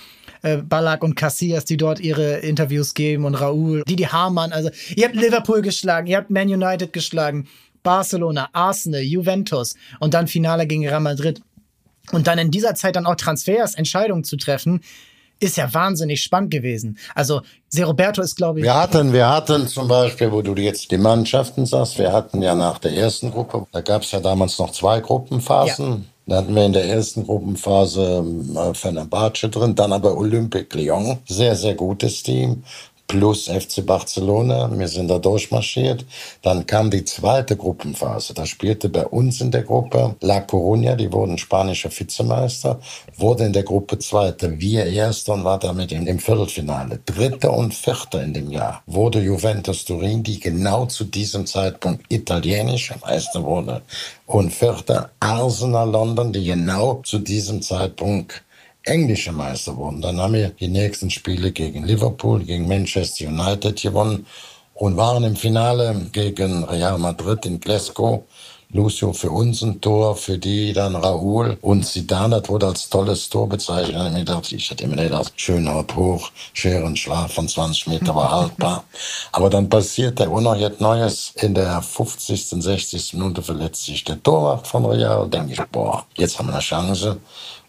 äh, 0.43 0.59
Ballack 0.59 1.03
und 1.03 1.17
Casillas, 1.17 1.65
die 1.65 1.77
dort 1.77 1.99
ihre 1.99 2.37
Interviews 2.39 2.95
geben 2.95 3.25
und 3.25 3.35
Raúl, 3.35 3.83
Didi 3.85 4.05
Hamann. 4.05 4.53
Also 4.53 4.71
ihr 4.95 5.07
habt 5.07 5.17
Liverpool 5.17 5.63
geschlagen, 5.63 6.07
ihr 6.07 6.19
habt 6.19 6.31
Man 6.31 6.49
United 6.49 6.93
geschlagen, 6.93 7.49
Barcelona, 7.83 8.49
Arsenal, 8.53 9.01
Juventus 9.01 9.75
und 9.99 10.15
dann 10.15 10.29
Finale 10.29 10.67
gegen 10.67 10.87
Real 10.87 11.01
Madrid. 11.01 11.43
Und 12.13 12.27
dann 12.27 12.39
in 12.39 12.51
dieser 12.51 12.75
Zeit 12.75 12.97
dann 12.97 13.07
auch 13.07 13.17
Transfers, 13.17 13.75
Entscheidungen 13.75 14.25
zu 14.25 14.37
treffen, 14.37 14.81
ist 15.41 15.57
ja 15.57 15.73
wahnsinnig 15.73 16.23
spannend 16.23 16.51
gewesen. 16.51 16.99
Also 17.15 17.43
Roberto 17.79 18.23
ist, 18.23 18.37
glaube 18.37 18.61
ich. 18.61 18.65
Wir 18.65 18.75
hatten, 18.75 19.13
wir 19.13 19.29
hatten 19.29 19.69
zum 19.69 19.89
Beispiel, 19.89 20.33
wo 20.33 20.43
du 20.43 20.55
jetzt 20.55 20.91
die 20.91 20.99
Mannschaften 20.99 21.67
sagst, 21.67 21.99
wir 21.99 22.13
hatten 22.13 22.43
ja 22.43 22.55
nach 22.55 22.79
der 22.79 22.93
ersten 22.93 23.31
Gruppe, 23.31 23.67
da 23.73 23.81
gab 23.81 24.03
es 24.03 24.11
ja 24.11 24.21
damals 24.21 24.59
noch 24.59 24.73
zwei 24.73 25.01
Gruppenphasen. 25.01 25.87
Ja. 25.87 26.01
Da 26.29 26.37
hatten 26.37 26.55
wir 26.55 26.67
in 26.67 26.75
der 26.75 26.85
ersten 26.85 27.25
Gruppenphase 27.25 28.23
äh, 28.55 28.75
Fenerbahce 28.75 29.49
drin, 29.49 29.75
dann 29.75 29.95
aber 29.95 30.15
Olympique 30.19 30.77
Lyon. 30.77 31.17
Sehr, 31.27 31.57
sehr 31.57 31.75
gutes 31.75 32.23
Team 32.23 32.65
plus 33.09 33.49
FC 33.49 33.85
Barcelona. 33.85 34.71
Wir 34.71 34.87
sind 34.87 35.09
da 35.09 35.19
durchmarschiert. 35.19 36.05
Dann 36.43 36.67
kam 36.67 36.91
die 36.91 37.05
zweite 37.05 37.57
Gruppenphase. 37.57 38.35
Da 38.35 38.47
spielte 38.47 38.89
bei 38.91 39.07
uns 39.07 39.41
in 39.41 39.51
der 39.51 39.63
Gruppe 39.63 40.15
La 40.21 40.39
Coruña, 40.41 40.95
die 40.95 41.13
wurden 41.13 41.39
spanischer 41.39 41.91
Vizemeister, 41.91 42.79
wurde 43.17 43.47
in 43.47 43.53
der 43.53 43.65
Gruppe 43.65 43.99
Zweiter. 43.99 44.61
Wir 44.61 44.87
Erster 44.87 45.33
und 45.33 45.45
war 45.45 45.59
damit 45.59 45.91
im 45.91 46.19
Viertelfinale. 46.19 47.01
Dritter 47.07 47.53
und 47.53 47.75
Vierter 47.75 48.23
in 48.23 48.35
dem 48.35 48.51
Jahr 48.51 48.83
wurde 48.87 49.21
Juventus 49.21 49.85
Turin, 49.85 50.23
die 50.23 50.39
genau 50.39 50.87
zu 50.87 51.05
diesem 51.05 51.47
Zeitpunkt 51.47 52.13
italienischer 52.13 52.97
Meister 53.01 53.43
wurde. 53.43 53.81
Und 54.27 54.53
Vierter 54.53 55.11
Arsenal 55.21 55.91
London, 55.91 56.33
die 56.33 56.45
genau 56.45 57.01
zu 57.03 57.19
diesem 57.19 57.63
Zeitpunkt 57.63 58.43
englische 58.89 59.33
Meister 59.33 59.77
wurden. 59.77 60.01
Dann 60.01 60.21
haben 60.21 60.35
wir 60.35 60.51
die 60.51 60.69
nächsten 60.69 61.11
Spiele 61.11 61.53
gegen 61.53 61.85
Liverpool, 61.85 62.43
gegen 62.45 62.67
Manchester 62.67 63.29
United 63.29 63.81
gewonnen 63.81 64.27
und 64.75 64.97
waren 64.97 65.25
im 65.25 65.37
Finale 65.37 66.09
gegen 66.13 66.65
Real 66.65 66.99
Madrid 66.99 67.47
in 67.47 67.61
Glasgow. 67.61 68.23
Lucio 68.71 69.15
für 69.15 69.31
uns 69.31 69.63
ein 69.63 69.81
Tor, 69.81 70.15
für 70.15 70.37
die 70.37 70.75
dann 70.75 70.95
Raúl 70.95 71.57
und 71.63 71.87
Zidane, 71.87 72.39
das 72.43 72.51
wurde 72.51 72.67
als 72.67 72.91
tolles 72.91 73.31
Tor 73.31 73.49
bezeichnet. 73.49 73.97
Ich, 73.97 74.13
mir 74.13 74.19
gedacht, 74.19 74.53
ich 74.53 74.71
hatte 74.71 74.85
immer 74.85 74.97
gedacht, 74.97 75.33
schön 75.37 75.67
halb 75.67 75.97
hoch, 75.97 76.31
Scherenschlag 76.53 77.31
von 77.31 77.49
20 77.49 77.87
Meter 77.87 78.15
war 78.15 78.31
haltbar. 78.31 78.85
Aber 79.33 79.49
dann 79.49 79.71
passiert 79.71 80.19
der 80.19 80.31
Unerhört 80.31 80.83
Neues. 80.83 81.33
In 81.37 81.55
der 81.55 81.81
50., 81.81 82.63
60. 82.63 83.15
Minute 83.15 83.43
verletzt 83.43 83.87
sich 83.87 84.05
der 84.05 84.23
Torwart 84.23 84.67
von 84.67 84.85
Real. 84.85 85.27
Denke 85.31 85.55
ich, 85.55 85.63
boah, 85.73 86.05
jetzt 86.19 86.39
haben 86.39 86.49
wir 86.49 86.53
eine 86.53 86.61
Chance. 86.61 87.17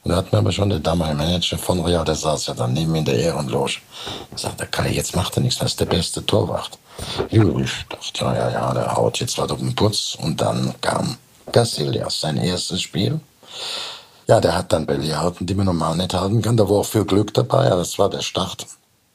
Und 0.04 0.12
da 0.12 0.18
hat 0.18 0.32
mir 0.32 0.40
aber 0.40 0.52
schon 0.52 0.70
der 0.70 0.80
damalige 0.80 1.18
Manager 1.18 1.58
von 1.58 1.82
Real, 1.82 2.06
der 2.06 2.16
saß 2.16 2.48
ja 2.48 2.54
dann 2.54 2.74
neben 2.74 2.92
mir 2.92 3.00
in 3.00 3.06
der 3.06 3.20
Ehrenloge. 3.20 3.80
Sagte, 4.36 4.66
Kai, 4.66 4.92
jetzt 4.92 5.16
macht 5.16 5.36
er 5.38 5.42
nichts, 5.42 5.60
das 5.60 5.72
ist 5.72 5.80
der 5.80 5.86
beste 5.86 6.26
Torwart. 6.26 6.78
Ich 7.30 7.40
dachte, 7.90 8.20
ja, 8.20 8.34
ja, 8.34 8.52
ja, 8.52 8.74
der 8.74 8.96
haut 8.96 9.20
jetzt 9.20 9.38
was 9.38 9.52
auf 9.52 9.60
den 9.60 9.76
Putz. 9.76 10.18
Und 10.22 10.42
dann 10.42 10.74
kam 10.82 11.18
Casillas, 11.52 12.22
sein 12.22 12.38
erstes 12.38 12.82
Spiel. 12.82 13.20
Ja, 14.28 14.40
der 14.40 14.56
hat 14.56 14.72
dann 14.72 14.86
Bälle 14.86 15.08
gehalten, 15.08 15.46
die 15.46 15.56
man 15.56 15.66
normal 15.66 15.98
nicht 15.98 16.14
halten 16.14 16.42
kann. 16.42 16.56
Da 16.56 16.70
war 16.70 16.78
auch 16.78 16.86
viel 16.86 17.06
Glück 17.06 17.34
dabei, 17.34 17.72
aber 17.72 17.82
es 17.82 17.98
war 17.98 18.10
der 18.10 18.22
Start 18.22 18.68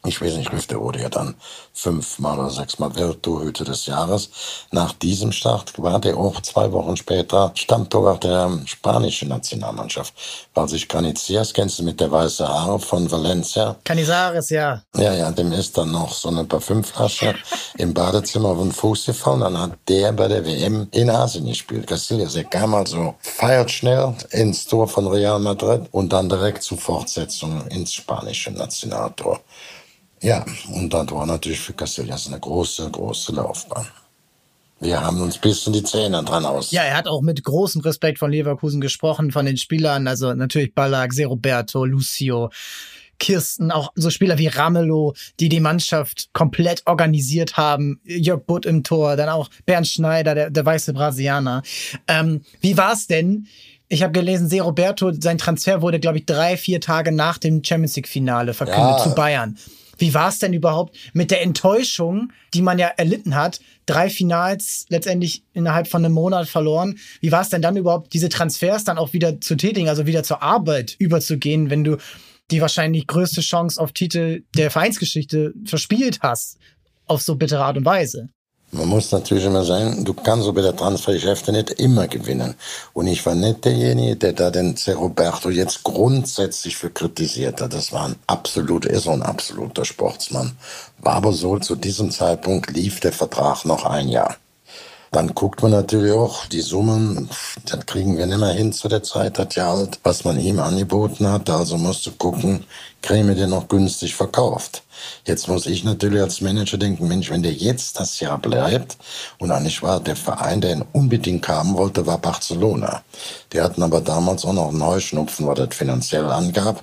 ich 0.06 0.20
weiß 0.20 0.34
nicht, 0.36 0.52
Lüfter 0.52 0.80
wurde 0.80 1.00
ja 1.00 1.08
dann 1.08 1.34
fünfmal 1.72 2.38
oder 2.38 2.50
sechsmal 2.50 2.94
Welttorhüter 2.94 3.64
des 3.64 3.86
Jahres. 3.86 4.28
Nach 4.70 4.92
diesem 4.92 5.32
Start 5.32 5.72
war 5.82 5.98
der 5.98 6.16
auch 6.16 6.42
zwei 6.42 6.70
Wochen 6.72 6.96
später 6.96 7.52
Stammtorwart 7.54 8.24
der 8.24 8.60
spanischen 8.66 9.28
Nationalmannschaft. 9.28 10.12
Weil 10.52 10.68
sich 10.68 10.88
Canicias, 10.88 11.54
kennst 11.54 11.78
du 11.78 11.84
mit 11.84 12.00
der 12.00 12.10
weißen 12.10 12.46
Haare 12.46 12.78
von 12.78 13.10
Valencia? 13.10 13.76
Canizares, 13.84 14.50
ja. 14.50 14.82
Ja, 14.96 15.14
ja, 15.14 15.30
dem 15.30 15.52
ist 15.52 15.76
dann 15.78 15.90
noch 15.90 16.12
so 16.12 16.28
eine 16.28 16.44
Parfümflasche 16.44 17.34
im 17.78 17.94
Badezimmer 17.94 18.50
auf 18.50 18.58
den 18.58 18.72
Fuß 18.72 19.06
gefallen. 19.06 19.40
Dann 19.40 19.58
hat 19.58 19.72
der 19.88 20.12
bei 20.12 20.28
der 20.28 20.44
WM 20.44 20.86
in 20.90 21.08
Asien 21.08 21.46
gespielt. 21.46 21.86
Casillas, 21.86 22.34
der 22.34 22.44
kam 22.44 22.74
also, 22.74 23.14
feiert 23.20 23.70
schnell 23.70 24.14
ins 24.30 24.66
Tor 24.66 24.86
von 24.86 25.06
Real 25.06 25.38
Madrid 25.38 25.88
und 25.92 26.12
dann 26.12 26.28
direkt 26.28 26.62
zur 26.62 26.76
Fortsetzung 26.76 27.66
ins 27.68 27.94
spanische 27.94 28.50
Nationaltor. 28.50 29.40
Ja, 30.24 30.42
und 30.72 30.88
das 30.94 31.10
war 31.10 31.26
natürlich 31.26 31.60
für 31.60 31.74
Castellas 31.74 32.28
eine 32.28 32.40
große, 32.40 32.90
große 32.90 33.32
Laufbahn. 33.32 33.86
Wir 34.80 34.98
haben 34.98 35.20
uns 35.20 35.36
bis 35.36 35.66
in 35.66 35.74
die 35.74 35.82
Zähne 35.82 36.24
dran 36.24 36.46
aus. 36.46 36.70
Ja, 36.70 36.82
er 36.82 36.96
hat 36.96 37.06
auch 37.06 37.20
mit 37.20 37.44
großem 37.44 37.82
Respekt 37.82 38.18
von 38.18 38.30
Leverkusen 38.30 38.80
gesprochen, 38.80 39.32
von 39.32 39.44
den 39.44 39.58
Spielern. 39.58 40.08
Also 40.08 40.32
natürlich 40.32 40.74
Ballack, 40.74 41.12
Roberto, 41.26 41.84
Lucio, 41.84 42.50
Kirsten, 43.18 43.70
auch 43.70 43.92
so 43.96 44.08
Spieler 44.08 44.38
wie 44.38 44.46
Ramelow, 44.46 45.12
die 45.40 45.50
die 45.50 45.60
Mannschaft 45.60 46.30
komplett 46.32 46.82
organisiert 46.86 47.58
haben. 47.58 48.00
Jörg 48.04 48.44
Butt 48.46 48.64
im 48.64 48.82
Tor, 48.82 49.16
dann 49.16 49.28
auch 49.28 49.50
Bernd 49.66 49.88
Schneider, 49.88 50.34
der, 50.34 50.50
der 50.50 50.64
weiße 50.64 50.94
Brasilianer. 50.94 51.62
Ähm, 52.08 52.40
wie 52.62 52.78
war 52.78 52.94
es 52.94 53.06
denn? 53.06 53.46
Ich 53.88 54.02
habe 54.02 54.12
gelesen, 54.12 54.48
Se 54.48 54.62
Roberto, 54.62 55.12
sein 55.12 55.36
Transfer 55.36 55.82
wurde, 55.82 56.00
glaube 56.00 56.16
ich, 56.16 56.24
drei, 56.24 56.56
vier 56.56 56.80
Tage 56.80 57.12
nach 57.12 57.36
dem 57.36 57.62
Champions 57.62 57.96
League-Finale 57.96 58.54
verkündet 58.54 58.96
ja. 58.96 59.02
zu 59.02 59.14
Bayern. 59.14 59.58
Wie 59.98 60.14
war 60.14 60.28
es 60.28 60.38
denn 60.38 60.52
überhaupt 60.52 60.96
mit 61.12 61.30
der 61.30 61.42
Enttäuschung, 61.42 62.32
die 62.52 62.62
man 62.62 62.78
ja 62.78 62.88
erlitten 62.88 63.34
hat? 63.34 63.60
Drei 63.86 64.08
Finals 64.10 64.86
letztendlich 64.88 65.44
innerhalb 65.52 65.88
von 65.88 66.04
einem 66.04 66.14
Monat 66.14 66.48
verloren. 66.48 66.98
Wie 67.20 67.32
war 67.32 67.42
es 67.42 67.48
denn 67.48 67.62
dann 67.62 67.76
überhaupt, 67.76 68.12
diese 68.12 68.28
Transfers 68.28 68.84
dann 68.84 68.98
auch 68.98 69.12
wieder 69.12 69.40
zu 69.40 69.56
tätigen, 69.56 69.88
also 69.88 70.06
wieder 70.06 70.22
zur 70.22 70.42
Arbeit 70.42 70.96
überzugehen, 70.98 71.70
wenn 71.70 71.84
du 71.84 71.96
die 72.50 72.60
wahrscheinlich 72.60 73.06
größte 73.06 73.40
Chance 73.40 73.80
auf 73.80 73.92
Titel 73.92 74.42
der 74.56 74.70
Vereinsgeschichte 74.70 75.54
verspielt 75.64 76.20
hast, 76.20 76.58
auf 77.06 77.22
so 77.22 77.36
bittere 77.36 77.64
Art 77.64 77.76
und 77.76 77.84
Weise? 77.84 78.28
Man 78.74 78.88
muss 78.88 79.12
natürlich 79.12 79.44
immer 79.44 79.64
sagen, 79.64 80.04
du 80.04 80.14
kannst 80.14 80.52
bei 80.52 80.60
der 80.60 80.74
Transfergeschäfte 80.74 81.52
nicht 81.52 81.70
immer 81.70 82.08
gewinnen. 82.08 82.54
Und 82.92 83.06
ich 83.06 83.24
war 83.24 83.36
nicht 83.36 83.64
derjenige, 83.64 84.16
der 84.16 84.32
da 84.32 84.50
den. 84.50 84.74
Roberto 84.88 85.48
jetzt 85.48 85.84
grundsätzlich 85.84 86.76
für 86.76 86.90
kritisiert 86.90 87.60
hat. 87.60 87.72
Das 87.72 87.92
war 87.92 88.06
ein 88.06 88.16
absoluter, 88.26 88.90
ist 88.90 89.06
ein 89.06 89.22
absoluter 89.22 89.84
Sportsmann. 89.84 90.56
War 90.98 91.14
aber 91.14 91.32
so, 91.32 91.58
zu 91.58 91.76
diesem 91.76 92.10
Zeitpunkt 92.10 92.70
lief 92.72 92.98
der 92.98 93.12
Vertrag 93.12 93.64
noch 93.64 93.84
ein 93.84 94.08
Jahr. 94.08 94.36
Dann 95.12 95.32
guckt 95.34 95.62
man 95.62 95.70
natürlich 95.70 96.12
auch 96.12 96.46
die 96.46 96.60
Summen, 96.60 97.30
das 97.66 97.86
kriegen 97.86 98.18
wir 98.18 98.26
nicht 98.26 98.38
mehr 98.38 98.52
hin 98.52 98.72
zu 98.72 98.88
der 98.88 99.04
Zeit, 99.04 99.38
das 99.38 99.54
ja 99.54 99.70
halt, 99.70 100.00
was 100.02 100.24
man 100.24 100.40
ihm 100.40 100.58
angeboten 100.58 101.28
hat. 101.28 101.48
Also 101.48 101.78
musst 101.78 102.04
du 102.06 102.10
gucken, 102.10 102.64
wir 103.28 103.36
den 103.36 103.50
noch 103.50 103.68
günstig 103.68 104.16
verkauft. 104.16 104.82
Jetzt 105.26 105.48
muss 105.48 105.66
ich 105.66 105.84
natürlich 105.84 106.20
als 106.20 106.40
Manager 106.40 106.76
denken, 106.76 107.08
Mensch, 107.08 107.30
wenn 107.30 107.42
der 107.42 107.52
jetzt 107.52 107.98
das 107.98 108.20
Jahr 108.20 108.38
bleibt, 108.38 108.96
und 109.38 109.50
eigentlich 109.50 109.82
war 109.82 110.00
der 110.00 110.16
Verein, 110.16 110.60
der 110.60 110.72
ihn 110.72 110.84
unbedingt 110.92 111.46
haben 111.48 111.74
wollte, 111.74 112.06
war 112.06 112.18
Barcelona. 112.18 113.02
Die 113.52 113.60
hatten 113.60 113.82
aber 113.82 114.00
damals 114.00 114.44
auch 114.44 114.52
noch 114.52 114.68
einen 114.68 114.84
Heuschnupfen, 114.84 115.46
was 115.46 115.58
das 115.58 115.74
finanziell 115.74 116.26
angab. 116.26 116.82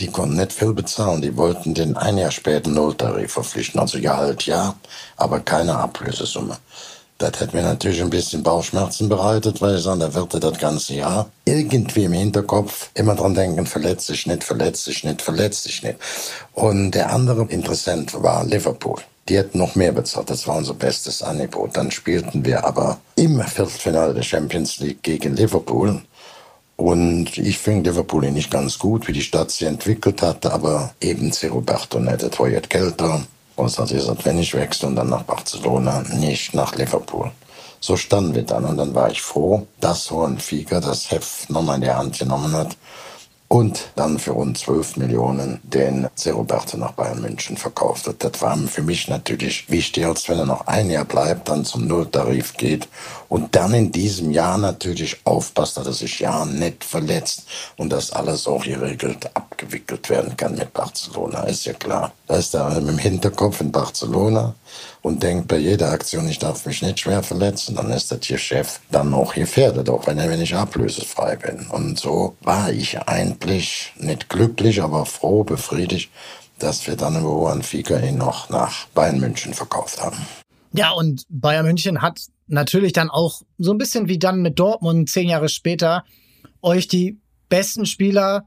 Die 0.00 0.08
konnten 0.08 0.36
nicht 0.36 0.52
viel 0.52 0.74
bezahlen. 0.74 1.22
Die 1.22 1.36
wollten 1.36 1.74
den 1.74 1.96
ein 1.96 2.18
Jahr 2.18 2.30
später 2.30 2.70
Nulltarif 2.70 3.32
verpflichten, 3.32 3.80
also 3.80 4.00
Gehalt 4.00 4.46
ja, 4.46 4.74
aber 5.16 5.40
keine 5.40 5.76
Ablösesumme. 5.76 6.56
Das 7.18 7.40
hat 7.40 7.52
mir 7.52 7.62
natürlich 7.62 8.00
ein 8.00 8.10
bisschen 8.10 8.44
Bauchschmerzen 8.44 9.08
bereitet, 9.08 9.60
weil 9.60 9.76
ich 9.76 9.82
sage, 9.82 9.98
da 9.98 10.14
wird 10.14 10.42
das 10.42 10.58
ganze 10.58 10.94
Jahr 10.94 11.28
irgendwie 11.44 12.04
im 12.04 12.12
Hinterkopf 12.12 12.90
immer 12.94 13.16
dran 13.16 13.34
denken, 13.34 13.66
verletzt 13.66 14.06
sich 14.06 14.28
nicht, 14.28 14.44
verletzt 14.44 14.84
sich 14.84 15.02
nicht, 15.02 15.20
verletzt 15.20 15.64
sich 15.64 15.82
nicht. 15.82 15.96
Und 16.52 16.92
der 16.92 17.12
andere 17.12 17.42
Interessent 17.46 18.14
war 18.22 18.44
Liverpool. 18.44 19.00
Die 19.28 19.36
hätten 19.36 19.58
noch 19.58 19.74
mehr 19.74 19.90
bezahlt. 19.90 20.30
Das 20.30 20.46
war 20.46 20.56
unser 20.56 20.74
bestes 20.74 21.20
Angebot. 21.22 21.76
Dann 21.76 21.90
spielten 21.90 22.44
wir 22.44 22.64
aber 22.64 23.00
im 23.16 23.42
Viertelfinale 23.42 24.14
der 24.14 24.22
Champions 24.22 24.78
League 24.78 25.02
gegen 25.02 25.34
Liverpool. 25.34 26.00
Und 26.76 27.36
ich 27.36 27.58
fing 27.58 27.82
Liverpool 27.82 28.30
nicht 28.30 28.52
ganz 28.52 28.78
gut, 28.78 29.08
wie 29.08 29.12
die 29.12 29.22
Stadt 29.22 29.50
sich 29.50 29.66
entwickelt 29.66 30.22
hatte, 30.22 30.52
aber 30.52 30.94
eben 31.00 31.32
C. 31.32 31.48
Roberto 31.48 31.98
nicht. 31.98 32.22
Das 32.22 32.38
war 32.38 32.48
jetzt 32.48 32.70
kälter. 32.70 33.14
Und 33.14 33.26
hat 33.58 33.88
gesagt, 33.88 34.24
wenn 34.24 34.38
ich 34.38 34.54
wechsle 34.54 34.88
und 34.88 34.96
dann 34.96 35.10
nach 35.10 35.24
Barcelona, 35.24 36.02
nicht 36.02 36.54
nach 36.54 36.74
Liverpool. 36.74 37.30
So 37.80 37.96
standen 37.96 38.34
wir 38.34 38.42
dann 38.42 38.64
und 38.64 38.76
dann 38.76 38.94
war 38.94 39.10
ich 39.10 39.22
froh, 39.22 39.66
dass 39.80 40.10
Hohenfieger 40.10 40.80
das 40.80 41.10
Heft 41.10 41.50
nochmal 41.50 41.76
in 41.76 41.82
die 41.82 41.90
Hand 41.90 42.18
genommen 42.18 42.52
hat 42.52 42.76
und 43.48 43.90
dann 43.96 44.18
für 44.18 44.32
rund 44.32 44.58
12 44.58 44.98
Millionen 44.98 45.60
den 45.62 46.08
Zeroberto 46.14 46.76
nach 46.76 46.92
Bayern 46.92 47.22
München 47.22 47.56
verkauft 47.56 48.06
hat. 48.06 48.22
Das 48.22 48.40
war 48.42 48.56
für 48.58 48.82
mich 48.82 49.08
natürlich 49.08 49.70
wichtig, 49.70 50.04
als 50.04 50.28
wenn 50.28 50.38
er 50.38 50.46
noch 50.46 50.66
ein 50.66 50.90
Jahr 50.90 51.06
bleibt, 51.06 51.48
dann 51.48 51.64
zum 51.64 51.86
Nulltarif 51.86 52.56
geht 52.56 52.88
Und 53.28 53.54
dann 53.54 53.74
in 53.74 53.92
diesem 53.92 54.30
Jahr 54.30 54.56
natürlich 54.56 55.20
aufpasst, 55.24 55.76
dass 55.76 55.86
er 55.86 55.92
sich 55.92 56.20
ja 56.20 56.44
nicht 56.46 56.82
verletzt 56.82 57.42
und 57.76 57.90
dass 57.90 58.10
alles 58.10 58.46
auch 58.46 58.64
geregelt 58.64 59.28
abgewickelt 59.34 60.08
werden 60.08 60.36
kann 60.36 60.54
mit 60.54 60.72
Barcelona, 60.72 61.42
ist 61.42 61.66
ja 61.66 61.74
klar. 61.74 62.12
Da 62.26 62.36
ist 62.36 62.54
er 62.54 62.80
dem 62.80 62.96
Hinterkopf 62.96 63.60
in 63.60 63.70
Barcelona 63.70 64.54
und 65.02 65.22
denkt 65.22 65.48
bei 65.48 65.58
jeder 65.58 65.90
Aktion, 65.90 66.28
ich 66.28 66.38
darf 66.38 66.64
mich 66.64 66.80
nicht 66.80 67.00
schwer 67.00 67.22
verletzen, 67.22 67.76
dann 67.76 67.90
ist 67.90 68.10
das 68.10 68.20
hier 68.22 68.38
Chef 68.38 68.80
dann 68.90 69.12
auch 69.12 69.34
gefährdet, 69.34 69.90
auch 69.90 70.06
wenn 70.06 70.18
er 70.18 70.30
wenn 70.30 70.54
ablösefrei 70.54 71.36
bin. 71.36 71.66
Und 71.68 71.98
so 71.98 72.36
war 72.40 72.70
ich 72.70 72.98
eigentlich 73.00 73.92
nicht 73.96 74.28
glücklich, 74.28 74.82
aber 74.82 75.04
froh, 75.04 75.44
befriedigt, 75.44 76.10
dass 76.58 76.86
wir 76.86 76.96
dann 76.96 77.20
über 77.20 77.30
Juan 77.30 77.62
Fika 77.62 77.98
ihn 77.98 78.18
noch 78.18 78.48
nach 78.48 78.86
Bayern 78.94 79.20
München 79.20 79.54
verkauft 79.54 80.02
haben. 80.02 80.26
Ja, 80.72 80.90
und 80.90 81.24
Bayern 81.28 81.66
München 81.66 82.02
hat 82.02 82.20
natürlich 82.46 82.92
dann 82.92 83.10
auch 83.10 83.42
so 83.58 83.72
ein 83.72 83.78
bisschen 83.78 84.08
wie 84.08 84.18
dann 84.18 84.42
mit 84.42 84.58
Dortmund 84.58 85.08
zehn 85.08 85.28
Jahre 85.28 85.48
später 85.48 86.04
euch 86.62 86.88
die 86.88 87.18
besten 87.48 87.86
Spieler 87.86 88.46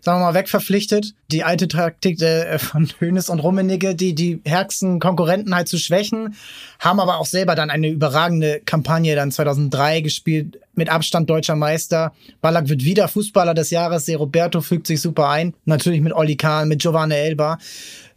sagen 0.00 0.20
wir 0.20 0.26
mal, 0.26 0.34
wegverpflichtet. 0.34 1.14
Die 1.30 1.44
alte 1.44 1.68
Taktik 1.68 2.20
äh, 2.22 2.58
von 2.58 2.88
Hönes 2.98 3.28
und 3.28 3.40
Rummenigge, 3.40 3.94
die 3.94 4.14
die 4.14 4.40
härtesten 4.44 5.00
Konkurrenten 5.00 5.54
halt 5.54 5.68
zu 5.68 5.78
schwächen, 5.78 6.34
haben 6.78 7.00
aber 7.00 7.18
auch 7.18 7.26
selber 7.26 7.54
dann 7.54 7.70
eine 7.70 7.88
überragende 7.88 8.60
Kampagne 8.64 9.14
dann 9.14 9.30
2003 9.30 10.00
gespielt, 10.00 10.60
mit 10.74 10.88
Abstand 10.88 11.28
deutscher 11.28 11.56
Meister. 11.56 12.12
Ballack 12.40 12.68
wird 12.68 12.84
wieder 12.84 13.08
Fußballer 13.08 13.54
des 13.54 13.70
Jahres. 13.70 14.08
Roberto 14.08 14.60
fügt 14.60 14.86
sich 14.86 15.00
super 15.00 15.28
ein. 15.28 15.54
Natürlich 15.64 16.00
mit 16.00 16.12
Olli 16.12 16.36
Kahn, 16.36 16.68
mit 16.68 16.80
Giovanni 16.80 17.14
Elba. 17.14 17.58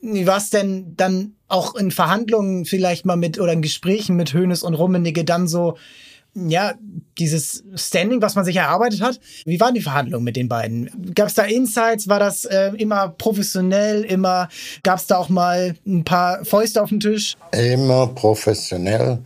Wie 0.04 0.28
war 0.28 0.42
denn 0.52 0.96
dann 0.98 1.36
auch 1.48 1.76
in 1.76 1.90
Verhandlungen 1.90 2.66
vielleicht 2.66 3.06
mal 3.06 3.16
mit 3.16 3.40
oder 3.40 3.54
in 3.54 3.62
Gesprächen 3.62 4.18
mit 4.18 4.34
Hönes 4.34 4.62
und 4.62 4.74
Rummenigge 4.74 5.24
dann 5.24 5.48
so 5.48 5.78
ja, 6.36 6.74
dieses 7.20 7.64
Standing, 7.76 8.22
was 8.22 8.36
man 8.36 8.44
sich 8.44 8.56
erarbeitet 8.56 9.02
hat. 9.02 9.20
Wie 9.46 9.60
waren 9.60 9.76
die 9.76 9.82
Verhandlungen 9.82 10.24
mit 10.24 10.36
den 10.36 10.50
beiden? 10.50 11.14
Gab 11.14 11.28
es 11.28 11.36
da 11.36 11.44
Insights? 11.44 12.08
War 12.08 12.20
das 12.20 12.46
äh, 12.46 12.72
immer 12.78 13.10
professionell? 13.10 14.04
Immer 14.04 14.50
gab 14.82 14.98
es 14.98 15.06
da 15.06 15.18
auch 15.18 15.30
mal 15.30 15.76
ein 15.86 16.04
paar 16.04 16.44
Fäuste 16.44 16.82
auf 16.82 16.90
dem 16.90 17.00
Tisch? 17.00 17.36
Immer 17.52 18.08
professionell 18.08 19.20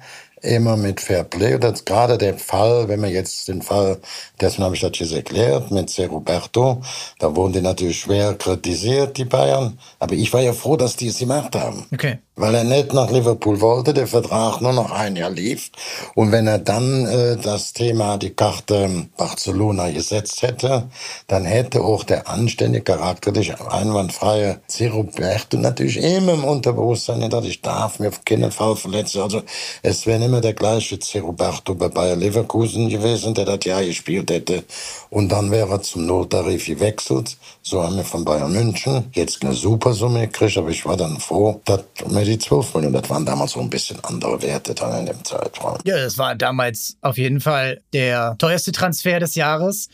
immer 0.47 0.77
mit 0.77 1.01
Fair 1.01 1.23
Play. 1.23 1.59
Das 1.59 1.85
gerade 1.85 2.17
der 2.17 2.37
Fall, 2.37 2.87
wenn 2.87 2.99
man 2.99 3.11
jetzt 3.11 3.47
den 3.47 3.61
Fall, 3.61 3.99
dessen 4.41 4.63
habe 4.63 4.75
ich 4.75 4.81
das 4.81 4.97
jetzt 4.97 5.13
erklärt, 5.13 5.71
mit 5.71 5.89
C. 5.89 6.05
Roberto, 6.05 6.81
da 7.19 7.35
wurden 7.35 7.53
die 7.53 7.61
natürlich 7.61 7.99
schwer 7.99 8.33
kritisiert, 8.33 9.17
die 9.17 9.25
Bayern. 9.25 9.77
Aber 9.99 10.15
ich 10.15 10.31
war 10.33 10.41
ja 10.41 10.53
froh, 10.53 10.77
dass 10.77 10.95
die 10.95 11.07
es 11.07 11.19
gemacht 11.19 11.55
haben. 11.55 11.85
Okay 11.93 12.19
weil 12.37 12.55
er 12.55 12.63
nicht 12.63 12.93
nach 12.93 13.11
Liverpool 13.11 13.59
wollte, 13.59 13.93
der 13.93 14.07
Vertrag 14.07 14.61
nur 14.61 14.73
noch 14.73 14.91
ein 14.91 15.15
Jahr 15.15 15.31
lief. 15.31 15.71
Und 16.15 16.31
wenn 16.31 16.47
er 16.47 16.59
dann 16.59 17.05
äh, 17.05 17.35
das 17.37 17.73
Thema, 17.73 18.17
die 18.17 18.29
Karte 18.29 19.07
Barcelona 19.17 19.89
gesetzt 19.89 20.43
hätte, 20.43 20.87
dann 21.27 21.45
hätte 21.45 21.81
auch 21.81 22.03
der 22.03 22.29
anständige, 22.29 22.83
charakterlich 22.83 23.59
einwandfreie 23.59 24.61
Roberto 24.81 25.57
natürlich 25.57 25.97
immer 25.97 26.33
im 26.33 26.43
Unterbewusstsein 26.43 27.21
gedacht, 27.21 27.45
ich 27.45 27.61
darf 27.61 27.99
mir 27.99 28.09
auf 28.09 28.23
keinen 28.23 28.51
Fall 28.51 28.75
verletzen. 28.75 29.21
Also 29.21 29.41
es 29.81 30.05
wäre 30.05 30.23
immer 30.23 30.41
der 30.41 30.53
gleiche 30.53 30.99
Roberto 31.19 31.73
bei 31.75 31.89
Bayer 31.89 32.15
Leverkusen 32.15 32.89
gewesen, 32.89 33.33
der 33.33 33.45
das 33.45 33.65
Jahr 33.65 33.83
gespielt 33.83 34.29
hätte. 34.29 34.63
Und 35.09 35.29
dann 35.31 35.51
wäre 35.51 35.69
er 35.69 35.81
zum 35.81 36.05
Nottarif 36.05 36.65
gewechselt. 36.65 37.37
So 37.61 37.83
haben 37.83 37.95
wir 37.95 38.03
von 38.03 38.25
Bayern 38.25 38.51
München 38.51 39.05
jetzt 39.13 39.43
eine 39.43 39.53
super 39.53 39.93
Summe 39.93 40.21
gekriegt, 40.27 40.57
aber 40.57 40.69
ich 40.69 40.85
war 40.85 40.97
dann 40.97 41.19
froh, 41.19 41.61
dass 41.65 41.83
wir 42.05 42.25
die 42.25 42.37
12 42.37 42.75
Millionen. 42.75 43.01
Das 43.01 43.09
waren 43.09 43.25
damals 43.25 43.51
so 43.51 43.59
ein 43.59 43.69
bisschen 43.69 43.99
andere 44.03 44.41
Werte 44.41 44.73
dann 44.73 44.99
in 44.99 45.05
dem 45.05 45.23
Zeitraum. 45.23 45.77
Ja, 45.85 45.97
das 45.97 46.17
war 46.17 46.35
damals 46.35 46.97
auf 47.01 47.17
jeden 47.17 47.39
Fall 47.39 47.81
der 47.93 48.35
teuerste 48.37 48.71
Transfer 48.71 49.19
des 49.19 49.35
Jahres. 49.35 49.89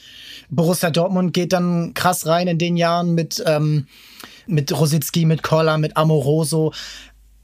Borussia 0.49 0.89
Dortmund 0.89 1.33
geht 1.33 1.53
dann 1.53 1.93
krass 1.93 2.25
rein 2.25 2.47
in 2.47 2.57
den 2.57 2.77
Jahren 2.77 3.13
mit, 3.13 3.43
ähm, 3.45 3.87
mit 4.47 4.71
Rositzky, 4.77 5.25
mit 5.25 5.43
Koller, 5.43 5.77
mit 5.77 5.95
Amoroso 5.95 6.73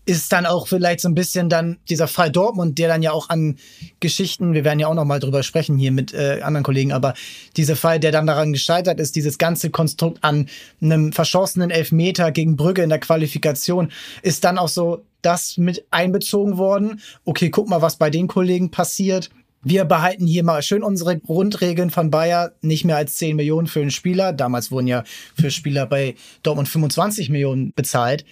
ist 0.05 0.31
dann 0.31 0.45
auch 0.45 0.67
vielleicht 0.67 1.01
so 1.01 1.07
ein 1.07 1.15
bisschen 1.15 1.49
dann 1.49 1.77
dieser 1.87 2.07
Fall 2.07 2.31
Dortmund, 2.31 2.79
der 2.79 2.87
dann 2.87 3.03
ja 3.03 3.11
auch 3.11 3.29
an 3.29 3.57
Geschichten, 3.99 4.53
wir 4.53 4.63
werden 4.63 4.79
ja 4.79 4.87
auch 4.87 4.95
noch 4.95 5.05
mal 5.05 5.19
drüber 5.19 5.43
sprechen 5.43 5.77
hier 5.77 5.91
mit 5.91 6.13
äh, 6.13 6.41
anderen 6.41 6.63
Kollegen, 6.63 6.91
aber 6.91 7.13
dieser 7.57 7.75
Fall, 7.75 7.99
der 7.99 8.11
dann 8.11 8.25
daran 8.25 8.53
gescheitert 8.53 8.99
ist, 8.99 9.15
dieses 9.15 9.37
ganze 9.37 9.69
Konstrukt 9.69 10.23
an 10.23 10.49
einem 10.81 11.13
verschossenen 11.13 11.69
Elfmeter 11.69 12.31
gegen 12.31 12.55
Brügge 12.55 12.81
in 12.81 12.89
der 12.89 12.99
Qualifikation, 12.99 13.91
ist 14.23 14.43
dann 14.43 14.57
auch 14.57 14.67
so 14.67 15.03
das 15.21 15.57
mit 15.57 15.85
einbezogen 15.91 16.57
worden. 16.57 17.01
Okay, 17.25 17.49
guck 17.49 17.69
mal, 17.69 17.81
was 17.81 17.97
bei 17.97 18.09
den 18.09 18.27
Kollegen 18.27 18.71
passiert. 18.71 19.29
Wir 19.61 19.83
behalten 19.83 20.25
hier 20.25 20.43
mal 20.43 20.63
schön 20.63 20.83
unsere 20.83 21.19
Grundregeln 21.19 21.89
von 21.89 22.09
Bayer, 22.09 22.53
nicht 22.61 22.85
mehr 22.85 22.95
als 22.95 23.17
10 23.17 23.35
Millionen 23.35 23.67
für 23.67 23.81
einen 23.81 23.91
Spieler. 23.91 24.31
Damals 24.31 24.71
wurden 24.71 24.87
ja 24.87 25.03
für 25.35 25.51
Spieler 25.51 25.85
bei 25.85 26.15
Dortmund 26.43 26.69
25 26.69 27.29
Millionen 27.29 27.73
bezahlt 27.73 28.25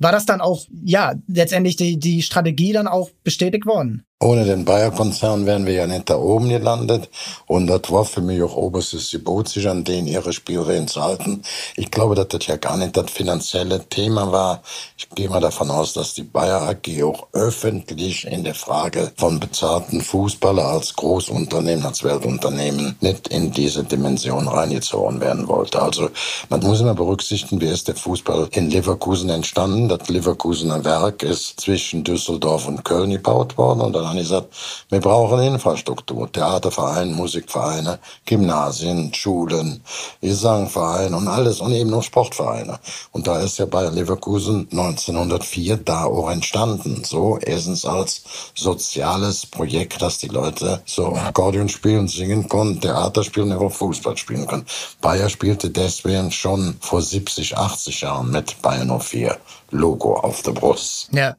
war 0.00 0.12
das 0.12 0.26
dann 0.26 0.40
auch, 0.40 0.66
ja, 0.82 1.14
letztendlich 1.28 1.76
die, 1.76 1.98
die 1.98 2.22
Strategie 2.22 2.72
dann 2.72 2.88
auch 2.88 3.10
bestätigt 3.22 3.66
worden? 3.66 4.02
Ohne 4.22 4.44
den 4.44 4.66
Bayer-Konzern 4.66 5.46
wären 5.46 5.64
wir 5.64 5.72
ja 5.72 5.86
nicht 5.86 6.10
da 6.10 6.18
oben 6.18 6.50
gelandet. 6.50 7.08
Und 7.46 7.68
das 7.68 7.90
war 7.90 8.04
für 8.04 8.20
mich 8.20 8.42
auch 8.42 8.54
oberstes 8.54 9.10
Gebot, 9.10 9.48
sich 9.48 9.66
an 9.66 9.82
denen 9.82 10.06
ihre 10.06 10.34
Spielregeln 10.34 10.88
zu 10.88 11.02
halten. 11.02 11.40
Ich 11.74 11.90
glaube, 11.90 12.14
dass 12.14 12.28
das 12.28 12.46
ja 12.46 12.56
gar 12.56 12.76
nicht 12.76 12.98
das 12.98 13.10
finanzielle 13.10 13.88
Thema 13.88 14.30
war. 14.30 14.60
Ich 14.98 15.08
gehe 15.08 15.30
mal 15.30 15.40
davon 15.40 15.70
aus, 15.70 15.94
dass 15.94 16.12
die 16.12 16.22
Bayer 16.22 16.68
AG 16.68 17.02
auch 17.02 17.28
öffentlich 17.32 18.26
in 18.26 18.44
der 18.44 18.54
Frage 18.54 19.10
von 19.16 19.40
bezahlten 19.40 20.02
Fußballer 20.02 20.66
als 20.66 20.94
Großunternehmen, 20.96 21.86
als 21.86 22.04
Weltunternehmen 22.04 22.96
nicht 23.00 23.28
in 23.28 23.52
diese 23.52 23.84
Dimension 23.84 24.48
reingezogen 24.48 25.22
werden 25.22 25.48
wollte. 25.48 25.80
Also 25.80 26.10
man 26.50 26.60
muss 26.60 26.82
immer 26.82 26.94
berücksichtigen, 26.94 27.62
wie 27.62 27.68
ist 27.68 27.88
der 27.88 27.96
Fußball 27.96 28.50
in 28.52 28.68
Leverkusen 28.68 29.30
entstanden. 29.30 29.88
Das 29.88 30.10
Leverkusener 30.10 30.84
Werk 30.84 31.22
ist 31.22 31.58
zwischen 31.58 32.04
Düsseldorf 32.04 32.68
und 32.68 32.84
Köln 32.84 33.12
gebaut 33.12 33.56
worden 33.56 33.80
und 33.80 33.94
dann 33.94 34.09
habe 34.10 34.20
ich 34.20 34.28
gesagt, 34.28 34.48
wir 34.88 35.00
brauchen 35.00 35.40
Infrastruktur. 35.40 36.30
Theaterverein, 36.30 37.14
Musikvereine, 37.14 37.98
Gymnasien, 38.24 39.12
Schulen, 39.14 39.82
Gesangvereine 40.20 41.16
und 41.16 41.28
alles 41.28 41.60
und 41.60 41.72
eben 41.72 41.90
noch 41.90 42.02
Sportvereine. 42.02 42.78
Und 43.12 43.26
da 43.26 43.40
ist 43.40 43.58
ja 43.58 43.66
bei 43.66 43.88
Leverkusen 43.88 44.68
1904 44.70 45.78
da 45.78 46.04
auch 46.04 46.30
entstanden. 46.30 47.02
So 47.04 47.38
erstens 47.38 47.84
als 47.84 48.22
soziales 48.54 49.46
Projekt, 49.46 50.02
dass 50.02 50.18
die 50.18 50.28
Leute 50.28 50.82
so 50.84 51.14
Akkordeon 51.14 51.68
spielen, 51.68 52.08
singen 52.08 52.48
konnten, 52.48 52.80
Theater 52.80 53.24
spielen, 53.24 53.52
auch 53.52 53.72
Fußball 53.72 54.16
spielen 54.16 54.46
können. 54.46 54.66
Bayer 55.00 55.28
spielte 55.28 55.70
deswegen 55.70 56.30
schon 56.30 56.76
vor 56.80 57.02
70, 57.02 57.56
80 57.56 58.00
Jahren 58.02 58.30
mit 58.30 58.60
Bayern 58.62 59.00
04 59.00 59.36
Logo 59.70 60.14
auf 60.14 60.42
der 60.42 60.52
Brust. 60.52 61.08
Ja 61.12 61.36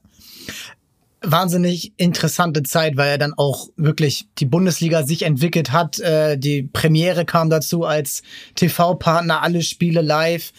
wahnsinnig 1.21 1.93
interessante 1.97 2.63
Zeit, 2.63 2.97
weil 2.97 3.11
er 3.11 3.17
dann 3.17 3.33
auch 3.33 3.69
wirklich 3.77 4.27
die 4.39 4.45
Bundesliga 4.45 5.03
sich 5.03 5.23
entwickelt 5.23 5.71
hat. 5.71 5.99
Äh, 5.99 6.37
die 6.37 6.63
Premiere 6.63 7.25
kam 7.25 7.49
dazu 7.49 7.85
als 7.85 8.23
TV-Partner, 8.55 9.41
alle 9.41 9.61
Spiele 9.61 10.01
live. 10.01 10.51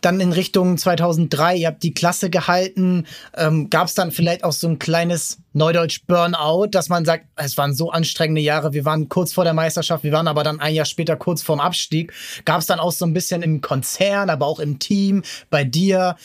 Dann 0.00 0.20
in 0.20 0.32
Richtung 0.32 0.76
2003, 0.76 1.56
ihr 1.56 1.68
habt 1.68 1.82
die 1.82 1.94
Klasse 1.94 2.28
gehalten. 2.28 3.06
Ähm, 3.36 3.70
Gab 3.70 3.88
es 3.88 3.94
dann 3.94 4.10
vielleicht 4.10 4.44
auch 4.44 4.52
so 4.52 4.68
ein 4.68 4.78
kleines 4.78 5.38
Neudeutsch 5.54 6.02
Burnout, 6.06 6.66
dass 6.66 6.90
man 6.90 7.06
sagt, 7.06 7.26
es 7.36 7.56
waren 7.56 7.74
so 7.74 7.90
anstrengende 7.90 8.42
Jahre, 8.42 8.74
wir 8.74 8.84
waren 8.84 9.08
kurz 9.08 9.32
vor 9.32 9.44
der 9.44 9.54
Meisterschaft, 9.54 10.04
wir 10.04 10.12
waren 10.12 10.28
aber 10.28 10.42
dann 10.42 10.60
ein 10.60 10.74
Jahr 10.74 10.84
später 10.84 11.16
kurz 11.16 11.42
vorm 11.42 11.60
Abstieg. 11.60 12.12
Gab 12.44 12.60
es 12.60 12.66
dann 12.66 12.80
auch 12.80 12.92
so 12.92 13.06
ein 13.06 13.14
bisschen 13.14 13.42
im 13.42 13.62
Konzern, 13.62 14.28
aber 14.28 14.46
auch 14.46 14.60
im 14.60 14.78
Team, 14.78 15.22
bei 15.48 15.64
dir 15.64 16.16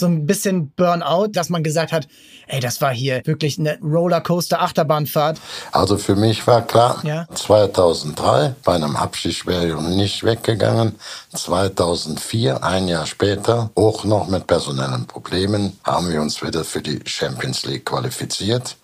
so 0.00 0.06
ein 0.06 0.26
bisschen 0.26 0.70
Burnout, 0.70 1.28
dass 1.28 1.48
man 1.48 1.62
gesagt 1.62 1.92
hat, 1.92 2.08
ey, 2.48 2.60
das 2.60 2.80
war 2.80 2.92
hier 2.92 3.22
wirklich 3.24 3.58
eine 3.58 3.78
Rollercoaster-Achterbahnfahrt. 3.80 5.38
Also 5.72 5.96
für 5.96 6.16
mich 6.16 6.46
war 6.46 6.66
klar, 6.66 7.00
ja? 7.04 7.26
2003 7.32 8.56
bei 8.64 8.74
einem 8.74 8.96
Abschied 8.96 9.46
wäre 9.46 9.68
ich 9.68 9.74
nicht 9.74 10.24
weggegangen. 10.24 10.96
2004, 11.34 12.64
ein 12.64 12.88
Jahr 12.88 13.06
später, 13.06 13.70
auch 13.74 14.04
noch 14.04 14.28
mit 14.28 14.46
personellen 14.46 15.06
Problemen, 15.06 15.78
haben 15.84 16.10
wir 16.10 16.20
uns 16.20 16.42
wieder 16.42 16.64
für 16.64 16.82
die 16.82 17.00
Champions 17.04 17.64
League 17.64 17.86
qualifiziert. 17.86 18.76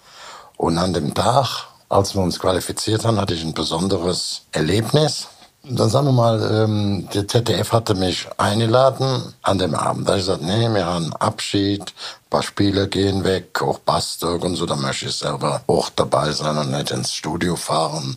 Und 0.57 0.79
an 0.79 0.93
dem 0.93 1.15
Tag, 1.15 1.67
als 1.89 2.15
wir 2.15 2.23
uns 2.23 2.39
qualifiziert 2.39 3.05
haben, 3.05 3.21
hatte 3.21 3.35
ich 3.35 3.43
ein 3.43 3.55
besonderes 3.55 4.43
Erlebnis. 4.53 5.29
Dann 5.69 5.91
sagen 5.91 6.07
wir 6.07 6.13
mal, 6.13 6.65
ähm, 6.65 7.09
der 7.13 7.27
ZDF 7.27 7.73
hatte 7.73 7.97
mich 7.97 8.29
eingeladen 8.37 9.35
an 9.43 9.59
dem 9.59 9.75
Abend. 9.75 10.07
Da 10.07 10.13
habe 10.13 10.21
ich 10.21 10.27
gesagt, 10.27 10.43
nee, 10.43 10.73
wir 10.73 10.87
haben 10.87 11.13
Abschied, 11.17 11.81
ein 11.83 12.31
paar 12.31 12.45
Spieler 12.45 12.87
gehen 12.87 13.25
weg, 13.25 13.61
auch 13.63 13.81
Bastog 13.81 14.45
und 14.45 14.55
so, 14.55 14.65
da 14.65 14.77
möchte 14.77 15.07
ich 15.07 15.17
selber 15.17 15.63
auch 15.67 15.91
dabei 15.91 16.31
sein 16.31 16.57
und 16.57 16.71
nicht 16.71 16.93
ins 16.93 17.13
Studio 17.13 17.57
fahren. 17.57 18.17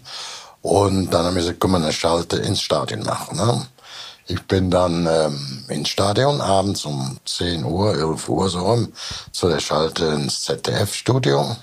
Und 0.62 1.10
dann 1.10 1.26
habe 1.26 1.40
ich 1.40 1.46
gesagt, 1.46 1.60
komm 1.60 1.72
mal 1.72 1.82
eine 1.82 1.92
Schalte 1.92 2.38
ins 2.38 2.62
Stadion 2.62 3.02
machen. 3.02 3.38
Ne? 3.38 3.66
Ich 4.28 4.44
bin 4.44 4.70
dann 4.70 5.08
ähm, 5.08 5.66
ins 5.70 5.90
Stadion 5.90 6.42
abends 6.42 6.86
um 6.86 7.18
10 7.26 7.64
Uhr, 7.64 7.96
11 7.96 8.30
Uhr 8.30 8.48
so 8.48 8.60
rum, 8.60 8.94
zu 9.32 9.50
der 9.50 9.60
Schalte 9.60 10.06
ins 10.06 10.44
ZDF-Studio 10.44 11.56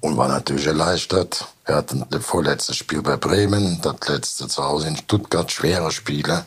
und 0.00 0.16
war 0.16 0.26
natürlich 0.26 0.66
erleichtert 0.66 1.46
Wir 1.66 1.76
hatten 1.76 2.04
das 2.10 2.24
vorletzte 2.24 2.74
Spiel 2.74 3.00
bei 3.00 3.16
Bremen, 3.16 3.80
das 3.80 3.96
letzte 4.06 4.48
zu 4.48 4.62
Hause 4.62 4.88
in 4.88 4.96
Stuttgart, 4.98 5.50
schwere 5.50 5.90
Spiele, 5.90 6.44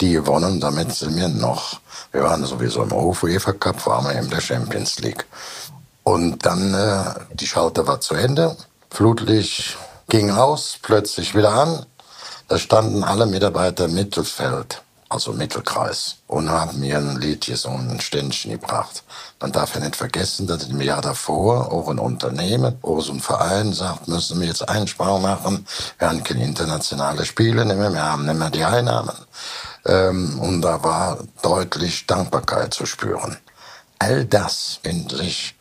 die 0.00 0.12
gewonnen. 0.12 0.60
Damit 0.60 0.92
sind 0.92 1.14
wir 1.14 1.28
noch, 1.28 1.80
wir 2.10 2.24
waren 2.24 2.44
sowieso 2.44 2.82
im 2.82 2.92
UEFA 2.92 3.52
Cup, 3.52 3.86
waren 3.86 4.06
wir 4.06 4.20
in 4.20 4.28
der 4.28 4.40
Champions 4.40 4.98
League. 4.98 5.24
Und 6.02 6.44
dann, 6.44 6.74
äh, 6.74 7.04
die 7.34 7.46
Schalte 7.46 7.86
war 7.86 8.00
zu 8.00 8.14
Ende, 8.14 8.56
Flutlicht 8.90 9.76
ging 10.08 10.30
aus, 10.32 10.78
plötzlich 10.82 11.36
wieder 11.36 11.52
an. 11.52 11.86
Da 12.48 12.58
standen 12.58 13.04
alle 13.04 13.26
Mitarbeiter 13.26 13.84
im 13.84 13.94
Mittelfeld 13.94 14.82
also 15.08 15.32
Mittelkreis, 15.32 16.16
und 16.26 16.50
haben 16.50 16.80
mir 16.80 16.98
ein 16.98 17.20
Lied 17.20 17.44
so 17.44 17.68
ein 17.68 18.00
Ständchen 18.00 18.52
gebracht. 18.52 19.04
Man 19.40 19.52
darf 19.52 19.74
ja 19.74 19.80
nicht 19.80 19.96
vergessen, 19.96 20.46
dass 20.46 20.64
im 20.64 20.80
Jahr 20.80 21.00
davor 21.00 21.72
auch 21.72 21.88
ein 21.88 21.98
Unternehmen, 21.98 22.76
auch 22.82 23.00
so 23.00 23.12
ein 23.12 23.20
Verein 23.20 23.72
sagt, 23.72 24.08
müssen 24.08 24.40
wir 24.40 24.48
jetzt 24.48 24.68
Einsparungen 24.68 25.22
machen. 25.22 25.66
Wir 25.98 26.08
haben 26.08 26.24
keine 26.24 26.44
internationale 26.44 27.24
Spiele 27.24 27.64
mehr, 27.64 27.92
wir 27.92 28.02
haben 28.02 28.26
nicht 28.26 28.38
mehr 28.38 28.50
die 28.50 28.64
Einnahmen. 28.64 29.16
Ähm, 29.84 30.40
und 30.40 30.62
da 30.62 30.82
war 30.82 31.18
deutlich 31.42 32.06
Dankbarkeit 32.06 32.74
zu 32.74 32.86
spüren. 32.86 33.36
All 33.98 34.24
das 34.24 34.80
in 34.82 35.08
sich 35.08 35.54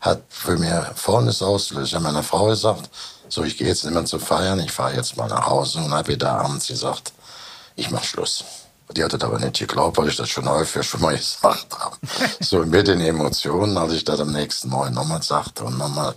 hat 0.00 0.22
für 0.28 0.56
mich 0.56 0.72
volles 0.94 1.42
Auslöser. 1.42 2.00
Meine 2.00 2.22
Frau 2.22 2.46
gesagt, 2.46 2.88
so 3.28 3.42
ich 3.42 3.56
gehe 3.56 3.66
jetzt 3.66 3.84
nicht 3.84 3.94
mehr 3.94 4.04
zu 4.04 4.18
feiern, 4.18 4.60
ich 4.60 4.72
fahre 4.72 4.94
jetzt 4.94 5.16
mal 5.16 5.28
nach 5.28 5.46
Hause 5.46 5.78
und 5.78 5.92
habe 5.92 6.12
ihr 6.12 6.18
da 6.18 6.38
abends 6.38 6.68
gesagt, 6.68 7.12
ich 7.76 7.90
mach 7.90 8.04
Schluss. 8.04 8.44
Die 8.92 9.04
hat 9.04 9.12
das 9.12 9.22
aber 9.22 9.38
nicht 9.38 9.58
geglaubt, 9.58 9.96
weil 9.96 10.08
ich 10.08 10.16
das 10.16 10.28
schon 10.28 10.48
häufig 10.48 10.86
schon 10.86 11.00
mal 11.00 11.16
gesagt 11.16 11.78
habe. 11.78 11.96
so 12.40 12.64
mit 12.64 12.88
den 12.88 13.00
Emotionen, 13.00 13.76
als 13.76 13.92
ich 13.92 14.04
das 14.04 14.20
am 14.20 14.32
nächsten 14.32 14.68
Morgen 14.68 14.94
nochmal 14.94 15.22
sagte 15.22 15.64
und 15.64 15.78
nochmal 15.78 16.14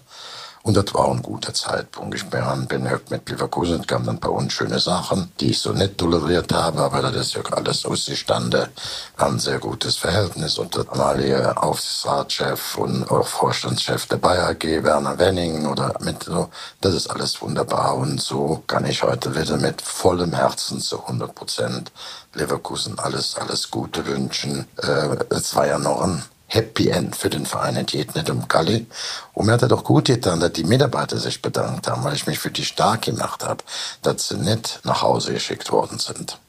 und 0.65 0.75
das 0.75 0.91
war 0.95 1.09
ein 1.11 1.21
guter 1.21 1.53
Zeitpunkt. 1.53 2.15
Ich 2.15 2.25
bin, 2.25 2.67
bin 2.67 2.89
mit 3.09 3.29
Leverkusen, 3.29 3.85
kamen 3.85 4.07
dann 4.07 4.15
ein 4.15 4.19
paar 4.19 4.31
unschöne 4.31 4.79
Sachen, 4.79 5.31
die 5.39 5.51
ich 5.51 5.59
so 5.59 5.73
nicht 5.73 5.99
toleriert 5.99 6.51
habe, 6.51 6.79
aber 6.79 7.03
das 7.03 7.15
ist 7.15 7.35
ja 7.35 7.43
alles 7.51 7.85
ausgestanden. 7.85 8.69
Wir 9.15 9.25
haben 9.25 9.35
ein 9.35 9.39
sehr 9.39 9.59
gutes 9.59 9.95
Verhältnis 9.95 10.57
und 10.57 10.75
der 10.75 10.85
damalige 10.85 11.55
Aufsichtsratschef 11.61 12.77
und 12.79 13.11
auch 13.11 13.27
Vorstandschef 13.27 14.07
der 14.07 14.17
Bayer 14.17 14.49
AG, 14.49 14.63
Werner 14.83 15.19
Wenning 15.19 15.67
oder 15.67 15.93
mit 15.99 16.23
so, 16.23 16.49
das 16.81 16.95
ist 16.95 17.11
alles 17.11 17.39
wunderbar 17.43 17.95
und 17.95 18.19
so 18.19 18.63
kann 18.65 18.85
ich 18.85 19.03
heute 19.03 19.39
wieder 19.39 19.57
mit 19.57 19.83
vollem 19.83 20.33
Herzen 20.33 20.81
zu 20.81 20.99
100 20.99 21.35
Prozent 21.35 21.91
Leverkusen 22.33 22.97
alles, 22.97 23.35
alles 23.35 23.69
Gute 23.69 24.03
wünschen. 24.07 24.67
Äh, 24.77 25.17
es 25.29 25.55
war 25.55 25.67
ja 25.67 25.77
noch 25.77 26.01
ein 26.01 26.23
Happy 26.55 26.87
End 26.87 27.15
für 27.15 27.29
den 27.29 27.45
Verein. 27.45 27.85
Geht 27.85 28.15
nicht 28.15 28.29
um 28.29 28.47
Kalli. 28.47 28.85
Und 29.33 29.45
mir 29.45 29.53
hat 29.53 29.61
er 29.61 29.67
doch 29.67 29.83
gut 29.83 30.05
getan, 30.05 30.39
dass 30.39 30.53
die 30.53 30.63
Mitarbeiter 30.63 31.17
sich 31.17 31.41
bedankt 31.41 31.87
haben, 31.87 32.03
weil 32.03 32.15
ich 32.15 32.27
mich 32.27 32.39
für 32.39 32.49
die 32.49 32.63
stark 32.63 33.03
gemacht 33.03 33.43
habe, 33.43 33.63
dass 34.01 34.29
sie 34.29 34.37
nicht 34.37 34.79
nach 34.83 35.01
Hause 35.01 35.33
geschickt 35.33 35.71
worden 35.71 35.99
sind. 35.99 36.39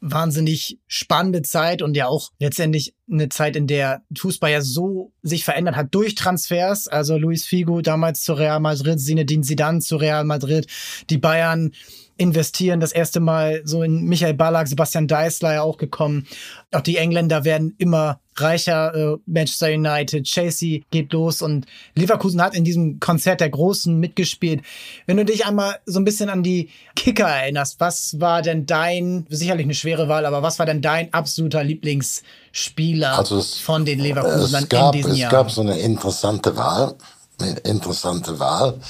Wahnsinnig 0.00 0.78
spannende 0.86 1.42
Zeit 1.42 1.82
und 1.82 1.96
ja 1.96 2.06
auch 2.06 2.30
letztendlich 2.38 2.94
eine 3.10 3.28
Zeit, 3.30 3.56
in 3.56 3.66
der 3.66 4.02
Fußball 4.16 4.50
ja 4.52 4.60
so 4.60 5.10
sich 5.22 5.44
verändert 5.44 5.74
hat 5.74 5.88
durch 5.90 6.14
Transfers. 6.14 6.86
Also 6.86 7.18
Luis 7.18 7.44
Figo 7.44 7.80
damals 7.80 8.22
zu 8.22 8.34
Real 8.34 8.60
Madrid, 8.60 9.00
Zinedine 9.00 9.42
Zidane 9.42 9.80
zu 9.80 9.96
Real 9.96 10.22
Madrid, 10.22 10.68
die 11.10 11.18
Bayern 11.18 11.72
investieren. 12.18 12.80
Das 12.80 12.92
erste 12.92 13.20
Mal 13.20 13.62
so 13.64 13.82
in 13.82 14.04
Michael 14.04 14.34
Ballack, 14.34 14.68
Sebastian 14.68 15.06
Deißler 15.06 15.54
ja 15.54 15.62
auch 15.62 15.78
gekommen. 15.78 16.26
Auch 16.72 16.82
die 16.82 16.96
Engländer 16.96 17.44
werden 17.44 17.74
immer 17.78 18.20
reicher. 18.36 18.94
Äh, 18.94 19.16
Manchester 19.26 19.68
United, 19.68 20.24
Chelsea 20.24 20.80
geht 20.90 21.12
los 21.12 21.42
und 21.42 21.66
Leverkusen 21.94 22.42
hat 22.42 22.54
in 22.54 22.64
diesem 22.64 23.00
Konzert 23.00 23.40
der 23.40 23.50
Großen 23.50 23.98
mitgespielt. 23.98 24.62
Wenn 25.06 25.16
du 25.16 25.24
dich 25.24 25.46
einmal 25.46 25.76
so 25.86 25.98
ein 25.98 26.04
bisschen 26.04 26.28
an 26.28 26.42
die 26.42 26.70
Kicker 26.96 27.26
erinnerst, 27.26 27.80
was 27.80 28.20
war 28.20 28.42
denn 28.42 28.66
dein, 28.66 29.26
sicherlich 29.30 29.64
eine 29.64 29.74
schwere 29.74 30.08
Wahl, 30.08 30.26
aber 30.26 30.42
was 30.42 30.58
war 30.58 30.66
denn 30.66 30.82
dein 30.82 31.12
absoluter 31.12 31.62
Lieblingsspieler 31.62 33.16
also 33.16 33.38
es, 33.38 33.58
von 33.58 33.84
den 33.84 34.00
Leverkusen 34.00 34.66
in 34.70 34.92
diesem 34.92 35.14
Jahr? 35.14 35.32
Es 35.32 35.36
gab 35.36 35.50
so 35.50 35.60
eine 35.60 35.78
interessante 35.78 36.56
Wahl, 36.56 36.96
eine 37.40 37.58
interessante 37.60 38.38
Wahl 38.40 38.80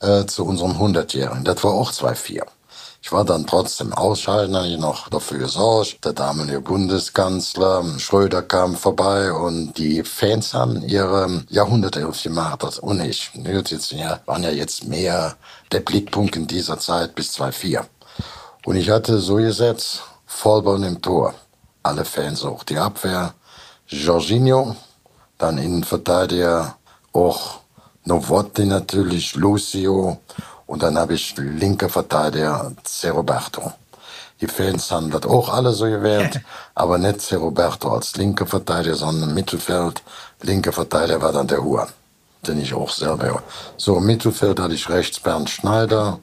äh, 0.00 0.24
zu 0.24 0.44
unserem 0.44 0.72
100-Jährigen. 0.72 1.44
Das 1.44 1.62
war 1.64 1.72
auch 1.72 1.92
2-4. 1.92 2.42
Ich 3.08 3.12
war 3.12 3.24
dann 3.24 3.46
trotzdem 3.46 3.94
Ausscheidner, 3.94 4.66
je 4.66 4.76
noch 4.76 5.08
dafür 5.08 5.38
gesorgt. 5.38 6.04
Der 6.04 6.12
damalige 6.12 6.60
Bundeskanzler 6.60 7.82
Schröder 7.98 8.42
kam 8.42 8.76
vorbei 8.76 9.32
und 9.32 9.72
die 9.78 10.02
Fans 10.02 10.52
haben 10.52 10.82
ihre 10.82 11.42
Jahrhundertelf 11.48 12.22
gemacht. 12.22 12.62
Das 12.62 12.78
und 12.78 13.00
ich. 13.00 13.30
Jetzt 13.34 13.94
waren 14.26 14.42
ja 14.42 14.50
jetzt 14.50 14.84
mehr 14.84 15.36
der 15.72 15.80
Blickpunkt 15.80 16.36
in 16.36 16.46
dieser 16.46 16.78
Zeit 16.78 17.14
bis 17.14 17.34
2-4. 17.34 17.86
Und 18.66 18.76
ich 18.76 18.90
hatte 18.90 19.20
so 19.20 19.36
gesetzt, 19.36 20.02
Vollborn 20.26 20.82
im 20.82 21.00
Tor. 21.00 21.32
Alle 21.82 22.04
Fans 22.04 22.44
auch 22.44 22.62
die 22.62 22.76
Abwehr. 22.76 23.32
Jorginho, 23.86 24.76
dann 25.38 25.56
Innenverteidiger, 25.56 26.76
auch 27.14 27.60
Novotti 28.04 28.66
natürlich, 28.66 29.34
Lucio 29.34 30.18
und 30.68 30.82
dann 30.82 30.98
habe 30.98 31.14
ich 31.14 31.34
linke 31.36 31.88
Verteidiger 31.88 32.72
Ceroberto. 32.84 33.72
Die 34.40 34.46
Fans 34.46 34.90
haben 34.90 35.10
das 35.10 35.24
auch 35.24 35.48
alle 35.48 35.72
so 35.72 35.86
gewählt, 35.86 36.40
aber 36.74 36.98
nicht 36.98 37.22
Ceroberto 37.22 37.90
als 37.90 38.14
linke 38.16 38.46
Verteidiger, 38.46 38.94
sondern 38.94 39.34
Mittelfeld. 39.34 40.02
Linke 40.42 40.70
Verteidiger 40.70 41.22
war 41.22 41.32
dann 41.32 41.48
der 41.48 41.64
Huan, 41.64 41.88
den 42.46 42.60
ich 42.60 42.74
auch 42.74 42.90
selber. 42.90 43.42
So 43.78 43.96
im 43.96 44.06
Mittelfeld 44.06 44.60
hatte 44.60 44.74
ich 44.74 44.88
rechts 44.90 45.18
Bernd 45.18 45.48
Schneider, 45.48 46.20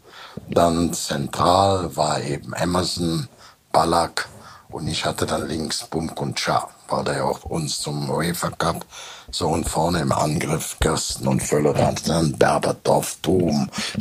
dann 0.47 0.93
zentral 0.93 1.95
war 1.97 2.21
eben 2.21 2.53
Emerson, 2.53 3.27
Ballack 3.71 4.29
und 4.69 4.87
ich 4.87 5.05
hatte 5.05 5.25
dann 5.25 5.47
links 5.47 5.85
Bumk 5.85 6.21
und 6.21 6.35
Cha, 6.35 6.69
weil 6.87 7.03
der 7.03 7.17
ja 7.17 7.23
auch 7.23 7.43
uns 7.45 7.81
zum 7.81 8.11
UEFA 8.11 8.51
Cup 8.51 8.85
so 9.36 9.49
und 9.49 9.67
vorne 9.67 9.99
im 9.99 10.11
Angriff 10.13 10.77
Kirsten 10.79 11.27
und 11.27 11.43
Völler, 11.43 11.73
dann. 11.73 12.36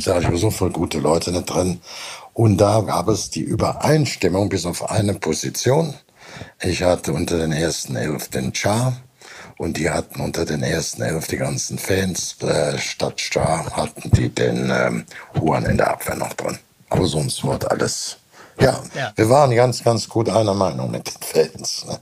Da 0.05 0.15
hatte 0.15 0.33
ich 0.33 0.39
so 0.39 0.49
viele 0.49 0.71
gute 0.71 0.99
Leute 0.99 1.31
nicht 1.31 1.45
drin. 1.45 1.81
Und 2.33 2.57
da 2.57 2.81
gab 2.81 3.07
es 3.09 3.29
die 3.29 3.41
Übereinstimmung 3.41 4.49
bis 4.49 4.65
auf 4.65 4.89
eine 4.89 5.13
Position. 5.15 5.93
Ich 6.61 6.83
hatte 6.83 7.13
unter 7.13 7.37
den 7.37 7.51
ersten 7.51 7.95
elf 7.95 8.29
den 8.29 8.53
Char 8.53 8.97
und 9.57 9.77
die 9.77 9.89
hatten 9.89 10.21
unter 10.21 10.45
den 10.45 10.63
ersten 10.63 11.01
elf 11.01 11.27
die 11.27 11.37
ganzen 11.37 11.77
Fans. 11.77 12.37
Äh, 12.41 12.77
statt 12.77 13.19
Char 13.19 13.65
hatten 13.75 14.11
die 14.11 14.29
den 14.29 14.69
ähm, 14.69 15.05
Huan 15.39 15.65
in 15.65 15.77
der 15.77 15.91
Abwehr 15.91 16.15
noch 16.15 16.33
drin. 16.33 16.57
Aber 16.89 17.05
sonst 17.07 17.43
wurde 17.43 17.69
alles. 17.71 18.17
Ja, 18.59 18.81
ja, 18.95 19.11
wir 19.15 19.29
waren 19.29 19.53
ganz, 19.53 19.83
ganz 19.83 20.07
gut 20.07 20.29
einer 20.29 20.53
Meinung 20.53 20.91
mit 20.91 21.07
den 21.07 21.21
Fans. 21.21 21.85
Ne? 21.85 21.99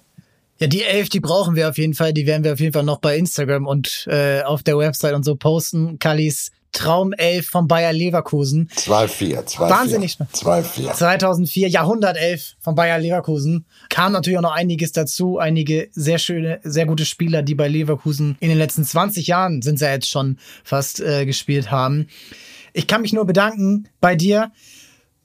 Ja, 0.63 0.67
die 0.67 0.83
elf, 0.83 1.09
die 1.09 1.19
brauchen 1.19 1.57
wir 1.57 1.67
auf 1.67 1.77
jeden 1.77 1.93
Fall. 1.93 2.13
Die 2.13 2.25
werden 2.25 2.45
wir 2.45 2.53
auf 2.53 2.61
jeden 2.61 2.71
Fall 2.71 2.83
noch 2.83 2.99
bei 2.99 3.17
Instagram 3.17 3.67
und 3.67 4.07
äh, 4.07 4.43
auf 4.43 4.63
der 4.63 4.77
Website 4.77 5.13
und 5.13 5.25
so 5.25 5.35
posten. 5.35 5.99
Kallis 5.99 6.51
Traumelf 6.71 7.49
von 7.49 7.67
Bayer 7.67 7.91
Leverkusen. 7.91 8.69
2-4. 8.73 9.59
Wahnsinnig. 9.59 10.15
2-4. 10.15 10.93
2004, 10.93 11.67
Jahrhundertelf 11.67 12.55
von 12.61 12.75
Bayer 12.75 12.97
Leverkusen. 12.97 13.65
Kam 13.89 14.13
natürlich 14.13 14.37
auch 14.37 14.43
noch 14.43 14.55
einiges 14.55 14.93
dazu. 14.93 15.37
Einige 15.37 15.89
sehr 15.91 16.17
schöne, 16.17 16.61
sehr 16.63 16.85
gute 16.85 17.03
Spieler, 17.03 17.41
die 17.41 17.55
bei 17.55 17.67
Leverkusen 17.67 18.37
in 18.39 18.47
den 18.47 18.57
letzten 18.57 18.85
20 18.85 19.27
Jahren 19.27 19.61
sind 19.61 19.79
sie 19.79 19.85
ja 19.85 19.91
jetzt 19.91 20.09
schon 20.09 20.37
fast 20.63 21.01
äh, 21.01 21.25
gespielt 21.25 21.71
haben. 21.71 22.07
Ich 22.71 22.87
kann 22.87 23.01
mich 23.01 23.11
nur 23.11 23.25
bedanken 23.25 23.89
bei 23.99 24.15
dir 24.15 24.53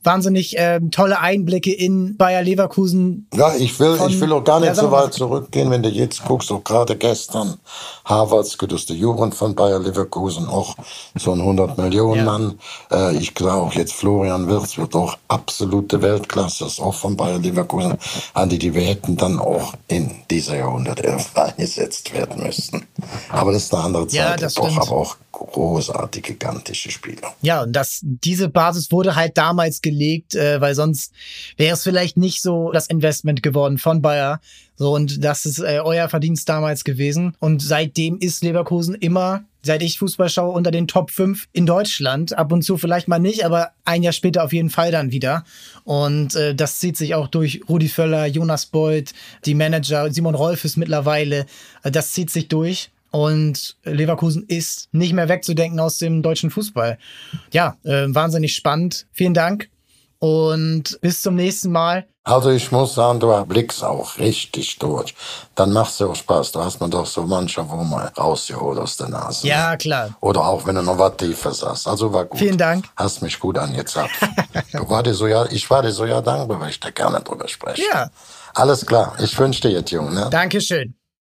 wahnsinnig 0.02 0.56
äh, 0.58 0.80
tolle 0.90 1.20
Einblicke 1.20 1.72
in 1.72 2.16
Bayer 2.16 2.42
Leverkusen. 2.42 3.26
Ja, 3.34 3.54
ich 3.54 3.78
will, 3.80 3.98
ich 4.08 4.20
will 4.20 4.32
auch 4.32 4.44
gar 4.44 4.60
nicht 4.60 4.76
so 4.76 4.90
weit 4.90 5.12
zurückgehen, 5.12 5.70
wenn 5.70 5.82
du 5.82 5.88
jetzt 5.88 6.24
guckst, 6.24 6.50
auch 6.52 6.62
gerade 6.64 6.96
gestern, 6.96 7.58
Harvards, 8.04 8.56
der 8.58 8.96
Jugend 8.96 9.34
von 9.34 9.54
Bayer 9.54 9.80
Leverkusen, 9.80 10.48
auch 10.48 10.76
so 11.14 11.32
ein 11.32 11.40
100 11.40 11.78
Millionen 11.78 12.24
Mann. 12.24 12.58
Ja. 12.90 13.10
Äh, 13.10 13.16
ich 13.16 13.34
glaube 13.34 13.62
auch 13.62 13.72
jetzt 13.72 13.92
Florian 13.92 14.48
Wirtz 14.48 14.78
wird 14.78 14.94
auch 14.94 15.16
absolute 15.28 16.00
Weltklasse, 16.00 16.66
ist 16.66 16.80
auch 16.80 16.94
von 16.94 17.16
Bayer 17.16 17.38
Leverkusen, 17.38 17.98
an 18.34 18.48
die, 18.48 18.58
die 18.58 18.74
wir 18.74 18.82
hätten 18.82 19.16
dann 19.16 19.38
auch 19.38 19.74
in 19.88 20.10
dieser 20.30 20.56
Jahrhundertelf 20.56 21.30
eingesetzt 21.34 22.12
werden 22.14 22.42
müssten. 22.42 22.86
Aber 23.30 23.52
das 23.52 23.64
ist 23.64 23.74
eine 23.74 23.84
andere 23.84 24.06
Zeit, 24.06 24.18
ja, 24.18 24.36
das 24.36 24.54
doch, 24.54 24.76
aber 24.76 24.92
auch 24.92 25.16
großartig 25.38 26.22
gigantische 26.22 26.90
Spieler. 26.90 27.34
Ja, 27.42 27.62
und 27.62 27.72
das, 27.72 28.00
diese 28.02 28.48
Basis 28.48 28.90
wurde 28.90 29.14
halt 29.14 29.38
damals 29.38 29.80
gelegt, 29.88 30.34
äh, 30.34 30.60
weil 30.60 30.74
sonst 30.74 31.12
wäre 31.56 31.74
es 31.74 31.82
vielleicht 31.82 32.16
nicht 32.16 32.42
so 32.42 32.70
das 32.72 32.88
Investment 32.88 33.42
geworden 33.42 33.78
von 33.78 34.02
Bayer. 34.02 34.40
So, 34.76 34.94
und 34.94 35.24
das 35.24 35.44
ist 35.44 35.58
äh, 35.58 35.80
euer 35.82 36.08
Verdienst 36.08 36.48
damals 36.48 36.84
gewesen. 36.84 37.34
Und 37.40 37.62
seitdem 37.62 38.18
ist 38.18 38.44
Leverkusen 38.44 38.94
immer, 38.94 39.44
seit 39.62 39.82
ich 39.82 39.98
Fußball 39.98 40.28
schaue, 40.28 40.52
unter 40.52 40.70
den 40.70 40.86
Top 40.86 41.10
5 41.10 41.48
in 41.52 41.66
Deutschland. 41.66 42.36
Ab 42.38 42.52
und 42.52 42.62
zu 42.62 42.76
vielleicht 42.76 43.08
mal 43.08 43.18
nicht, 43.18 43.44
aber 43.44 43.72
ein 43.84 44.02
Jahr 44.02 44.12
später 44.12 44.44
auf 44.44 44.52
jeden 44.52 44.70
Fall 44.70 44.92
dann 44.92 45.10
wieder. 45.10 45.44
Und 45.84 46.36
äh, 46.36 46.54
das 46.54 46.78
zieht 46.78 46.96
sich 46.96 47.14
auch 47.14 47.26
durch 47.26 47.62
Rudi 47.68 47.88
Völler, 47.88 48.26
Jonas 48.26 48.66
Beuth, 48.66 49.14
die 49.46 49.54
Manager, 49.54 50.12
Simon 50.12 50.34
Rolf 50.34 50.64
ist 50.64 50.76
mittlerweile. 50.76 51.46
Äh, 51.82 51.90
das 51.90 52.12
zieht 52.12 52.30
sich 52.30 52.48
durch. 52.48 52.90
Und 53.10 53.76
Leverkusen 53.84 54.44
ist 54.46 54.90
nicht 54.92 55.14
mehr 55.14 55.28
wegzudenken 55.28 55.80
aus 55.80 55.98
dem 55.98 56.22
deutschen 56.22 56.50
Fußball. 56.50 56.98
Ja, 57.52 57.78
äh, 57.82 58.04
wahnsinnig 58.08 58.54
spannend. 58.54 59.06
Vielen 59.12 59.34
Dank 59.34 59.70
und 60.18 60.98
bis 61.00 61.22
zum 61.22 61.34
nächsten 61.34 61.70
Mal. 61.72 62.06
Also 62.24 62.50
ich 62.50 62.70
muss 62.72 62.94
sagen, 62.94 63.20
du 63.20 63.44
blickst 63.46 63.82
auch 63.82 64.18
richtig 64.18 64.78
durch. 64.78 65.14
Dann 65.54 65.72
macht's 65.72 65.98
ja 65.98 66.06
auch 66.06 66.14
Spaß. 66.14 66.52
Du 66.52 66.60
hast 66.60 66.80
mir 66.80 66.90
doch 66.90 67.06
so 67.06 67.22
mancher 67.22 67.68
wo 67.70 67.76
mal 67.76 68.12
rausgeholt 68.18 68.78
aus 68.78 68.98
der 68.98 69.08
Nase. 69.08 69.48
Ja, 69.48 69.76
klar. 69.76 70.10
Oder 70.20 70.44
auch 70.44 70.66
wenn 70.66 70.74
du 70.74 70.82
noch 70.82 70.98
was 70.98 71.16
Tiefes 71.16 71.62
hast. 71.62 71.88
Also 71.88 72.12
war 72.12 72.26
gut. 72.26 72.38
Vielen 72.38 72.58
Dank. 72.58 72.84
Hast 72.96 73.22
mich 73.22 73.38
gut 73.38 73.56
angezapft. 73.56 74.20
du 74.72 74.90
war 74.90 75.02
dir 75.02 75.14
so 75.14 75.26
ja, 75.26 75.46
ich 75.46 75.70
war 75.70 75.82
dir 75.82 75.92
so 75.92 76.04
ja 76.04 76.20
dankbar, 76.20 76.60
weil 76.60 76.70
ich 76.70 76.80
da 76.80 76.90
gerne 76.90 77.20
drüber 77.20 77.48
spreche. 77.48 77.82
Ja. 77.90 78.10
Alles 78.54 78.84
klar. 78.84 79.14
Ich 79.20 79.38
wünsche 79.38 79.62
dir 79.62 79.70
jetzt, 79.70 79.90
Junge. 79.90 80.12
Ne? 80.12 80.28
Dankeschön. 80.30 80.94